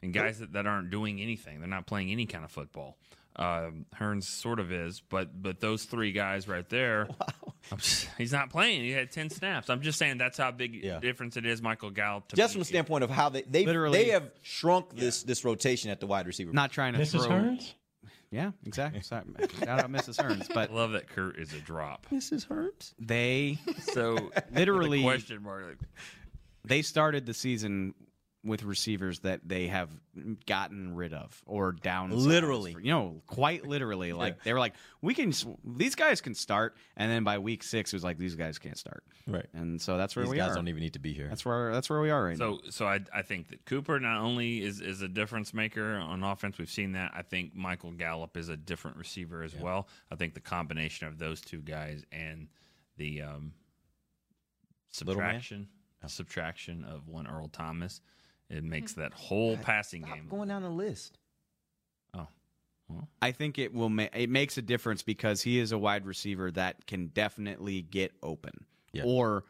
And 0.00 0.14
guys 0.14 0.38
that, 0.38 0.52
that 0.52 0.66
aren't 0.66 0.90
doing 0.90 1.20
anything, 1.20 1.58
they're 1.58 1.68
not 1.68 1.86
playing 1.86 2.10
any 2.10 2.24
kind 2.24 2.44
of 2.44 2.50
football. 2.50 2.96
Um, 3.38 3.86
Hurns 3.94 4.24
sort 4.26 4.58
of 4.58 4.72
is, 4.72 5.00
but 5.00 5.40
but 5.40 5.60
those 5.60 5.84
three 5.84 6.10
guys 6.10 6.48
right 6.48 6.68
there, 6.68 7.08
I'm 7.72 7.78
just- 7.78 8.08
he's 8.18 8.32
not 8.32 8.50
playing. 8.50 8.80
He 8.80 8.90
had 8.90 9.12
10 9.12 9.30
snaps. 9.30 9.70
I'm 9.70 9.80
just 9.80 9.96
saying 9.98 10.18
that's 10.18 10.36
how 10.38 10.50
big 10.50 10.74
Yeah. 10.74 10.98
difference 10.98 11.36
it 11.36 11.46
is. 11.46 11.62
Michael 11.62 11.90
Gallup. 11.90 12.26
To 12.28 12.36
Just 12.36 12.50
me. 12.50 12.52
from 12.54 12.60
the 12.60 12.64
standpoint 12.64 13.04
of 13.04 13.10
how 13.10 13.28
they 13.28 13.42
they 13.42 13.64
Literally- 13.64 13.96
they 14.02 14.10
have 14.10 14.30
shrunk 14.42 14.94
this 14.96 15.22
this 15.22 15.44
rotation 15.44 15.90
at 15.90 16.00
the 16.00 16.06
wide 16.08 16.26
receiver. 16.26 16.52
Not 16.52 16.72
trying 16.72 16.94
to 16.94 16.98
Mrs. 16.98 17.26
throw. 17.26 17.36
Hurns? 17.36 17.74
Yeah, 18.30 18.50
exactly. 18.66 19.00
Sorry, 19.02 19.24
Shout 19.60 19.68
out 19.80 19.90
Mrs. 19.90 20.16
Hurns, 20.22 20.48
but 20.52 20.70
I 20.70 20.74
love 20.74 20.92
that 20.92 21.08
Kurt 21.08 21.38
is 21.38 21.54
a 21.54 21.60
drop. 21.60 22.06
Mrs. 22.12 22.46
Hurns. 22.48 22.92
they 22.98 23.58
So 23.92 24.30
Literally- 24.52 25.02
question 25.02 25.42
mark. 25.44 25.64
Like, 25.66 25.78
they 26.64 26.82
started 26.82 27.24
the 27.24 27.32
season 27.34 27.94
with 28.48 28.64
receivers 28.64 29.20
that 29.20 29.40
they 29.46 29.68
have 29.68 29.90
gotten 30.46 30.94
rid 30.96 31.12
of 31.14 31.40
or 31.46 31.70
down 31.72 32.10
Literally. 32.10 32.74
you 32.82 32.90
know 32.90 33.22
quite 33.26 33.66
literally 33.66 34.12
like 34.12 34.42
they 34.42 34.52
were 34.52 34.58
like 34.58 34.74
we 35.00 35.14
can 35.14 35.32
these 35.64 35.94
guys 35.94 36.20
can 36.20 36.34
start 36.34 36.76
and 36.96 37.10
then 37.10 37.22
by 37.22 37.38
week 37.38 37.62
six 37.62 37.92
it 37.92 37.96
was 37.96 38.02
like 38.02 38.18
these 38.18 38.34
guys 38.34 38.58
can't 38.58 38.76
start 38.76 39.04
Right. 39.26 39.46
and 39.52 39.80
so 39.80 39.96
that's 39.98 40.16
where 40.16 40.24
These 40.24 40.30
we 40.32 40.36
guys 40.38 40.52
are 40.52 40.54
don't 40.56 40.68
even 40.68 40.80
need 40.82 40.94
to 40.94 40.98
be 40.98 41.12
here. 41.12 41.28
that's 41.28 41.44
where 41.44 41.72
that's 41.72 41.88
where 41.90 42.00
we 42.00 42.10
are 42.10 42.24
right 42.24 42.36
now 42.38 42.58
so 42.64 42.70
so 42.70 42.86
I 42.86 43.00
I 43.14 43.22
think 43.22 43.48
that 43.48 43.64
Cooper 43.66 44.00
not 44.00 44.20
only 44.20 44.62
is 44.62 44.80
is 44.80 45.02
a 45.02 45.08
difference 45.08 45.52
maker 45.54 45.96
on 45.96 46.22
offense. 46.24 46.56
We've 46.58 46.70
seen 46.70 46.92
that. 46.92 47.12
I 47.14 47.22
think 47.22 47.54
Michael 47.54 47.92
Gallup 47.92 48.36
is 48.36 48.48
a 48.48 48.56
different 48.56 48.96
receiver 48.96 49.42
as 49.42 49.54
well. 49.54 49.86
I 50.10 50.16
think 50.16 50.32
the 50.34 50.40
combination 50.40 51.06
of 51.06 51.18
those 51.18 51.40
two 51.42 51.60
guys 51.60 52.04
and 52.10 52.48
the 52.96 53.22
um, 53.22 53.52
Little 55.04 55.20
man? 55.20 55.34
subtraction 55.34 55.68
subtraction 56.06 56.84
of 56.84 57.08
one 57.08 57.26
Earl 57.26 57.48
Thomas, 57.48 58.00
it 58.50 58.64
makes 58.64 58.94
hmm. 58.94 59.00
that 59.02 59.12
whole 59.14 59.56
passing 59.56 60.02
Stop 60.04 60.14
game. 60.14 60.26
going 60.28 60.48
down 60.48 60.62
the 60.62 60.70
list. 60.70 61.18
Oh, 62.14 62.26
well, 62.88 63.08
I 63.20 63.32
think 63.32 63.58
it 63.58 63.72
will 63.74 63.90
ma- 63.90 64.06
it 64.14 64.30
makes 64.30 64.56
a 64.58 64.62
difference 64.62 65.02
because 65.02 65.42
he 65.42 65.58
is 65.58 65.72
a 65.72 65.78
wide 65.78 66.06
receiver 66.06 66.50
that 66.52 66.86
can 66.86 67.08
definitely 67.08 67.82
get 67.82 68.12
open 68.22 68.52
Yeah. 68.92 69.04
or 69.04 69.44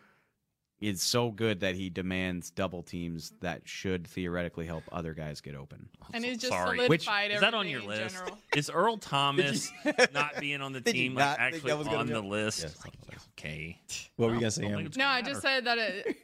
is 0.80 1.02
so 1.02 1.30
good 1.30 1.60
that 1.60 1.74
he 1.74 1.90
demands 1.90 2.50
double 2.50 2.84
teams 2.84 3.32
that 3.40 3.62
should 3.68 4.06
theoretically 4.06 4.64
help 4.64 4.84
other 4.92 5.12
guys 5.12 5.40
get 5.40 5.56
open. 5.56 5.88
Oh, 6.00 6.06
and 6.14 6.24
it's 6.24 6.40
just 6.42 6.52
sorry. 6.52 6.78
solidified 6.78 7.32
Is 7.32 7.40
that 7.40 7.52
on 7.52 7.68
your 7.68 7.82
list? 7.82 8.14
general. 8.14 8.38
Is 8.54 8.70
Earl 8.70 8.96
Thomas 8.98 9.72
not 10.14 10.38
being 10.38 10.60
on 10.60 10.72
the 10.72 10.80
team 10.80 11.14
like 11.14 11.38
actually 11.38 11.70
that 11.70 11.78
was 11.78 11.88
gonna 11.88 11.98
on 11.98 12.06
the 12.06 12.20
list? 12.20 12.62
Yes. 12.62 12.76
Like, 12.84 12.94
okay. 13.36 13.80
What 14.16 14.26
were 14.26 14.32
you 14.34 14.34
Well, 14.34 14.40
gonna 14.40 14.50
say, 14.52 14.62
don't 14.62 14.70
Ambar? 14.70 14.78
think 14.78 14.88
it's 14.88 14.96
No, 14.96 15.06
I 15.06 15.22
just 15.22 15.42
said 15.42 15.64
that 15.64 15.78
it, 15.78 16.16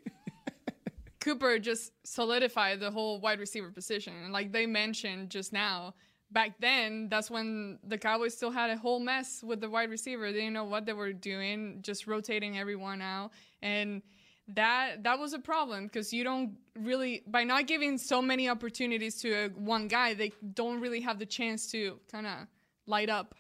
Cooper 1.25 1.59
just 1.59 1.93
solidified 2.05 2.81
the 2.81 2.91
whole 2.91 3.19
wide 3.19 3.41
receiver 3.41 3.71
position. 3.71 4.13
And 4.23 4.31
like 4.31 4.53
they 4.53 4.67
mentioned 4.67 5.31
just 5.31 5.55
now, 5.55 5.95
back 6.31 6.61
then, 6.61 7.09
that's 7.09 7.31
when 7.31 7.79
the 7.83 7.97
Cowboys 7.97 8.35
still 8.35 8.51
had 8.51 8.69
a 8.69 8.77
whole 8.77 9.01
mess 9.01 9.43
with 9.43 9.63
the 9.63 9.71
wide 9.71 9.89
receiver. 9.89 10.31
They 10.31 10.41
didn't 10.41 10.53
know 10.53 10.65
what 10.65 10.85
they 10.85 10.93
were 10.93 11.15
doing, 11.15 11.79
just 11.81 12.07
rotating 12.07 12.59
everyone 12.59 13.01
out. 13.01 13.31
And 13.63 14.03
that 14.49 15.03
that 15.05 15.19
was 15.19 15.33
a 15.33 15.39
problem 15.39 15.85
because 15.85 16.13
you 16.13 16.23
don't 16.23 16.59
really 16.79 17.23
by 17.27 17.45
not 17.45 17.67
giving 17.67 17.97
so 17.97 18.21
many 18.21 18.51
opportunities 18.51 19.19
to 19.23 19.33
a, 19.33 19.49
one 19.49 19.89
guy, 19.89 20.13
they 20.13 20.33
don't 20.53 20.79
really 20.79 21.01
have 21.01 21.19
the 21.19 21.25
chance 21.25 21.71
to 21.71 21.99
kind 22.13 22.27
of 22.27 22.47
light 22.87 23.09
up 23.09 23.35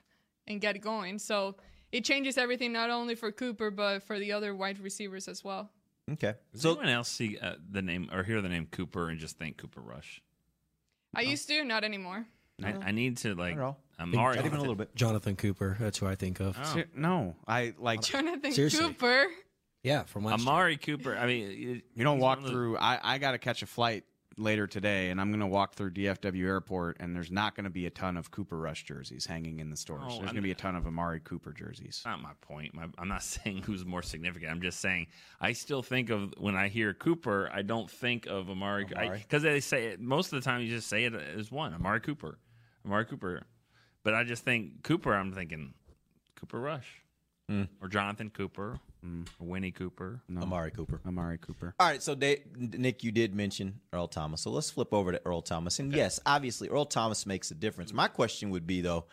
and 0.46 0.58
get 0.58 0.80
going. 0.80 1.18
So 1.18 1.56
it 1.92 2.02
changes 2.02 2.38
everything 2.38 2.72
not 2.72 2.88
only 2.88 3.14
for 3.14 3.30
Cooper 3.30 3.70
but 3.70 4.02
for 4.04 4.18
the 4.18 4.32
other 4.32 4.56
wide 4.56 4.78
receivers 4.78 5.28
as 5.28 5.44
well. 5.44 5.70
Okay. 6.12 6.34
Does 6.52 6.62
So 6.62 6.70
anyone 6.72 6.88
else 6.90 7.08
see 7.08 7.38
uh, 7.38 7.54
the 7.70 7.82
name 7.82 8.10
or 8.12 8.22
hear 8.22 8.40
the 8.42 8.48
name 8.48 8.66
Cooper 8.70 9.08
and 9.08 9.18
just 9.18 9.38
think 9.38 9.56
Cooper 9.56 9.80
Rush? 9.80 10.20
I 11.14 11.22
used 11.22 11.48
to, 11.48 11.64
not 11.64 11.84
anymore. 11.84 12.26
I, 12.62 12.72
I 12.86 12.90
need 12.92 13.16
to 13.18 13.34
like. 13.34 13.56
at. 13.56 13.76
I'm 13.98 14.10
Think 14.10 14.22
already 14.22 14.38
not 14.40 14.46
even 14.46 14.58
a 14.58 14.60
little 14.60 14.74
bit. 14.74 14.94
Jonathan 14.96 15.36
Cooper. 15.36 15.76
That's 15.78 15.98
who 15.98 16.06
I 16.06 16.14
think 16.16 16.40
of. 16.40 16.56
Oh. 16.60 16.64
Ser- 16.74 16.88
No, 16.96 17.36
I 17.46 17.74
like 17.78 18.02
Jonathan 18.02 18.52
Seriously. 18.52 18.86
Cooper. 18.88 19.26
Yeah, 19.84 20.02
from 20.04 20.24
last 20.24 20.40
year. 20.40 20.48
Amari 20.48 20.76
Cooper. 20.76 21.16
I 21.16 21.26
mean, 21.26 21.82
you 21.94 22.04
don't 22.04 22.18
walk 22.18 22.38
one 22.38 22.38
of 22.38 22.44
the- 22.44 22.50
through. 22.50 22.78
I 22.78 22.98
I 23.14 23.18
got 23.18 23.32
to 23.32 23.38
catch 23.38 23.62
a 23.62 23.66
flight 23.66 24.04
later 24.36 24.66
today, 24.66 25.10
and 25.10 25.20
I'm 25.20 25.30
going 25.30 25.40
to 25.40 25.46
walk 25.46 25.74
through 25.74 25.92
DFW 25.92 26.44
Airport, 26.46 26.96
and 27.00 27.14
there's 27.14 27.30
not 27.30 27.54
going 27.54 27.64
to 27.64 27.70
be 27.70 27.86
a 27.86 27.90
ton 27.90 28.16
of 28.16 28.30
Cooper 28.30 28.58
Rush 28.58 28.84
jerseys 28.84 29.26
hanging 29.26 29.60
in 29.60 29.70
the 29.70 29.76
stores. 29.76 30.02
Oh, 30.04 30.08
there's 30.18 30.20
going 30.32 30.36
to 30.36 30.40
be 30.42 30.50
a 30.50 30.54
ton 30.56 30.74
of 30.76 30.86
Amari 30.86 31.20
Cooper 31.20 31.52
jerseys. 31.52 32.02
Not 32.04 32.20
my 32.20 32.32
point. 32.40 32.74
My, 32.74 32.86
I'm 32.98 33.08
not 33.08 33.22
saying 33.34 33.62
who's 33.62 33.84
more 33.84 34.02
significant. 34.02 34.50
I'm 34.50 34.60
just 34.62 34.80
saying 34.80 35.06
I 35.40 35.52
still 35.52 35.82
think 35.82 36.10
of 36.10 36.34
when 36.38 36.56
I 36.56 36.68
hear 36.68 36.94
Cooper, 36.94 37.50
I 37.52 37.62
don't 37.62 37.90
think 37.90 38.26
of 38.26 38.50
Amari 38.50 38.86
Amari. 38.92 39.18
because 39.18 39.42
they 39.42 39.60
say 39.60 39.86
it, 39.86 40.00
most 40.00 40.32
of 40.32 40.42
the 40.42 40.44
time 40.44 40.60
you 40.62 40.68
just 40.68 40.88
say 40.88 41.04
it 41.04 41.14
as 41.14 41.50
one 41.52 41.72
Amari 41.74 42.00
Cooper, 42.00 42.38
Amari 42.84 43.04
Cooper. 43.06 43.42
But 44.02 44.14
I 44.14 44.24
just 44.24 44.44
think 44.44 44.82
Cooper. 44.82 45.14
I'm 45.14 45.32
thinking 45.32 45.74
Cooper 46.36 46.60
Rush 46.60 47.00
Mm. 47.50 47.68
or 47.82 47.88
Jonathan 47.88 48.30
Cooper, 48.30 48.80
or 49.40 49.46
Winnie 49.46 49.70
Cooper, 49.70 50.20
Amari 50.40 50.70
Cooper. 50.70 51.00
Amari 51.06 51.38
Cooper. 51.38 51.74
All 51.78 51.88
right, 51.88 52.02
so 52.02 52.14
Dave, 52.14 52.40
Nick, 52.56 53.04
you 53.04 53.12
did 53.12 53.34
mention 53.34 53.80
Earl 53.92 54.08
Thomas, 54.08 54.40
so 54.40 54.50
let's 54.50 54.70
flip 54.70 54.92
over 54.92 55.12
to 55.12 55.20
Earl 55.24 55.42
Thomas. 55.42 55.78
And 55.78 55.92
yes, 55.92 56.20
obviously, 56.26 56.68
Earl 56.68 56.86
Thomas 56.86 57.26
makes 57.26 57.50
a 57.50 57.54
difference. 57.54 57.92
My 57.92 58.08
question 58.08 58.50
would 58.50 58.66
be 58.66 58.80
though, 58.80 59.04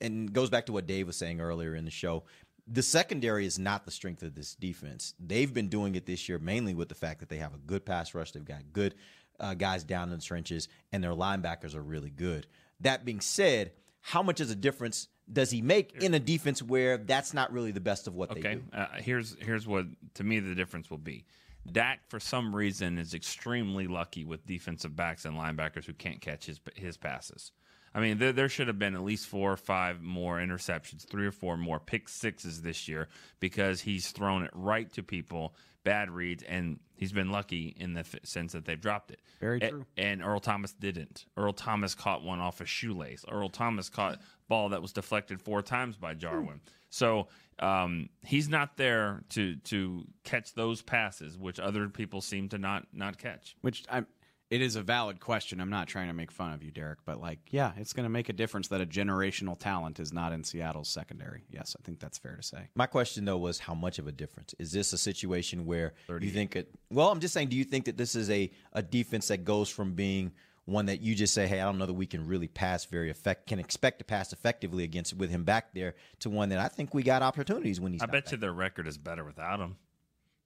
and 0.00 0.32
goes 0.32 0.50
back 0.50 0.66
to 0.66 0.72
what 0.72 0.86
Dave 0.86 1.06
was 1.06 1.16
saying 1.16 1.40
earlier 1.40 1.74
in 1.74 1.84
the 1.84 1.90
show. 1.90 2.24
The 2.66 2.82
secondary 2.82 3.44
is 3.44 3.58
not 3.58 3.84
the 3.84 3.90
strength 3.90 4.22
of 4.22 4.34
this 4.34 4.54
defense. 4.54 5.14
They've 5.20 5.52
been 5.52 5.68
doing 5.68 5.94
it 5.96 6.06
this 6.06 6.28
year 6.28 6.38
mainly 6.38 6.74
with 6.74 6.88
the 6.88 6.94
fact 6.94 7.20
that 7.20 7.28
they 7.28 7.36
have 7.36 7.54
a 7.54 7.58
good 7.58 7.84
pass 7.84 8.14
rush. 8.14 8.32
They've 8.32 8.44
got 8.44 8.72
good 8.72 8.94
uh, 9.38 9.54
guys 9.54 9.84
down 9.84 10.10
in 10.10 10.18
the 10.18 10.24
trenches, 10.24 10.68
and 10.92 11.04
their 11.04 11.12
linebackers 11.12 11.74
are 11.74 11.82
really 11.82 12.10
good. 12.10 12.46
That 12.80 13.04
being 13.04 13.20
said, 13.20 13.72
how 14.00 14.22
much 14.22 14.40
is 14.40 14.50
a 14.50 14.56
difference 14.56 15.08
does 15.32 15.50
he 15.50 15.62
make 15.62 16.02
in 16.02 16.14
a 16.14 16.20
defense 16.20 16.62
where 16.62 16.98
that's 16.98 17.32
not 17.32 17.52
really 17.52 17.70
the 17.70 17.80
best 17.80 18.06
of 18.06 18.14
what 18.14 18.30
they 18.34 18.40
Okay, 18.40 18.54
do? 18.56 18.62
uh, 18.72 18.86
here's 18.96 19.36
here's 19.40 19.66
what 19.66 19.86
to 20.14 20.24
me 20.24 20.40
the 20.40 20.54
difference 20.54 20.90
will 20.90 20.98
be. 20.98 21.24
Dak, 21.70 22.00
for 22.08 22.20
some 22.20 22.54
reason, 22.54 22.98
is 22.98 23.14
extremely 23.14 23.86
lucky 23.86 24.24
with 24.24 24.46
defensive 24.46 24.94
backs 24.94 25.24
and 25.24 25.36
linebackers 25.36 25.86
who 25.86 25.94
can't 25.94 26.20
catch 26.20 26.46
his 26.46 26.60
his 26.74 26.96
passes. 26.96 27.52
I 27.96 28.00
mean, 28.00 28.18
there, 28.18 28.32
there 28.32 28.48
should 28.48 28.66
have 28.66 28.78
been 28.78 28.96
at 28.96 29.04
least 29.04 29.28
four 29.28 29.52
or 29.52 29.56
five 29.56 30.02
more 30.02 30.38
interceptions, 30.38 31.08
three 31.08 31.26
or 31.26 31.30
four 31.30 31.56
more 31.56 31.78
pick 31.78 32.08
sixes 32.08 32.62
this 32.62 32.88
year 32.88 33.08
because 33.38 33.80
he's 33.82 34.10
thrown 34.10 34.42
it 34.42 34.50
right 34.52 34.92
to 34.94 35.02
people, 35.04 35.54
bad 35.84 36.10
reads, 36.10 36.42
and 36.42 36.80
he's 36.96 37.12
been 37.12 37.30
lucky 37.30 37.74
in 37.78 37.92
the 37.94 38.00
f- 38.00 38.16
sense 38.24 38.52
that 38.52 38.64
they've 38.64 38.80
dropped 38.80 39.10
it. 39.10 39.20
Very 39.40 39.60
A- 39.60 39.70
true. 39.70 39.86
and 39.96 40.22
Earl 40.22 40.40
Thomas 40.40 40.72
didn't. 40.72 41.26
Earl 41.36 41.52
Thomas 41.52 41.94
caught 41.94 42.22
one 42.24 42.40
off 42.40 42.60
a 42.60 42.66
shoelace. 42.66 43.24
Earl 43.30 43.48
Thomas 43.50 43.88
caught 43.88 44.20
ball 44.48 44.70
that 44.70 44.82
was 44.82 44.92
deflected 44.92 45.40
four 45.40 45.62
times 45.62 45.96
by 45.96 46.14
Jarwin. 46.14 46.60
So 46.90 47.28
um, 47.58 48.08
he's 48.24 48.48
not 48.48 48.76
there 48.76 49.22
to 49.30 49.56
to 49.56 50.04
catch 50.24 50.54
those 50.54 50.82
passes, 50.82 51.36
which 51.38 51.60
other 51.60 51.88
people 51.88 52.20
seem 52.20 52.48
to 52.50 52.58
not 52.58 52.86
not 52.92 53.18
catch. 53.18 53.56
Which 53.60 53.84
I'm. 53.90 54.06
It 54.50 54.60
is 54.60 54.76
a 54.76 54.82
valid 54.82 55.20
question. 55.20 55.60
I'm 55.60 55.70
not 55.70 55.88
trying 55.88 56.08
to 56.08 56.12
make 56.12 56.30
fun 56.30 56.52
of 56.52 56.62
you, 56.62 56.70
Derek, 56.70 56.98
but 57.04 57.20
like, 57.20 57.40
yeah, 57.50 57.72
it's 57.76 57.92
going 57.92 58.04
to 58.04 58.10
make 58.10 58.28
a 58.28 58.32
difference 58.32 58.68
that 58.68 58.80
a 58.80 58.86
generational 58.86 59.58
talent 59.58 59.98
is 59.98 60.12
not 60.12 60.32
in 60.32 60.44
Seattle's 60.44 60.88
secondary. 60.88 61.44
Yes, 61.50 61.74
I 61.78 61.82
think 61.82 61.98
that's 61.98 62.18
fair 62.18 62.36
to 62.36 62.42
say. 62.42 62.68
My 62.74 62.86
question 62.86 63.24
though 63.24 63.38
was 63.38 63.58
how 63.58 63.74
much 63.74 63.98
of 63.98 64.06
a 64.06 64.12
difference 64.12 64.54
is 64.58 64.70
this 64.70 64.92
a 64.92 64.98
situation 64.98 65.66
where 65.66 65.94
you 66.08 66.30
think 66.30 66.56
it? 66.56 66.70
Well, 66.90 67.10
I'm 67.10 67.20
just 67.20 67.34
saying, 67.34 67.48
do 67.48 67.56
you 67.56 67.64
think 67.64 67.86
that 67.86 67.96
this 67.96 68.14
is 68.14 68.30
a 68.30 68.50
a 68.72 68.82
defense 68.82 69.28
that 69.28 69.44
goes 69.44 69.68
from 69.68 69.94
being 69.94 70.32
one 70.66 70.86
that 70.86 71.00
you 71.00 71.14
just 71.14 71.34
say, 71.34 71.46
hey, 71.46 71.60
I 71.60 71.64
don't 71.64 71.78
know 71.78 71.86
that 71.86 71.92
we 71.94 72.06
can 72.06 72.26
really 72.26 72.48
pass 72.48 72.84
very 72.86 73.10
effect, 73.10 73.46
can 73.46 73.58
expect 73.58 73.98
to 73.98 74.04
pass 74.04 74.32
effectively 74.32 74.84
against 74.84 75.14
with 75.14 75.30
him 75.30 75.44
back 75.44 75.74
there, 75.74 75.94
to 76.20 76.30
one 76.30 76.48
that 76.50 76.58
I 76.58 76.68
think 76.68 76.94
we 76.94 77.02
got 77.02 77.22
opportunities 77.22 77.80
when 77.80 77.92
he's. 77.92 78.02
I 78.02 78.06
not 78.06 78.12
bet 78.12 78.24
back 78.24 78.32
you 78.32 78.38
their 78.38 78.52
record 78.52 78.86
is 78.86 78.96
better 78.98 79.24
without 79.24 79.60
him. 79.60 79.76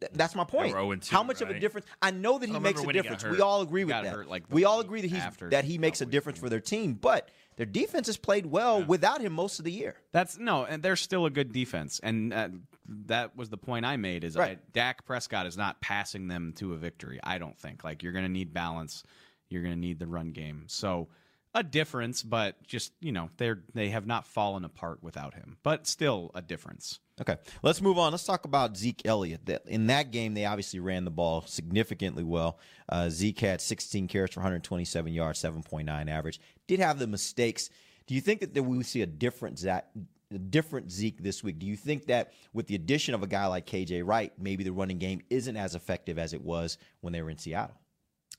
Th- 0.00 0.12
That's 0.14 0.34
my 0.34 0.44
point. 0.44 0.74
They 0.74 0.80
were 0.82 0.96
0-2, 0.96 1.08
How 1.08 1.22
much 1.22 1.40
of 1.40 1.50
a 1.50 1.58
difference? 1.58 1.86
I 2.00 2.10
know 2.12 2.38
that 2.38 2.48
he 2.48 2.58
makes 2.58 2.82
a 2.82 2.86
when 2.86 2.94
he 2.94 2.98
got 3.00 3.02
difference. 3.02 3.22
hurt. 3.24 3.32
We 3.32 3.40
all 3.40 3.62
agree 3.62 3.84
with 3.84 3.94
that. 3.94 4.06
hurt, 4.06 4.28
like, 4.28 4.44
we 4.50 4.64
all 4.64 4.80
agree 4.80 5.00
that 5.00 5.10
he's 5.10 5.50
that 5.50 5.64
he 5.64 5.78
makes 5.78 6.00
a 6.00 6.06
difference 6.06 6.38
for 6.38 6.48
their 6.48 6.60
team, 6.60 6.94
but 6.94 7.28
their 7.56 7.66
defense 7.66 8.06
has 8.06 8.16
played 8.16 8.46
well 8.46 8.84
without 8.84 9.20
him 9.20 9.32
most 9.32 9.58
of 9.58 9.64
the 9.64 9.72
year. 9.72 9.96
That's 10.12 10.38
no, 10.38 10.64
and 10.64 10.82
they're 10.82 10.94
still 10.94 11.26
a 11.26 11.30
good 11.30 11.52
defense, 11.52 12.00
and 12.02 12.32
uh, 12.32 12.48
that 13.06 13.36
was 13.36 13.50
the 13.50 13.56
point 13.56 13.84
I 13.84 13.96
made. 13.96 14.22
Is 14.22 14.36
Right. 14.36 14.58
I, 14.58 14.70
Dak 14.72 15.04
Prescott 15.04 15.46
is 15.46 15.56
not 15.56 15.80
passing 15.80 16.28
them 16.28 16.52
to 16.58 16.74
a 16.74 16.76
victory. 16.76 17.18
I 17.24 17.38
don't 17.38 17.58
think. 17.58 17.82
Like 17.82 18.02
you're 18.04 18.12
going 18.12 18.24
to 18.24 18.30
need 18.30 18.54
balance. 18.54 19.02
You're 19.48 19.62
going 19.62 19.74
to 19.74 19.80
need 19.80 19.98
the 19.98 20.06
run 20.06 20.30
game. 20.30 20.64
So 20.68 21.08
a 21.54 21.62
difference, 21.62 22.22
but 22.22 22.62
just 22.66 22.92
you 23.00 23.12
know 23.12 23.30
they're 23.36 23.62
they 23.74 23.88
have 23.90 24.06
not 24.06 24.26
fallen 24.26 24.64
apart 24.64 25.02
without 25.02 25.34
him, 25.34 25.56
but 25.62 25.86
still 25.86 26.30
a 26.34 26.42
difference. 26.42 27.00
Okay, 27.20 27.36
let's 27.62 27.82
move 27.82 27.98
on. 27.98 28.12
Let's 28.12 28.24
talk 28.24 28.44
about 28.44 28.76
Zeke 28.76 29.02
Elliott. 29.04 29.46
That 29.46 29.62
in 29.66 29.88
that 29.88 30.12
game, 30.12 30.34
they 30.34 30.44
obviously 30.44 30.78
ran 30.78 31.04
the 31.04 31.10
ball 31.10 31.42
significantly 31.46 32.22
well. 32.22 32.58
Uh, 32.88 33.08
Zeke 33.08 33.40
had 33.40 33.60
16 33.60 34.06
carries 34.08 34.32
for 34.32 34.40
127 34.40 35.12
yards, 35.12 35.42
7.9 35.42 36.10
average. 36.10 36.40
Did 36.66 36.80
have 36.80 36.98
the 36.98 37.06
mistakes. 37.06 37.70
Do 38.06 38.14
you 38.14 38.20
think 38.20 38.40
that, 38.40 38.54
that 38.54 38.62
we 38.62 38.76
will 38.76 38.84
see 38.84 39.02
a 39.02 39.06
different 39.06 39.58
Zach, 39.58 39.86
a 40.32 40.38
different 40.38 40.92
Zeke 40.92 41.22
this 41.22 41.42
week? 41.42 41.58
Do 41.58 41.66
you 41.66 41.76
think 41.76 42.06
that 42.06 42.32
with 42.52 42.68
the 42.68 42.74
addition 42.74 43.14
of 43.14 43.22
a 43.22 43.26
guy 43.26 43.46
like 43.46 43.66
KJ 43.66 44.06
Wright, 44.06 44.32
maybe 44.38 44.64
the 44.64 44.72
running 44.72 44.98
game 44.98 45.20
isn't 45.28 45.56
as 45.56 45.74
effective 45.74 46.18
as 46.18 46.32
it 46.32 46.40
was 46.40 46.78
when 47.00 47.12
they 47.12 47.20
were 47.20 47.30
in 47.30 47.38
Seattle? 47.38 47.76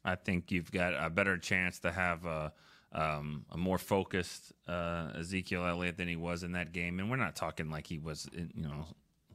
I 0.06 0.16
think 0.16 0.52
you've 0.52 0.72
got 0.72 0.94
a 0.94 1.10
better 1.10 1.38
chance 1.38 1.80
to 1.80 1.92
have 1.92 2.26
a, 2.26 2.54
um, 2.92 3.46
a 3.52 3.58
more 3.58 3.78
focused 3.78 4.54
uh, 4.68 5.12
Ezekiel 5.18 5.66
Elliott 5.66 5.98
than 5.98 6.08
he 6.08 6.16
was 6.16 6.44
in 6.44 6.54
that 6.54 6.72
game. 6.72 7.00
And 7.00 7.10
we're 7.10 7.18
not 7.18 7.36
talking 7.36 7.70
like 7.70 7.88
he 7.88 8.00
was, 8.00 8.28
in, 8.34 8.52
you 8.56 8.64
know, 8.64 8.86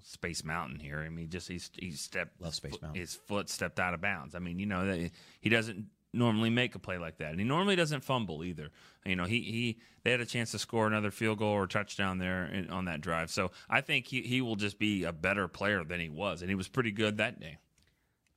Space 0.02 0.44
Mountain 0.44 0.80
here. 0.80 1.02
I 1.04 1.08
mean, 1.08 1.30
just 1.30 1.48
he's 1.48 1.70
he 1.76 1.92
stepped 1.92 2.40
Love 2.40 2.54
Space 2.54 2.80
Mountain. 2.80 3.00
His 3.00 3.14
foot 3.14 3.48
stepped 3.48 3.80
out 3.80 3.94
of 3.94 4.00
bounds. 4.00 4.34
I 4.34 4.38
mean, 4.38 4.58
you 4.58 4.66
know, 4.66 4.86
that 4.86 5.10
he 5.40 5.48
doesn't 5.48 5.86
normally 6.12 6.50
make 6.50 6.74
a 6.74 6.78
play 6.78 6.98
like 6.98 7.18
that, 7.18 7.30
and 7.30 7.40
he 7.40 7.44
normally 7.44 7.74
doesn't 7.74 8.04
fumble 8.04 8.44
either. 8.44 8.70
You 9.04 9.16
know, 9.16 9.24
he 9.24 9.40
he 9.40 9.78
they 10.02 10.10
had 10.10 10.20
a 10.20 10.26
chance 10.26 10.50
to 10.52 10.58
score 10.58 10.86
another 10.86 11.10
field 11.10 11.38
goal 11.38 11.52
or 11.52 11.66
touchdown 11.66 12.18
there 12.18 12.44
in, 12.46 12.70
on 12.70 12.84
that 12.84 13.00
drive. 13.00 13.30
So 13.30 13.50
I 13.68 13.80
think 13.80 14.06
he 14.06 14.22
he 14.22 14.40
will 14.40 14.56
just 14.56 14.78
be 14.78 15.04
a 15.04 15.12
better 15.12 15.48
player 15.48 15.82
than 15.84 16.00
he 16.00 16.08
was, 16.08 16.42
and 16.42 16.50
he 16.50 16.54
was 16.54 16.68
pretty 16.68 16.92
good 16.92 17.16
that 17.16 17.40
day. 17.40 17.58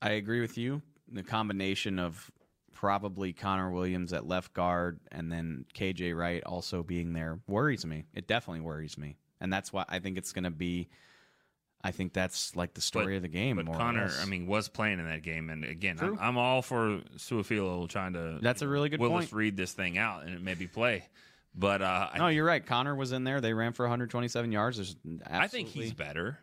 I 0.01 0.11
agree 0.11 0.41
with 0.41 0.57
you. 0.57 0.81
The 1.11 1.23
combination 1.23 1.99
of 1.99 2.31
probably 2.77 3.33
Connor 3.33 3.71
Williams 3.71 4.13
at 4.13 4.27
left 4.27 4.53
guard 4.53 4.99
and 5.11 5.31
then 5.31 5.65
KJ 5.73 6.15
Wright 6.15 6.43
also 6.43 6.83
being 6.83 7.13
there 7.13 7.39
worries 7.47 7.83
me. 7.87 8.05
It 8.13 8.27
definitely 8.27 8.61
worries 8.61 8.99
me. 8.99 9.17
And 9.41 9.51
that's 9.51 9.73
why 9.73 9.83
I 9.89 9.97
think 9.97 10.15
it's 10.19 10.31
going 10.31 10.43
to 10.43 10.51
be 10.51 10.87
I 11.83 11.89
think 11.89 12.13
that's 12.13 12.55
like 12.55 12.75
the 12.75 12.81
story 12.81 13.13
But- 13.13 13.15
of 13.17 13.21
the 13.23 13.27
game 13.29 13.55
But 13.55 13.65
Connor. 13.65 14.11
I 14.21 14.25
mean, 14.25 14.45
was 14.45 14.67
playing 14.69 14.99
in 14.99 15.05
that 15.05 15.23
game, 15.23 15.49
and 15.49 15.63
again, 15.63 15.97
I'm, 15.99 16.19
I'm 16.19 16.37
all 16.37 16.61
for 16.61 17.01
Su'a-Filo 17.17 17.87
trying 17.87 18.13
to. 18.13 18.37
That's 18.41 18.61
a 18.61 18.67
really 18.67 18.89
good 18.89 18.99
Willis 18.99 19.25
point. 19.25 19.33
read 19.33 19.57
this 19.57 19.73
thing 19.73 19.97
out 19.97 20.25
and 20.25 20.43
maybe 20.43 20.67
play, 20.67 21.07
but 21.55 21.81
uh, 21.81 22.09
I, 22.13 22.17
No, 22.19 22.27
you're 22.27 22.45
right. 22.45 22.63
Connor 22.65 22.95
was 22.95 23.11
in 23.11 23.23
there. 23.23 23.41
They 23.41 23.53
ran 23.53 23.73
for 23.73 23.83
127 23.85 24.51
yards. 24.51 24.77
There's 24.77 24.95
I 25.25 25.47
think 25.47 25.69
he's 25.69 25.93
better. 25.93 26.37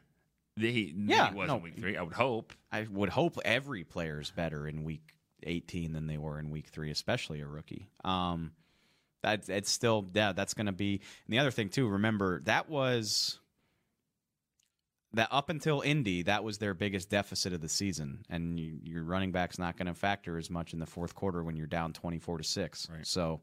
He, 0.56 0.94
Yeah, 0.96 1.30
he 1.30 1.34
was 1.36 1.48
no. 1.48 1.56
in 1.56 1.62
week 1.62 1.78
three. 1.78 1.96
I 1.96 2.02
would 2.02 2.12
hope. 2.14 2.52
I 2.72 2.86
would 2.90 3.08
hope 3.10 3.38
every 3.44 3.82
player's 3.84 4.30
better 4.30 4.66
in 4.68 4.84
week 4.84 5.13
18 5.46 5.92
than 5.92 6.06
they 6.06 6.18
were 6.18 6.38
in 6.38 6.50
week 6.50 6.68
three, 6.68 6.90
especially 6.90 7.40
a 7.40 7.46
rookie. 7.46 7.88
Um, 8.04 8.52
that 9.22 9.48
it's 9.48 9.70
still 9.70 10.06
yeah, 10.14 10.32
that's 10.32 10.54
going 10.54 10.66
to 10.66 10.72
be. 10.72 11.00
And 11.26 11.32
the 11.32 11.38
other 11.38 11.50
thing 11.50 11.68
too, 11.70 11.88
remember 11.88 12.40
that 12.42 12.68
was 12.68 13.40
that 15.14 15.28
up 15.30 15.48
until 15.48 15.80
Indy, 15.80 16.22
that 16.22 16.44
was 16.44 16.58
their 16.58 16.74
biggest 16.74 17.08
deficit 17.08 17.52
of 17.52 17.60
the 17.60 17.68
season, 17.68 18.24
and 18.28 18.58
you, 18.58 18.78
your 18.82 19.04
running 19.04 19.32
back's 19.32 19.58
not 19.58 19.76
going 19.76 19.86
to 19.86 19.94
factor 19.94 20.36
as 20.38 20.50
much 20.50 20.72
in 20.72 20.78
the 20.78 20.86
fourth 20.86 21.14
quarter 21.14 21.42
when 21.42 21.56
you're 21.56 21.66
down 21.66 21.92
24 21.92 22.38
to 22.38 22.44
six. 22.44 22.88
So 23.02 23.40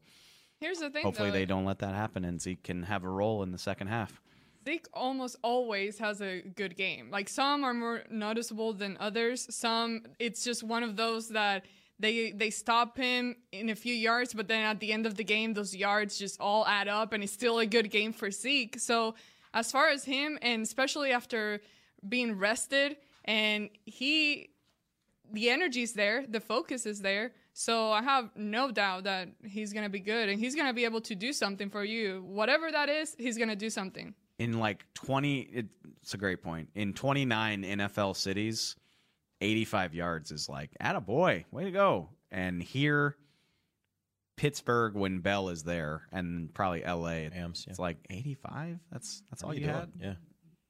Here's 0.60 0.78
the 0.78 0.90
thing, 0.90 1.02
hopefully 1.02 1.30
though. 1.30 1.38
they 1.38 1.44
don't 1.46 1.64
let 1.64 1.80
that 1.80 1.94
happen, 1.94 2.24
and 2.24 2.40
Zeke 2.40 2.62
can 2.62 2.84
have 2.84 3.04
a 3.04 3.08
role 3.08 3.42
in 3.42 3.50
the 3.52 3.58
second 3.58 3.88
half. 3.88 4.20
Zeke 4.64 4.86
almost 4.92 5.36
always 5.42 5.98
has 5.98 6.22
a 6.22 6.40
good 6.40 6.76
game. 6.76 7.10
Like 7.10 7.28
some 7.28 7.64
are 7.64 7.74
more 7.74 8.04
noticeable 8.10 8.72
than 8.72 8.96
others. 9.00 9.52
Some 9.54 10.04
it's 10.18 10.44
just 10.44 10.62
one 10.62 10.82
of 10.84 10.94
those 10.96 11.30
that 11.30 11.64
they 11.98 12.32
they 12.32 12.50
stop 12.50 12.96
him 12.96 13.36
in 13.52 13.68
a 13.70 13.74
few 13.74 13.94
yards, 13.94 14.34
but 14.34 14.48
then 14.48 14.64
at 14.64 14.80
the 14.80 14.92
end 14.92 15.06
of 15.06 15.14
the 15.16 15.24
game, 15.24 15.54
those 15.54 15.74
yards 15.74 16.18
just 16.18 16.40
all 16.40 16.66
add 16.66 16.88
up, 16.88 17.12
and 17.12 17.22
it's 17.22 17.32
still 17.32 17.58
a 17.58 17.66
good 17.66 17.90
game 17.90 18.12
for 18.12 18.30
Zeke. 18.30 18.78
So 18.78 19.14
as 19.54 19.70
far 19.70 19.88
as 19.88 20.04
him, 20.04 20.38
and 20.42 20.62
especially 20.62 21.12
after 21.12 21.60
being 22.08 22.38
rested, 22.38 22.96
and 23.24 23.70
he 23.84 24.50
the 25.32 25.48
energy's 25.50 25.92
there, 25.92 26.26
the 26.28 26.40
focus 26.40 26.84
is 26.86 27.00
there. 27.00 27.32
So 27.54 27.92
I 27.92 28.02
have 28.02 28.30
no 28.34 28.70
doubt 28.70 29.04
that 29.04 29.28
he's 29.44 29.72
gonna 29.72 29.88
be 29.88 30.00
good, 30.00 30.28
and 30.28 30.40
he's 30.40 30.54
gonna 30.56 30.72
be 30.74 30.84
able 30.84 31.00
to 31.02 31.14
do 31.14 31.32
something 31.32 31.70
for 31.70 31.84
you. 31.84 32.22
Whatever 32.26 32.72
that 32.72 32.88
is, 32.88 33.14
he's 33.18 33.38
gonna 33.38 33.56
do 33.56 33.70
something. 33.70 34.14
in 34.38 34.58
like 34.58 34.84
20 34.94 35.40
it's 36.02 36.14
a 36.14 36.16
great 36.16 36.42
point 36.42 36.68
in 36.74 36.92
29 36.94 37.62
nfl 37.62 38.16
cities 38.16 38.74
85 39.42 39.94
yards 39.94 40.30
is 40.30 40.48
like 40.48 40.70
at 40.80 40.96
a 40.96 41.00
boy 41.00 41.44
way 41.50 41.64
to 41.64 41.70
go 41.70 42.08
and 42.30 42.62
here 42.62 43.16
pittsburgh 44.36 44.94
when 44.94 45.20
bell 45.20 45.48
is 45.50 45.62
there 45.62 46.02
and 46.12 46.52
probably 46.54 46.82
la 46.82 47.06
it- 47.08 47.32
Rams, 47.34 47.64
yeah. 47.66 47.70
it's 47.70 47.78
like 47.78 47.98
85 48.10 48.78
that's 48.90 49.22
that's 49.30 49.42
all 49.42 49.54
you 49.54 49.60
you 49.62 49.66
had 49.68 49.90
Yeah. 50.00 50.14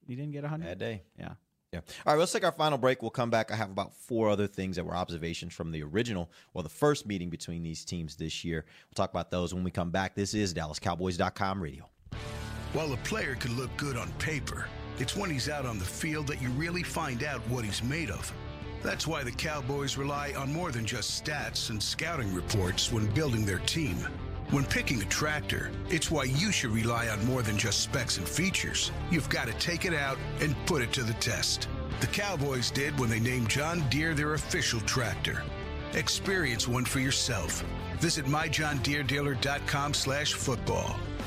you 0.07 0.17
didn't 0.17 0.33
get 0.33 0.43
100 0.43 0.65
Bad 0.67 0.79
day. 0.79 1.03
yeah 1.19 1.35
Yeah. 1.73 1.81
All 2.05 2.13
right, 2.13 2.19
let's 2.19 2.33
take 2.33 2.45
our 2.45 2.53
final 2.53 2.77
break. 2.77 3.01
We'll 3.01 3.11
come 3.11 3.31
back. 3.31 3.51
I 3.51 3.57
have 3.57 3.71
about 3.71 3.95
four 3.95 4.29
other 4.29 4.47
things 4.47 4.77
that 4.77 4.85
were 4.85 4.95
observations 4.95 5.55
from 5.55 5.71
the 5.73 5.83
original 5.83 6.31
or 6.53 6.63
the 6.63 6.69
first 6.69 7.07
meeting 7.07 7.31
between 7.31 7.63
these 7.63 7.83
teams 7.85 8.15
this 8.17 8.45
year. 8.45 8.67
We'll 8.89 8.95
talk 8.95 9.11
about 9.11 9.31
those 9.31 9.55
when 9.55 9.65
we 9.65 9.71
come 9.71 9.91
back. 9.91 10.15
This 10.15 10.35
is 10.35 10.53
DallasCowboys.com 10.53 11.63
radio. 11.63 11.89
While 12.75 12.93
a 12.93 12.99
player 12.99 13.37
can 13.37 13.57
look 13.57 13.75
good 13.79 13.97
on 13.97 14.11
paper, 14.19 14.67
it's 14.99 15.17
when 15.17 15.31
he's 15.31 15.49
out 15.49 15.65
on 15.65 15.79
the 15.79 15.85
field 15.87 16.27
that 16.27 16.43
you 16.43 16.51
really 16.51 16.83
find 16.83 17.23
out 17.25 17.41
what 17.49 17.65
he's 17.65 17.83
made 17.83 18.11
of. 18.11 18.31
That's 18.83 19.07
why 19.07 19.23
the 19.23 19.31
Cowboys 19.31 19.97
rely 19.97 20.33
on 20.37 20.53
more 20.53 20.73
than 20.73 20.85
just 20.85 21.25
stats 21.25 21.71
and 21.71 21.83
scouting 21.83 22.35
reports 22.35 22.93
when 22.93 23.07
building 23.15 23.45
their 23.45 23.61
team. 23.61 23.97
When 24.51 24.65
picking 24.65 25.01
a 25.01 25.07
tractor, 25.07 25.71
it's 25.89 26.11
why 26.11 26.25
you 26.25 26.53
should 26.53 26.73
rely 26.73 27.09
on 27.09 27.25
more 27.25 27.43
than 27.43 27.57
just 27.57 27.81
specs 27.81 28.19
and 28.19 28.29
features. 28.29 28.91
You've 29.11 29.29
got 29.29 29.47
to 29.47 29.55
take 29.55 29.85
it 29.85 29.95
out 29.95 30.19
and 30.41 30.57
put 30.67 30.83
it 30.83 30.93
to 30.95 31.03
the 31.03 31.15
test. 31.15 31.69
The 32.01 32.07
Cowboys 32.09 32.71
did 32.71 32.99
when 32.99 33.09
they 33.09 33.21
named 33.21 33.49
John 33.49 33.89
Deere 33.89 34.15
their 34.15 34.35
official 34.35 34.81
tractor. 34.81 35.43
Experience 35.95 36.67
one 36.67 36.85
for 36.85 36.99
yourself. 36.99 37.65
Visit 38.01 38.27
myjohndeeredealer.com 38.27 39.95
slash 39.95 40.35
football. 40.35 40.99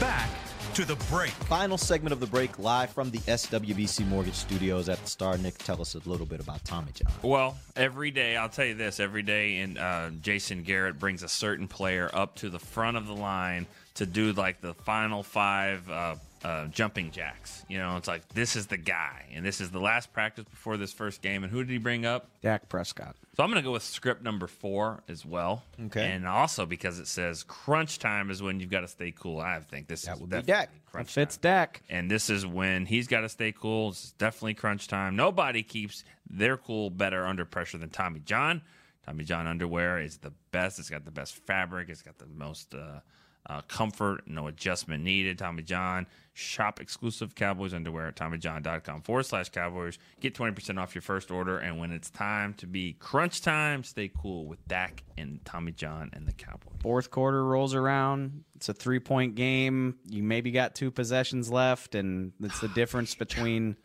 Back 0.00 0.28
to 0.74 0.84
the 0.84 0.96
break. 1.08 1.30
Final 1.30 1.78
segment 1.78 2.12
of 2.12 2.18
the 2.18 2.26
break, 2.26 2.58
live 2.58 2.90
from 2.90 3.12
the 3.12 3.18
SWBC 3.18 4.06
Mortgage 4.08 4.34
Studios 4.34 4.88
at 4.88 4.98
the 4.98 5.08
Star. 5.08 5.38
Nick, 5.38 5.56
tell 5.58 5.80
us 5.80 5.94
a 5.94 6.00
little 6.08 6.26
bit 6.26 6.40
about 6.40 6.64
Tommy 6.64 6.90
John. 6.92 7.12
Well, 7.22 7.56
every 7.76 8.10
day, 8.10 8.36
I'll 8.36 8.48
tell 8.48 8.64
you 8.64 8.74
this 8.74 8.98
every 8.98 9.22
day, 9.22 9.58
and 9.58 9.78
uh, 9.78 10.10
Jason 10.20 10.64
Garrett 10.64 10.98
brings 10.98 11.22
a 11.22 11.28
certain 11.28 11.68
player 11.68 12.10
up 12.12 12.34
to 12.36 12.50
the 12.50 12.58
front 12.58 12.96
of 12.96 13.06
the 13.06 13.14
line 13.14 13.66
to 13.94 14.04
do 14.04 14.32
like 14.32 14.60
the 14.60 14.74
final 14.74 15.22
five 15.22 15.88
uh, 15.88 16.16
uh, 16.44 16.66
jumping 16.66 17.10
jacks. 17.10 17.64
You 17.68 17.78
know, 17.78 17.96
it's 17.96 18.06
like 18.06 18.28
this 18.28 18.54
is 18.54 18.66
the 18.66 18.76
guy, 18.76 19.24
and 19.32 19.44
this 19.44 19.60
is 19.60 19.70
the 19.70 19.80
last 19.80 20.12
practice 20.12 20.44
before 20.44 20.76
this 20.76 20.92
first 20.92 21.22
game. 21.22 21.42
And 21.42 21.50
who 21.50 21.64
did 21.64 21.70
he 21.72 21.78
bring 21.78 22.04
up? 22.06 22.28
Dak 22.42 22.68
Prescott. 22.68 23.16
So 23.36 23.42
I'm 23.42 23.50
going 23.50 23.60
to 23.60 23.66
go 23.66 23.72
with 23.72 23.82
script 23.82 24.22
number 24.22 24.46
four 24.46 25.02
as 25.08 25.24
well. 25.26 25.64
Okay. 25.86 26.04
And 26.12 26.26
also 26.26 26.66
because 26.66 27.00
it 27.00 27.08
says 27.08 27.42
crunch 27.42 27.98
time 27.98 28.30
is 28.30 28.40
when 28.42 28.60
you've 28.60 28.70
got 28.70 28.82
to 28.82 28.88
stay 28.88 29.10
cool. 29.10 29.40
I 29.40 29.58
think 29.60 29.88
this 29.88 30.02
That 30.02 30.16
is 30.16 30.20
would 30.20 30.30
be 30.30 30.42
Dak. 30.42 30.70
crunch 30.86 31.10
Fits 31.12 31.36
time. 31.36 31.40
Dak. 31.42 31.82
And 31.88 32.08
this 32.10 32.30
is 32.30 32.46
when 32.46 32.86
he's 32.86 33.08
got 33.08 33.22
to 33.22 33.28
stay 33.28 33.50
cool. 33.50 33.88
It's 33.88 34.12
definitely 34.12 34.54
crunch 34.54 34.86
time. 34.86 35.16
Nobody 35.16 35.62
keeps 35.64 36.04
their 36.30 36.56
cool 36.56 36.90
better 36.90 37.26
under 37.26 37.44
pressure 37.44 37.78
than 37.78 37.88
Tommy 37.90 38.20
John. 38.20 38.62
Tommy 39.04 39.24
John 39.24 39.46
underwear 39.46 39.98
is 40.00 40.18
the 40.18 40.32
best. 40.52 40.78
It's 40.78 40.88
got 40.90 41.04
the 41.04 41.10
best 41.10 41.34
fabric. 41.46 41.88
It's 41.88 42.02
got 42.02 42.18
the 42.18 42.26
most 42.26 42.74
uh, 42.74 43.00
uh, 43.46 43.60
comfort. 43.62 44.22
No 44.26 44.46
adjustment 44.46 45.02
needed. 45.04 45.38
Tommy 45.38 45.62
John. 45.62 46.06
Shop 46.36 46.80
exclusive 46.80 47.36
Cowboys 47.36 47.72
underwear 47.72 48.08
at 48.08 48.16
TommyJohn.com 48.16 49.02
forward 49.02 49.22
slash 49.22 49.50
Cowboys. 49.50 49.98
Get 50.18 50.34
20% 50.34 50.80
off 50.80 50.92
your 50.92 51.02
first 51.02 51.30
order. 51.30 51.58
And 51.58 51.78
when 51.78 51.92
it's 51.92 52.10
time 52.10 52.54
to 52.54 52.66
be 52.66 52.94
crunch 52.94 53.40
time, 53.40 53.84
stay 53.84 54.10
cool 54.20 54.46
with 54.46 54.66
Dak 54.66 55.04
and 55.16 55.38
Tommy 55.44 55.70
John 55.70 56.10
and 56.12 56.26
the 56.26 56.32
Cowboys. 56.32 56.74
Fourth 56.80 57.12
quarter 57.12 57.44
rolls 57.44 57.72
around. 57.72 58.42
It's 58.56 58.68
a 58.68 58.74
three 58.74 58.98
point 58.98 59.36
game. 59.36 59.96
You 60.08 60.24
maybe 60.24 60.50
got 60.50 60.74
two 60.74 60.90
possessions 60.90 61.52
left, 61.52 61.94
and 61.94 62.32
it's 62.42 62.58
the 62.58 62.68
difference 62.68 63.14
between 63.14 63.76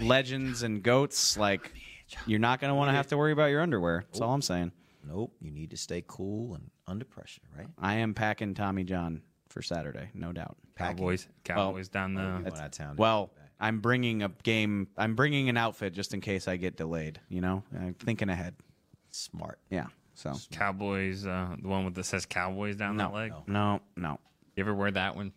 legends 0.00 0.62
and 0.62 0.80
goats. 0.80 1.36
Like, 1.36 1.72
you're 2.24 2.38
not 2.38 2.60
going 2.60 2.70
to 2.70 2.76
want 2.76 2.88
to 2.90 2.94
have 2.94 3.08
to 3.08 3.16
worry 3.16 3.32
about 3.32 3.46
your 3.46 3.62
underwear. 3.62 4.04
That's 4.06 4.20
all 4.20 4.32
I'm 4.32 4.42
saying. 4.42 4.70
Nope, 5.06 5.34
you 5.40 5.50
need 5.50 5.70
to 5.70 5.76
stay 5.76 6.04
cool 6.06 6.54
and 6.54 6.70
under 6.86 7.04
pressure, 7.04 7.42
right? 7.56 7.66
I 7.78 7.94
am 7.94 8.14
packing 8.14 8.54
Tommy 8.54 8.84
John 8.84 9.22
for 9.48 9.62
Saturday, 9.62 10.10
no 10.14 10.32
doubt. 10.32 10.56
Cowboys, 10.76 11.28
Cowboys 11.44 11.88
down 11.88 12.14
the. 12.14 12.22
Going 12.22 12.46
out 12.46 12.64
of 12.66 12.70
town. 12.72 12.96
Well, 12.96 13.30
I'm 13.60 13.80
bringing 13.80 14.22
a 14.22 14.28
game. 14.42 14.88
I'm 14.96 15.14
bringing 15.14 15.48
an 15.48 15.56
outfit 15.56 15.92
just 15.92 16.12
in 16.14 16.20
case 16.20 16.48
I 16.48 16.56
get 16.56 16.76
delayed. 16.76 17.20
You 17.28 17.40
know, 17.40 17.62
I'm 17.74 17.94
thinking 17.94 18.28
ahead. 18.28 18.54
Smart. 19.10 19.58
Yeah. 19.70 19.86
So 20.14 20.34
Cowboys, 20.50 21.26
uh, 21.26 21.56
the 21.60 21.68
one 21.68 21.84
with 21.84 21.94
that 21.94 22.04
says 22.04 22.26
Cowboys 22.26 22.76
down 22.76 22.96
no, 22.96 23.08
that 23.08 23.14
leg. 23.14 23.32
no, 23.46 23.80
no. 23.96 24.18
You 24.56 24.62
ever 24.62 24.74
wear 24.74 24.90
that 24.90 25.16
one? 25.16 25.32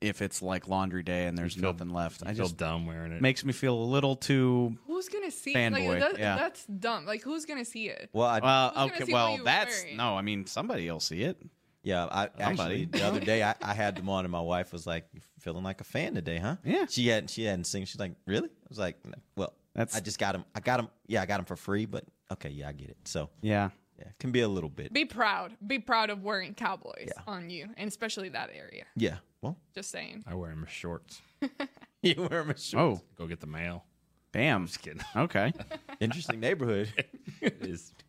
If 0.00 0.22
it's 0.22 0.40
like 0.42 0.68
laundry 0.68 1.02
day 1.02 1.26
and 1.26 1.36
there's 1.36 1.54
feel- 1.54 1.72
nothing 1.72 1.90
left, 1.90 2.22
you 2.22 2.28
I 2.30 2.34
feel 2.34 2.44
just 2.44 2.56
dumb 2.56 2.86
wearing 2.86 3.12
it. 3.12 3.20
makes 3.20 3.44
me 3.44 3.52
feel 3.52 3.74
a 3.74 3.84
little 3.84 4.14
too. 4.16 4.78
Who's 4.98 5.08
gonna 5.08 5.30
see? 5.30 5.54
Fanboy, 5.54 5.88
Like, 5.88 6.00
that, 6.00 6.18
yeah. 6.18 6.36
That's 6.36 6.64
dumb. 6.66 7.06
Like, 7.06 7.22
who's 7.22 7.44
gonna 7.44 7.64
see 7.64 7.88
it? 7.88 8.10
Well, 8.12 8.26
I, 8.26 8.40
Well, 8.40 8.72
gonna 8.74 8.86
okay. 8.92 9.04
see 9.04 9.12
what 9.12 9.18
Well, 9.18 9.36
you're 9.36 9.44
that's 9.44 9.82
wearing? 9.84 9.96
no. 9.96 10.16
I 10.18 10.22
mean, 10.22 10.44
somebody 10.46 10.90
will 10.90 10.98
see 10.98 11.22
it. 11.22 11.40
yeah, 11.84 12.06
I 12.10 12.24
Somebody. 12.26 12.42
actually 12.42 12.84
the 12.86 13.02
other 13.06 13.20
day 13.20 13.44
I, 13.44 13.54
I 13.62 13.74
had 13.74 13.94
them 13.96 14.08
on, 14.08 14.24
and 14.24 14.32
my 14.32 14.40
wife 14.40 14.72
was 14.72 14.88
like, 14.88 15.06
"You 15.12 15.20
feeling 15.38 15.62
like 15.62 15.80
a 15.80 15.84
fan 15.84 16.14
today, 16.14 16.38
huh?" 16.38 16.56
Yeah. 16.64 16.86
She 16.88 17.06
hadn't 17.06 17.30
she 17.30 17.44
hadn't 17.44 17.64
seen. 17.64 17.84
She's 17.84 18.00
like, 18.00 18.12
"Really?" 18.26 18.48
I 18.48 18.66
was 18.68 18.78
like, 18.78 18.96
"Well, 19.36 19.54
That's- 19.74 19.96
I 19.96 20.00
just 20.00 20.18
got 20.18 20.32
them. 20.32 20.44
I 20.56 20.58
got 20.60 20.78
them. 20.78 20.88
Yeah, 21.06 21.22
I 21.22 21.26
got 21.26 21.36
them 21.36 21.44
for 21.46 21.54
free, 21.56 21.86
but 21.86 22.04
okay, 22.32 22.48
yeah, 22.50 22.68
I 22.68 22.72
get 22.72 22.90
it. 22.90 22.96
So 23.04 23.30
Yeah. 23.40 23.70
yeah, 24.00 24.08
it 24.08 24.18
can 24.18 24.32
be 24.32 24.40
a 24.40 24.48
little 24.48 24.68
bit. 24.68 24.92
Be 24.92 25.04
proud. 25.04 25.54
Be 25.64 25.78
proud 25.78 26.10
of 26.10 26.24
wearing 26.24 26.54
Cowboys 26.54 27.06
Yeah. 27.16 27.22
on 27.28 27.50
you, 27.50 27.68
and 27.76 27.86
especially 27.86 28.30
that 28.30 28.50
area. 28.52 28.84
Yeah. 28.96 29.18
Well, 29.42 29.56
Just 29.72 29.92
saying. 29.92 30.24
I 30.26 30.34
wear 30.34 30.50
them 30.50 30.64
as 30.66 30.72
shorts. 30.72 31.22
you 32.02 32.16
wear 32.28 32.42
them. 32.42 32.50
Oh. 32.50 32.58
shorts. 32.58 32.74
Oh, 32.74 33.00
Go 33.16 33.26
get 33.28 33.38
the 33.38 33.46
mail. 33.46 33.84
Bam. 34.32 34.66
Just 34.66 34.82
kidding. 34.82 35.02
Okay. 35.16 35.52
Interesting 36.00 36.40
neighborhood. 36.40 36.92
it 37.40 37.58
is. 37.60 37.92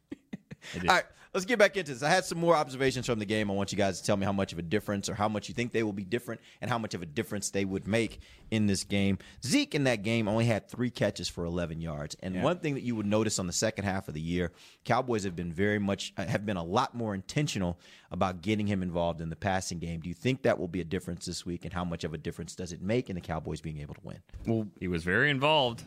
It 0.75 0.83
is. 0.83 0.89
All 0.89 0.95
right, 0.97 1.05
let's 1.33 1.45
get 1.45 1.57
back 1.57 1.77
into 1.77 1.93
this. 1.93 2.03
I 2.03 2.09
had 2.09 2.25
some 2.25 2.37
more 2.37 2.53
observations 2.53 3.05
from 3.05 3.17
the 3.17 3.25
game. 3.25 3.49
I 3.49 3.53
want 3.53 3.71
you 3.71 3.77
guys 3.77 4.01
to 4.01 4.05
tell 4.05 4.17
me 4.17 4.25
how 4.25 4.33
much 4.33 4.51
of 4.51 4.59
a 4.59 4.61
difference 4.61 5.07
or 5.07 5.15
how 5.15 5.29
much 5.29 5.47
you 5.47 5.55
think 5.55 5.71
they 5.71 5.83
will 5.83 5.93
be 5.93 6.03
different 6.03 6.41
and 6.61 6.69
how 6.69 6.77
much 6.77 6.93
of 6.93 7.01
a 7.01 7.05
difference 7.05 7.49
they 7.49 7.63
would 7.63 7.87
make 7.87 8.19
in 8.51 8.67
this 8.67 8.83
game. 8.83 9.19
Zeke 9.43 9.73
in 9.73 9.85
that 9.85 10.03
game 10.03 10.27
only 10.27 10.43
had 10.45 10.67
three 10.67 10.89
catches 10.89 11.29
for 11.29 11.45
11 11.45 11.79
yards. 11.79 12.17
And 12.21 12.35
Yeah. 12.35 12.43
one 12.43 12.59
thing 12.59 12.73
that 12.73 12.83
you 12.83 12.93
would 12.97 13.05
notice 13.05 13.39
on 13.39 13.47
the 13.47 13.53
second 13.53 13.85
half 13.85 14.09
of 14.09 14.15
the 14.15 14.21
year, 14.21 14.51
Cowboys 14.83 15.23
have 15.23 15.35
been 15.35 15.53
very 15.53 15.79
much 15.79 16.11
uh, 16.17 16.25
have 16.25 16.45
been 16.45 16.57
a 16.57 16.63
lot 16.63 16.93
more 16.93 17.15
intentional 17.15 17.79
about 18.11 18.41
getting 18.41 18.67
him 18.67 18.83
involved 18.83 19.21
in 19.21 19.29
the 19.29 19.37
passing 19.37 19.79
game. 19.79 20.01
Do 20.01 20.09
you 20.09 20.15
think 20.15 20.41
that 20.41 20.59
will 20.59 20.67
be 20.67 20.81
a 20.81 20.85
difference 20.85 21.25
this 21.25 21.45
week 21.45 21.63
and 21.63 21.73
how 21.73 21.85
much 21.85 22.03
of 22.03 22.13
a 22.13 22.17
difference 22.17 22.53
does 22.53 22.73
it 22.73 22.81
make 22.81 23.09
in 23.09 23.15
the 23.15 23.21
Cowboys 23.21 23.61
being 23.61 23.79
able 23.79 23.93
to 23.95 24.01
win? 24.03 24.19
Well, 24.45 24.67
he 24.77 24.89
was 24.89 25.05
very 25.05 25.29
involved. 25.29 25.83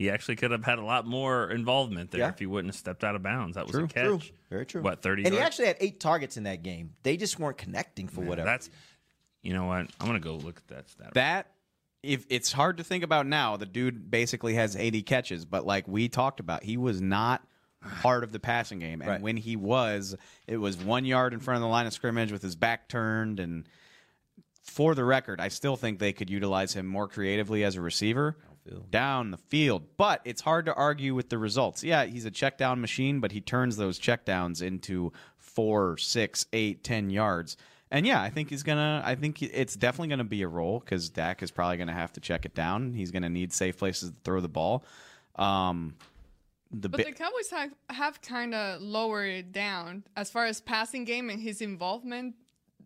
He 0.00 0.08
actually 0.08 0.36
could 0.36 0.50
have 0.50 0.64
had 0.64 0.78
a 0.78 0.82
lot 0.82 1.06
more 1.06 1.50
involvement 1.50 2.10
there 2.10 2.20
Yeah. 2.20 2.28
if 2.30 2.38
he 2.38 2.46
wouldn't 2.46 2.72
have 2.72 2.78
stepped 2.78 3.04
out 3.04 3.14
of 3.16 3.22
bounds. 3.22 3.56
That 3.56 3.66
was 3.66 3.72
True, 3.74 3.84
a 3.84 3.88
catch. 3.88 4.02
true. 4.06 4.20
Very 4.48 4.64
true. 4.64 4.80
What 4.80 5.02
thirty? 5.02 5.26
And 5.26 5.34
he 5.34 5.38
actually 5.38 5.66
had 5.66 5.76
eight 5.78 6.00
targets 6.00 6.38
in 6.38 6.44
that 6.44 6.62
game. 6.62 6.94
They 7.02 7.18
just 7.18 7.38
weren't 7.38 7.58
connecting 7.58 8.08
for 8.08 8.22
whatever. 8.22 8.46
That's. 8.46 8.70
You 9.42 9.52
know 9.52 9.66
what? 9.66 9.90
I'm 10.00 10.06
gonna 10.06 10.18
go 10.18 10.36
look 10.36 10.56
at 10.56 10.68
that 10.68 10.88
stat. 10.88 11.12
That 11.12 11.48
if 12.02 12.24
it's 12.30 12.50
hard 12.50 12.78
to 12.78 12.82
think 12.84 13.04
about 13.04 13.26
now, 13.26 13.58
the 13.58 13.66
dude 13.66 14.10
basically 14.10 14.54
has 14.54 14.74
80 14.74 15.02
catches, 15.02 15.44
but 15.44 15.66
like 15.66 15.86
we 15.86 16.08
talked 16.08 16.40
about, 16.40 16.62
he 16.64 16.78
was 16.78 17.02
not 17.02 17.46
part 18.00 18.24
of 18.24 18.32
the 18.32 18.40
passing 18.40 18.78
game. 18.78 19.02
And 19.02 19.10
Right. 19.10 19.20
when 19.20 19.36
he 19.36 19.54
was, 19.54 20.16
it 20.46 20.56
was 20.56 20.78
one 20.78 21.04
yard 21.04 21.34
in 21.34 21.40
front 21.40 21.56
of 21.56 21.60
the 21.60 21.68
line 21.68 21.86
of 21.86 21.92
scrimmage 21.92 22.32
with 22.32 22.40
his 22.40 22.56
back 22.56 22.88
turned. 22.88 23.38
And 23.38 23.68
for 24.62 24.94
the 24.94 25.04
record, 25.04 25.42
I 25.42 25.48
still 25.48 25.76
think 25.76 25.98
they 25.98 26.14
could 26.14 26.30
utilize 26.30 26.72
him 26.72 26.86
more 26.86 27.06
creatively 27.06 27.64
as 27.64 27.76
a 27.76 27.82
receiver 27.82 28.38
down 28.90 29.30
the 29.30 29.36
field. 29.36 29.82
But 29.96 30.20
it's 30.24 30.40
hard 30.40 30.66
to 30.66 30.74
argue 30.74 31.14
with 31.14 31.28
the 31.28 31.38
results. 31.38 31.82
Yeah, 31.82 32.04
he's 32.04 32.24
a 32.24 32.30
check 32.30 32.58
down 32.58 32.80
machine, 32.80 33.20
but 33.20 33.32
he 33.32 33.40
turns 33.40 33.76
those 33.76 33.98
check 33.98 34.24
downs 34.24 34.62
into 34.62 35.12
four, 35.38 35.96
six, 35.98 36.46
eight, 36.52 36.84
ten 36.84 37.10
yards. 37.10 37.56
And 37.90 38.06
yeah, 38.06 38.22
I 38.22 38.30
think 38.30 38.50
he's 38.50 38.62
gonna. 38.62 39.02
I 39.04 39.16
think 39.16 39.42
it's 39.42 39.74
definitely 39.74 40.08
gonna 40.08 40.24
be 40.24 40.42
a 40.42 40.48
role 40.48 40.78
because 40.78 41.08
Dak 41.10 41.42
is 41.42 41.50
probably 41.50 41.76
gonna 41.76 41.92
have 41.92 42.12
to 42.12 42.20
check 42.20 42.44
it 42.44 42.54
down. 42.54 42.94
He's 42.94 43.10
gonna 43.10 43.28
need 43.28 43.52
safe 43.52 43.78
places 43.78 44.10
to 44.10 44.16
throw 44.22 44.40
the 44.40 44.48
ball. 44.48 44.84
Um, 45.34 45.96
the 46.70 46.88
But 46.88 46.98
bi- 46.98 47.10
the 47.10 47.12
Cowboys 47.16 47.50
have, 47.50 47.70
have 47.88 48.22
kind 48.22 48.54
of 48.54 48.80
lowered 48.80 49.30
it 49.30 49.50
down 49.52 50.04
as 50.16 50.30
far 50.30 50.44
as 50.44 50.60
passing 50.60 51.04
game 51.04 51.30
and 51.30 51.40
his 51.40 51.60
involvement 51.60 52.36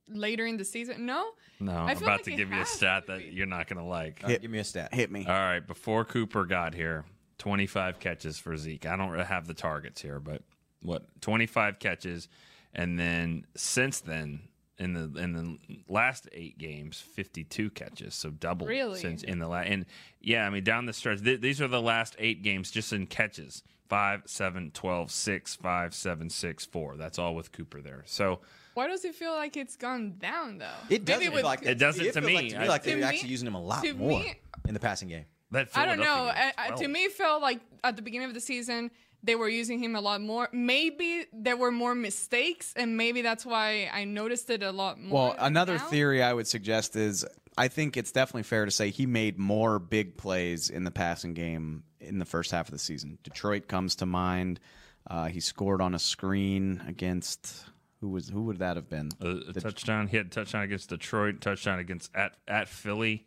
later 0.08 0.46
in 0.46 0.56
the 0.56 0.64
season. 0.64 1.06
No, 1.06 1.30
No, 1.60 1.72
I 1.72 1.90
I'm 1.90 1.96
about 1.96 2.02
like 2.02 2.22
to 2.24 2.30
give 2.30 2.48
you 2.50 2.56
a 2.56 2.58
has 2.58 2.68
stat 2.68 3.06
that 3.06 3.32
you're 3.32 3.46
not 3.46 3.66
going 3.68 3.78
to 3.78 3.84
like. 3.84 4.20
All 4.24 4.30
right, 4.30 4.40
give 4.40 4.50
me 4.50 4.58
a 4.58 4.64
stat. 4.64 4.92
Hit 4.94 5.10
me. 5.10 5.24
All 5.26 5.32
right, 5.32 5.66
before 5.66 6.04
Cooper 6.04 6.44
got 6.44 6.74
here, 6.74 7.04
25 7.38 8.00
catches 8.00 8.38
for 8.38 8.56
Zeke. 8.56 8.86
I 8.86 8.96
don't 8.96 9.10
really 9.10 9.24
have 9.24 9.46
the 9.46 9.54
targets 9.54 10.00
here, 10.02 10.20
but 10.20 10.42
what 10.82 11.04
25 11.22 11.78
catches, 11.78 12.28
and 12.74 12.98
then 12.98 13.46
since 13.56 14.00
then 14.00 14.40
in 14.78 14.92
the 14.92 15.20
in 15.20 15.32
the 15.32 15.56
last 15.88 16.28
eight 16.32 16.58
games, 16.58 16.98
52 17.00 17.70
catches, 17.70 18.14
so 18.14 18.30
double 18.30 18.66
Really? 18.66 19.00
since 19.00 19.22
in 19.22 19.38
the 19.38 19.48
last. 19.48 19.68
And 19.68 19.86
yeah, 20.20 20.46
I 20.46 20.50
mean 20.50 20.64
down 20.64 20.86
the 20.86 20.92
stretch, 20.92 21.22
th- 21.22 21.40
these 21.40 21.62
are 21.62 21.68
the 21.68 21.80
last 21.80 22.16
eight 22.18 22.42
games 22.42 22.70
just 22.70 22.92
in 22.92 23.06
catches. 23.06 23.62
5, 23.90 24.22
7, 24.24 24.70
12, 24.72 25.10
6, 25.10 25.54
5, 25.56 25.94
7, 25.94 26.30
6, 26.30 26.64
4. 26.66 26.96
That's 26.96 27.18
all 27.18 27.34
with 27.34 27.52
Cooper 27.52 27.82
there. 27.82 28.02
So 28.06 28.40
Why 28.74 28.88
does 28.88 29.04
it 29.04 29.14
feel 29.14 29.32
like 29.32 29.56
it's 29.56 29.76
gone 29.76 30.14
down 30.18 30.58
though? 30.58 30.66
It 30.90 31.04
doesn't 31.04 31.22
Maybe 31.24 31.36
feel 31.36 31.44
like 31.44 31.62
It 31.62 31.76
doesn't 31.78 32.04
it 32.04 32.12
to 32.14 32.20
me. 32.20 32.34
Like, 32.34 32.48
to 32.50 32.58
me 32.58 32.64
I- 32.64 32.68
like 32.68 32.82
To 32.82 32.88
they're 32.90 32.96
me- 32.98 33.02
actually 33.04 33.28
using 33.30 33.46
him 33.46 33.54
a 33.54 33.62
lot 33.62 33.82
to 33.84 33.94
more 33.94 34.20
me- 34.20 34.34
in 34.68 34.74
the 34.74 34.80
passing 34.80 35.08
game. 35.08 35.24
that 35.52 35.68
I 35.74 35.86
don't 35.86 35.98
know. 35.98 36.04
Philadelphia 36.04 36.42
game, 36.42 36.52
I, 36.58 36.64
I, 36.64 36.68
to 36.70 36.76
12. 36.76 36.90
me, 36.90 37.04
it 37.04 37.12
felt 37.12 37.42
like 37.42 37.60
at 37.82 37.96
the 37.96 38.02
beginning 38.02 38.28
of 38.28 38.34
the 38.34 38.40
season 38.40 38.90
they 39.22 39.36
were 39.36 39.48
using 39.48 39.78
him 39.78 39.96
a 39.96 40.00
lot 40.02 40.20
more. 40.20 40.48
Maybe 40.52 41.24
there 41.32 41.56
were 41.56 41.70
more 41.70 41.94
mistakes, 41.94 42.74
and 42.76 42.96
maybe 42.98 43.22
that's 43.22 43.46
why 43.46 43.88
I 43.90 44.04
noticed 44.04 44.50
it 44.50 44.62
a 44.62 44.70
lot 44.70 45.00
more. 45.00 45.28
Well, 45.28 45.36
another 45.38 45.78
now. 45.78 45.86
theory 45.88 46.22
I 46.22 46.32
would 46.34 46.46
suggest 46.46 46.94
is 46.94 47.24
I 47.56 47.68
think 47.68 47.96
it's 47.96 48.12
definitely 48.12 48.42
fair 48.42 48.64
to 48.66 48.70
say 48.70 48.90
he 48.90 49.06
made 49.06 49.38
more 49.38 49.78
big 49.78 50.16
plays 50.18 50.68
in 50.68 50.84
the 50.84 50.90
passing 50.90 51.32
game 51.32 51.84
in 52.00 52.18
the 52.18 52.26
first 52.26 52.50
half 52.50 52.66
of 52.68 52.72
the 52.72 52.78
season. 52.78 53.16
Detroit 53.22 53.66
comes 53.68 53.94
to 53.96 54.04
mind. 54.06 54.60
Uh, 55.08 55.26
he 55.26 55.40
scored 55.40 55.80
on 55.80 55.94
a 55.94 55.98
screen 55.98 56.82
against 56.86 57.64
who 58.04 58.10
was 58.10 58.28
who 58.28 58.42
would 58.42 58.58
that 58.58 58.76
have 58.76 58.90
been? 58.90 59.10
a, 59.20 59.30
a 59.48 59.52
touchdown. 59.54 60.08
He 60.08 60.18
had 60.18 60.26
a 60.26 60.28
touchdown 60.28 60.62
against 60.62 60.90
Detroit, 60.90 61.40
touchdown 61.40 61.78
against 61.78 62.14
at 62.14 62.36
at 62.46 62.68
Philly, 62.68 63.24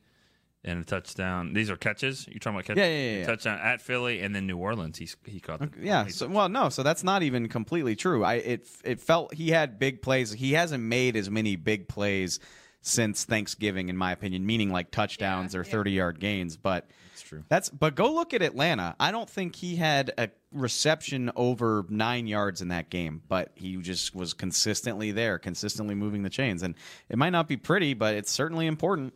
and 0.63 0.79
a 0.79 0.83
touchdown. 0.83 1.53
These 1.53 1.71
are 1.71 1.77
catches. 1.77 2.27
You 2.27 2.39
talking 2.39 2.57
about 2.57 2.65
catches? 2.65 2.81
Yeah, 2.81 2.87
yeah, 2.87 3.11
yeah, 3.11 3.19
yeah. 3.21 3.25
Touchdown 3.25 3.59
at 3.59 3.81
Philly 3.81 4.21
and 4.21 4.35
then 4.35 4.45
New 4.45 4.57
Orleans. 4.57 4.99
He 4.99 5.09
he 5.25 5.39
caught. 5.39 5.61
The, 5.61 5.71
Yeah. 5.81 6.05
So, 6.07 6.27
well, 6.27 6.47
no. 6.47 6.69
So 6.69 6.83
that's 6.83 7.03
not 7.03 7.23
even 7.23 7.49
completely 7.49 7.95
true. 7.95 8.23
I 8.23 8.35
it 8.35 8.67
it 8.83 9.01
felt 9.01 9.33
he 9.33 9.49
had 9.49 9.79
big 9.79 10.03
plays. 10.03 10.31
He 10.31 10.53
hasn't 10.53 10.83
made 10.83 11.15
as 11.15 11.27
many 11.27 11.55
big 11.55 11.87
plays 11.87 12.39
since 12.81 13.25
Thanksgiving, 13.25 13.89
in 13.89 13.97
my 13.97 14.11
opinion. 14.11 14.45
Meaning 14.45 14.71
like 14.71 14.91
touchdowns 14.91 15.55
or 15.55 15.63
thirty 15.63 15.91
yard 15.91 16.19
gains. 16.19 16.55
But 16.55 16.87
That's 17.13 17.23
true. 17.23 17.43
That's 17.49 17.69
but 17.71 17.95
go 17.95 18.13
look 18.13 18.35
at 18.35 18.43
Atlanta. 18.43 18.95
I 18.99 19.11
don't 19.11 19.27
think 19.29 19.55
he 19.55 19.75
had 19.75 20.13
a 20.19 20.29
reception 20.51 21.31
over 21.35 21.85
nine 21.89 22.27
yards 22.27 22.61
in 22.61 22.69
that 22.69 22.89
game, 22.89 23.21
but 23.27 23.51
he 23.55 23.77
just 23.77 24.15
was 24.15 24.33
consistently 24.33 25.11
there, 25.11 25.37
consistently 25.37 25.95
moving 25.95 26.23
the 26.23 26.29
chains. 26.29 26.63
And 26.63 26.75
it 27.09 27.17
might 27.17 27.31
not 27.31 27.47
be 27.47 27.57
pretty, 27.57 27.93
but 27.93 28.15
it's 28.15 28.31
certainly 28.31 28.67
important. 28.67 29.13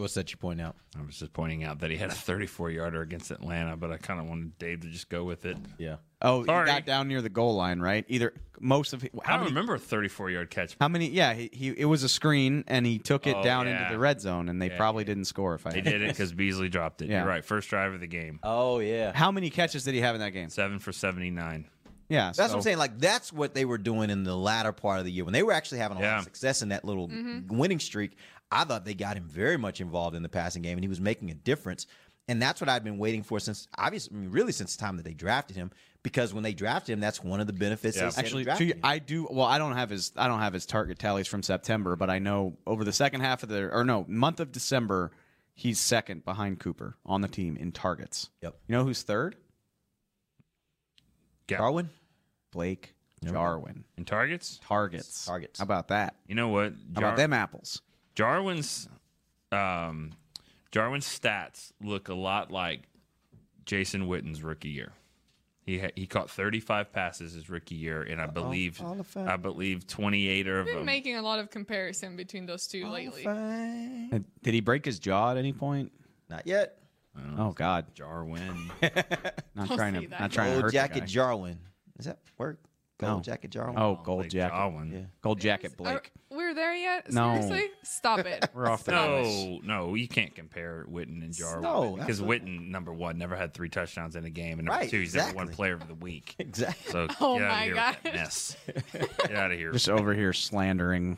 What's 0.00 0.14
that 0.14 0.30
you 0.32 0.36
point 0.38 0.60
out? 0.60 0.74
I 0.98 1.04
was 1.04 1.18
just 1.18 1.32
pointing 1.32 1.62
out 1.64 1.80
that 1.80 1.90
he 1.90 1.96
had 1.96 2.10
a 2.10 2.14
34 2.14 2.70
yarder 2.70 3.02
against 3.02 3.30
Atlanta, 3.30 3.76
but 3.76 3.90
I 3.92 3.96
kind 3.98 4.18
of 4.18 4.26
wanted 4.26 4.58
Dave 4.58 4.80
to 4.80 4.88
just 4.88 5.08
go 5.08 5.24
with 5.24 5.44
it. 5.46 5.56
Yeah. 5.78 5.96
Oh, 6.22 6.44
Sorry. 6.44 6.66
he 6.68 6.72
got 6.74 6.84
down 6.86 7.08
near 7.08 7.22
the 7.22 7.28
goal 7.28 7.54
line, 7.54 7.80
right? 7.80 8.04
Either 8.08 8.32
most 8.58 8.92
of 8.92 9.04
I 9.04 9.08
how 9.22 9.32
don't 9.36 9.40
many, 9.44 9.50
remember 9.52 9.74
a 9.74 9.78
34 9.78 10.30
yard 10.30 10.50
catch. 10.50 10.76
how 10.80 10.88
many? 10.88 11.08
Yeah, 11.08 11.32
he, 11.34 11.48
he 11.52 11.68
it 11.68 11.84
was 11.86 12.02
a 12.02 12.08
screen 12.08 12.64
and 12.66 12.84
he 12.84 12.98
took 12.98 13.26
it 13.26 13.36
Oh, 13.36 13.42
down 13.42 13.66
yeah. 13.66 13.80
into 13.82 13.92
the 13.94 13.98
red 13.98 14.20
zone, 14.20 14.48
and 14.48 14.60
they 14.60 14.68
Yeah, 14.68 14.76
probably 14.76 15.04
didn't 15.04 15.24
score. 15.26 15.54
If 15.54 15.66
I 15.66 15.70
They 15.72 15.80
did 15.80 16.02
it 16.02 16.08
because 16.08 16.32
Beasley 16.34 16.68
dropped 16.68 17.02
it. 17.02 17.08
Yeah. 17.08 17.20
You're 17.20 17.28
right. 17.28 17.44
First 17.44 17.68
drive 17.70 17.92
of 17.94 18.00
the 18.00 18.06
game. 18.06 18.40
Oh 18.42 18.80
yeah. 18.80 19.12
How 19.14 19.30
many 19.30 19.48
catches 19.50 19.84
did 19.84 19.94
he 19.94 20.00
have 20.00 20.14
in 20.14 20.20
that 20.20 20.30
game? 20.30 20.48
Seven 20.50 20.78
for 20.78 20.92
79. 20.92 21.66
Yeah, 22.10 22.26
That's 22.26 22.38
so- 22.38 22.44
what 22.48 22.54
I'm 22.56 22.62
saying. 22.62 22.78
Like 22.78 22.98
that's 22.98 23.32
what 23.32 23.54
they 23.54 23.64
were 23.64 23.78
doing 23.78 24.10
in 24.10 24.24
the 24.24 24.34
latter 24.36 24.72
part 24.72 24.98
of 24.98 25.04
the 25.04 25.12
year 25.12 25.24
when 25.24 25.32
they 25.32 25.42
were 25.44 25.52
actually 25.52 25.78
having 25.78 25.96
a 25.96 26.00
lot 26.00 26.18
of 26.18 26.24
success 26.24 26.60
in 26.62 26.70
that 26.70 26.84
little 26.84 27.08
Mm-hmm. 27.08 27.56
winning 27.56 27.78
streak. 27.78 28.16
I 28.50 28.64
thought 28.64 28.84
they 28.84 28.94
got 28.94 29.16
him 29.16 29.28
very 29.28 29.56
much 29.56 29.80
involved 29.80 30.16
in 30.16 30.22
the 30.22 30.28
passing 30.28 30.62
game, 30.62 30.76
and 30.76 30.84
he 30.84 30.88
was 30.88 31.00
making 31.00 31.30
a 31.30 31.34
difference. 31.34 31.86
And 32.28 32.40
that's 32.40 32.60
what 32.60 32.68
I've 32.68 32.84
been 32.84 32.98
waiting 32.98 33.22
for 33.22 33.40
since, 33.40 33.66
obviously, 33.76 34.16
I 34.16 34.20
mean, 34.20 34.30
really 34.30 34.52
since 34.52 34.76
the 34.76 34.80
time 34.80 34.96
that 34.96 35.04
they 35.04 35.14
drafted 35.14 35.56
him. 35.56 35.70
Because 36.02 36.32
when 36.32 36.42
they 36.42 36.54
drafted 36.54 36.92
him, 36.94 37.00
that's 37.00 37.22
one 37.22 37.40
of 37.40 37.46
the 37.46 37.52
benefits. 37.52 37.96
Yeah. 37.96 38.04
They 38.04 38.10
said 38.10 38.18
of 38.20 38.24
Actually, 38.24 38.44
drafting 38.44 38.68
to- 38.68 38.74
him. 38.74 38.80
I 38.84 38.98
do. 38.98 39.26
Well, 39.30 39.46
I 39.46 39.58
don't 39.58 39.76
have 39.76 39.90
his. 39.90 40.12
I 40.16 40.28
don't 40.28 40.38
have 40.40 40.52
his 40.54 40.64
target 40.64 40.98
tallies 40.98 41.26
from 41.26 41.42
September, 41.42 41.94
but 41.96 42.08
I 42.08 42.18
know 42.20 42.56
over 42.66 42.84
the 42.84 42.92
second 42.92 43.20
half 43.20 43.42
of 43.42 43.48
the 43.50 43.68
or 43.70 43.84
no 43.84 44.06
month 44.08 44.40
of 44.40 44.50
December, 44.52 45.10
he's 45.54 45.78
second 45.78 46.24
behind 46.24 46.58
Cooper 46.58 46.96
on 47.04 47.20
the 47.20 47.28
team 47.28 47.56
in 47.56 47.72
targets. 47.72 48.30
Yep. 48.42 48.56
You 48.66 48.72
know 48.76 48.84
who's 48.84 49.02
third? 49.02 49.36
Darwin. 51.46 51.90
Blake 52.52 52.94
Jarwin. 53.24 53.84
In 53.96 54.04
targets? 54.04 54.58
Targets. 54.66 55.26
Targets. 55.26 55.58
How 55.58 55.64
about 55.64 55.88
that? 55.88 56.16
You 56.26 56.34
know 56.34 56.48
what? 56.48 56.72
How 56.94 57.00
about 57.00 57.16
them 57.16 57.32
apples? 57.32 57.82
Jarwin's 58.20 58.86
um, 59.50 60.10
Jarwin's 60.70 61.06
stats 61.06 61.72
look 61.82 62.10
a 62.10 62.14
lot 62.14 62.50
like 62.50 62.82
Jason 63.64 64.08
Witten's 64.08 64.42
rookie 64.42 64.68
year. 64.68 64.92
He 65.64 65.78
ha- 65.78 65.92
he 65.96 66.06
caught 66.06 66.28
35 66.30 66.92
passes 66.92 67.32
his 67.32 67.48
rookie 67.48 67.76
year, 67.76 68.02
and 68.02 68.20
I 68.20 68.26
believe 68.26 68.78
all 68.82 68.94
the 68.94 69.04
fun. 69.04 69.26
I 69.26 69.38
believe 69.38 69.86
28 69.86 70.46
of 70.48 70.58
I've 70.58 70.66
been 70.66 70.76
them. 70.76 70.84
making 70.84 71.16
a 71.16 71.22
lot 71.22 71.38
of 71.38 71.48
comparison 71.50 72.14
between 72.14 72.44
those 72.44 72.66
two 72.66 72.86
lately. 72.88 73.26
Uh, 73.26 74.18
Did 74.42 74.52
he 74.52 74.60
break 74.60 74.84
his 74.84 74.98
jaw 74.98 75.30
at 75.30 75.38
any 75.38 75.54
point? 75.54 75.90
Not 76.28 76.46
yet. 76.46 76.76
Oh 77.38 77.52
God, 77.52 77.86
Jarwin. 77.94 78.70
not 78.82 79.66
Don't 79.68 79.76
trying 79.78 79.94
to 79.94 80.08
not 80.08 80.30
trying 80.30 80.56
to 80.56 80.60
hurt 80.62 80.72
jacket 80.74 80.94
the 80.94 81.00
guy. 81.00 81.06
Jarwin. 81.06 81.58
Does 81.96 82.04
that 82.04 82.18
work? 82.36 82.58
Gold 83.00 83.18
No. 83.18 83.20
jacket 83.22 83.50
Jarwin. 83.50 83.74
Oh, 83.78 83.98
oh, 83.98 84.04
gold 84.04 84.18
Blake 84.20 84.30
jacket. 84.30 84.54
Jarwin. 84.54 84.92
Yeah. 84.92 84.98
Gold 85.22 85.40
jacket 85.40 85.72
Are, 85.72 85.76
Blake. 85.76 86.10
we're 86.30 86.54
there 86.54 86.74
yet? 86.74 87.12
No. 87.12 87.40
Seriously? 87.40 87.70
Stop 87.82 88.20
it. 88.20 88.48
We're 88.54 88.68
off 88.68 88.84
the 88.84 88.92
No, 88.92 89.58
no, 89.64 89.94
you 89.94 90.06
can't 90.08 90.34
compare 90.34 90.84
Witten 90.90 91.22
and 91.22 91.32
Jarwin 91.34 91.62
No, 91.62 91.96
because. 91.96 92.20
Witten, 92.20 92.68
number 92.68 92.92
one, 92.92 93.18
never 93.18 93.34
had 93.36 93.54
three 93.54 93.68
touchdowns 93.68 94.16
in 94.16 94.24
a 94.24 94.30
game, 94.30 94.58
and 94.58 94.66
number 94.66 94.80
Right, 94.82 94.90
two, 94.90 95.00
he's 95.00 95.14
never 95.14 95.28
exactly. 95.30 95.44
won 95.46 95.54
Player 95.54 95.74
of 95.74 95.88
the 95.88 95.94
Week. 95.94 96.34
Exactly. 96.38 96.92
So 96.92 97.06
Oh 97.20 97.38
get 97.38 97.46
out 97.46 97.50
my 97.52 97.58
of 97.60 97.64
here 97.64 97.74
gosh. 97.74 97.94
with 97.94 98.02
that 98.04 98.14
mess. 98.14 98.56
Get 99.26 99.34
out 99.36 99.50
of 99.52 99.58
here. 99.58 99.72
Just 99.72 99.88
over 99.88 100.14
here 100.14 100.32
slandering 100.32 101.16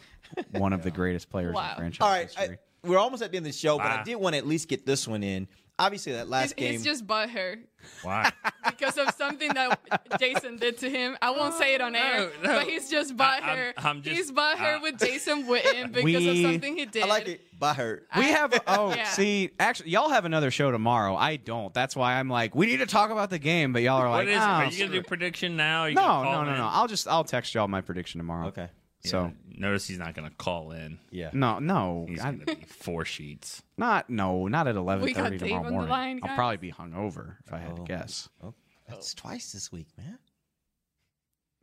one 0.53 0.73
of 0.73 0.83
the 0.83 0.91
greatest 0.91 1.29
players 1.31 1.55
Wow. 1.55 1.71
in 1.73 1.77
franchise 1.77 2.01
All 2.01 2.09
right, 2.11 2.27
history. 2.27 2.59
I, 2.85 2.89
we're 2.89 2.99
almost 2.99 3.23
at 3.23 3.31
the 3.31 3.37
end 3.37 3.47
of 3.47 3.53
the 3.53 3.59
show, 3.59 3.77
but 3.79 3.87
I 3.87 4.03
did 4.03 4.17
want 4.17 4.35
to 4.35 4.39
at 4.39 4.47
least 4.47 4.69
get 4.69 4.85
this 4.87 5.07
one 5.07 5.23
in. 5.23 5.47
obviously 5.79 6.13
that 6.13 6.29
last 6.29 6.55
he's, 6.59 6.65
game. 6.65 6.73
he's 6.73 6.85
just 6.85 7.07
butthurt 7.07 7.59
Why? 8.03 8.31
because 8.67 8.99
of 8.99 9.11
something 9.15 9.53
that 9.55 9.81
Jason 10.19 10.57
did 10.57 10.79
to 10.79 10.91
him. 10.91 11.17
I 11.23 11.31
won't 11.31 11.55
say 11.55 11.75
it 11.75 11.81
on 11.81 11.95
air, 11.97 12.31
No, 12.43 12.51
no. 12.53 12.59
but 12.59 12.67
he's 12.69 12.91
just 12.91 13.15
I- 13.21 13.39
I'm- 13.39 13.73
I'm 13.77 14.03
just- 14.03 14.17
he's 14.17 14.33
butthurt 14.33 14.79
uh, 14.79 14.81
with 14.83 14.99
Jason 14.99 15.45
Witten 15.47 15.93
because 15.93 16.05
We- 16.05 16.45
of 16.45 16.51
something 16.53 16.77
he 16.77 16.87
did. 16.87 17.05
I 17.05 17.07
like 17.07 17.29
it. 17.29 17.41
Butthurt. 17.59 18.01
We 18.17 18.25
have 18.25 18.61
oh 18.67 18.93
Yeah. 18.95 19.05
see 19.05 19.51
actually 19.61 19.91
y'all 19.91 20.09
have 20.09 20.25
another 20.25 20.51
show 20.51 20.71
tomorrow. 20.73 21.15
I 21.15 21.37
don't. 21.37 21.73
That's 21.73 21.95
why 21.95 22.15
I'm 22.19 22.29
like 22.29 22.55
we 22.57 22.67
need 22.67 22.79
to 22.79 22.87
talk 22.87 23.11
about 23.11 23.31
the 23.31 23.39
game, 23.39 23.73
but 23.73 23.83
y'all 23.83 23.99
are 24.01 24.11
like 24.11 24.27
what 24.27 24.29
is? 24.29 24.39
"Ah, 24.41 24.63
are 24.63 24.65
you 24.67 24.79
gonna 24.87 24.91
do 25.01 25.03
prediction 25.03 25.57
now? 25.57 25.83
Are 25.83 25.89
you 25.89 25.95
no 25.95 26.03
gonna 26.03 26.31
no 26.31 26.45
no 26.45 26.57
no. 26.57 26.69
I'll 26.73 26.89
just 26.89 27.07
I'll 27.07 27.23
text 27.25 27.55
y'all 27.55 27.69
my 27.69 27.81
prediction 27.81 28.19
tomorrow. 28.19 28.49
Okay. 28.49 28.69
So 29.05 29.33
notice 29.49 29.87
he's 29.89 29.99
not 29.99 30.15
gonna 30.15 30.31
call 30.31 30.71
in. 30.73 30.99
Yeah. 31.11 31.31
no 31.33 31.59
no 31.59 32.07
He's 32.09 32.23
gonna 32.23 32.45
be 32.45 32.55
four 32.69 33.05
sheets. 33.05 33.63
not 33.77 34.09
no 34.09 34.47
not 34.49 34.67
at 34.69 34.77
eleven 34.77 35.05
We 35.05 35.13
got 35.13 35.25
thirty 35.25 35.39
tomorrow 35.39 35.71
morning. 35.71 35.91
line, 35.91 36.21
I'll 36.23 36.35
probably 36.37 36.57
be 36.59 36.73
hungover 36.73 37.37
if 37.45 37.53
I 37.53 37.59
had 37.59 37.77
to 37.77 37.83
Oh. 37.83 37.85
guess. 37.85 38.29
Oh, 38.43 38.55
that's 38.89 39.13
twice 39.15 39.53
this 39.53 39.73
week, 39.73 39.89
man. 39.99 40.19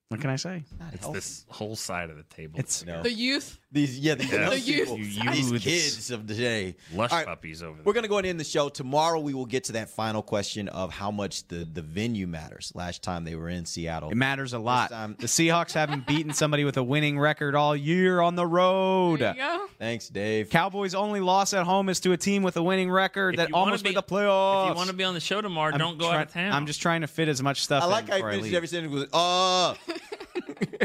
What 0.10 0.22
can 0.22 0.32
I 0.32 0.38
say? 0.38 0.64
Not 0.80 0.92
It's 0.96 1.04
healthy. 1.04 1.18
this 1.20 1.46
whole 1.50 1.76
side 1.76 2.10
of 2.10 2.18
the 2.18 2.24
table. 2.24 2.60
It's 2.60 2.84
No. 2.84 3.04
the 3.04 3.12
youth. 3.14 3.60
These 3.72 4.00
yeah, 4.00 4.16
these, 4.16 4.32
Yeah. 4.34 4.50
The 4.50 4.60
youth. 4.60 4.90
You 4.90 5.32
these 5.32 5.52
kids 5.64 6.10
of 6.10 6.26
today. 6.26 6.76
lush 6.96 7.12
All 7.12 7.20
right, 7.20 7.28
puppies 7.28 7.62
over 7.62 7.76
there. 7.76 7.84
We're 7.86 7.94
gonna 7.94 8.08
go 8.08 8.16
ahead 8.16 8.26
and 8.26 8.32
end 8.32 8.40
the 8.40 8.44
show 8.44 8.70
tomorrow. 8.70 9.20
We 9.20 9.36
will 9.36 9.46
get 9.46 9.66
to 9.66 9.74
that 9.74 9.88
final 9.92 10.24
question 10.24 10.68
of 10.70 10.92
how 10.92 11.12
much 11.12 11.48
the 11.48 11.58
the 11.58 11.84
venue 11.84 12.26
matters. 12.26 12.72
Last 12.74 13.04
time 13.04 13.24
they 13.24 13.36
were 13.36 13.50
in 13.50 13.66
Seattle, 13.68 14.10
It 14.10 14.16
matters 14.16 14.54
a 14.54 14.58
lot. 14.58 14.90
time- 14.90 15.16
The 15.20 15.28
Seahawks 15.28 15.74
haven't 15.74 16.08
beaten 16.08 16.34
somebody 16.34 16.64
with 16.64 16.78
a 16.78 16.84
winning 16.84 17.20
record 17.20 17.54
all 17.54 17.76
year 17.76 18.20
on 18.20 18.34
the 18.36 18.48
road. 18.48 19.20
There 19.20 19.34
you 19.36 19.40
go. 19.42 19.68
Thanks, 19.78 20.10
Dave. 20.10 20.50
Cowboys' 20.50 20.96
only 20.96 21.20
loss 21.20 21.54
at 21.54 21.68
home 21.68 21.88
is 21.88 22.00
to 22.00 22.14
a 22.14 22.18
team 22.18 22.42
with 22.42 22.58
a 22.58 22.64
winning 22.64 22.90
record 22.90 23.36
If 23.36 23.38
that 23.38 23.54
almost 23.54 23.84
be- 23.84 23.92
made 23.92 23.98
the 23.98 24.02
playoffs. 24.02 24.64
If 24.66 24.70
you 24.72 24.76
want 24.76 24.90
to 24.90 24.96
be 24.96 25.04
on 25.04 25.14
the 25.14 25.20
show 25.20 25.40
tomorrow, 25.40 25.72
I'm 25.74 25.78
don't 25.80 26.00
go 26.00 26.08
try- 26.08 26.22
out 26.22 26.28
of 26.30 26.34
town. 26.34 26.52
I'm 26.52 26.66
just 26.66 26.82
trying 26.82 27.02
to 27.02 27.08
fit 27.08 27.28
as 27.28 27.44
much 27.44 27.62
stuff 27.62 27.84
I 27.84 27.86
like 27.86 28.06
in 28.06 28.10
how 28.10 28.16
he 28.16 28.22
before 28.22 28.30
I 28.30 28.34
finishes 28.34 28.54
every 28.56 28.68
sentence 28.68 28.94
with 28.96 29.10
"uh." 29.14 29.76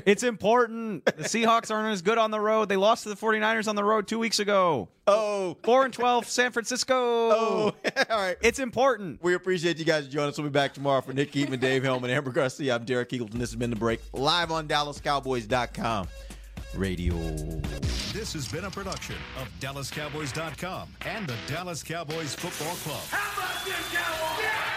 It's 0.07 0.23
important. 0.23 1.05
The 1.05 1.25
Seahawks 1.25 1.71
aren't 1.71 1.93
as 1.93 2.03
good 2.03 2.19
on 2.19 2.31
the 2.31 2.41
road. 2.41 2.69
They 2.69 2.77
lost 2.77 3.05
to 3.05 3.09
the 3.09 3.17
49ers 3.17 3.69
on 3.69 3.77
the 3.77 3.85
road 3.85 4.07
two 4.07 4.19
weeks 4.19 4.39
ago. 4.39 4.89
Oh, 5.07 5.57
4 5.65 5.87
and 5.87 5.95
12, 5.95 6.27
San 6.29 6.53
Francisco. 6.53 6.95
oh. 6.97 7.75
All 8.11 8.17
right. 8.19 8.37
It's 8.43 8.59
important. 8.59 9.23
We 9.23 9.35
appreciate 9.35 9.79
you 9.79 9.85
guys 9.85 10.09
joining 10.09 10.31
us. 10.31 10.39
We'll 10.39 10.49
be 10.49 10.53
back 10.53 10.75
tomorrow 10.75 11.01
for 11.01 11.13
Nick 11.13 11.33
Eatman, 11.33 11.61
Dave 11.61 11.83
Helman, 11.85 12.11
Ambar 12.11 12.33
Garcia. 12.33 12.75
I'm 12.75 12.85
Derek 12.85 13.11
Eagleton. 13.11 13.33
This 13.33 13.51
has 13.51 13.57
been 13.57 13.71
The 13.71 13.77
Break, 13.77 14.01
live 14.13 14.51
on 14.51 14.69
DallasCowboys.com 14.69 16.09
radio. 16.77 17.15
This 18.13 18.33
has 18.33 18.49
been 18.49 18.65
a 18.65 18.71
production 18.71 19.17
of 19.41 19.49
DallasCowboys.com 19.61 20.89
and 21.07 21.27
the 21.27 21.37
Dallas 21.47 21.83
Cowboys 21.83 22.35
Football 22.35 22.75
Club. 22.77 23.03
How 23.11 23.43
about 23.43 23.65
this, 23.65 23.93
Cowboys? 23.93 24.74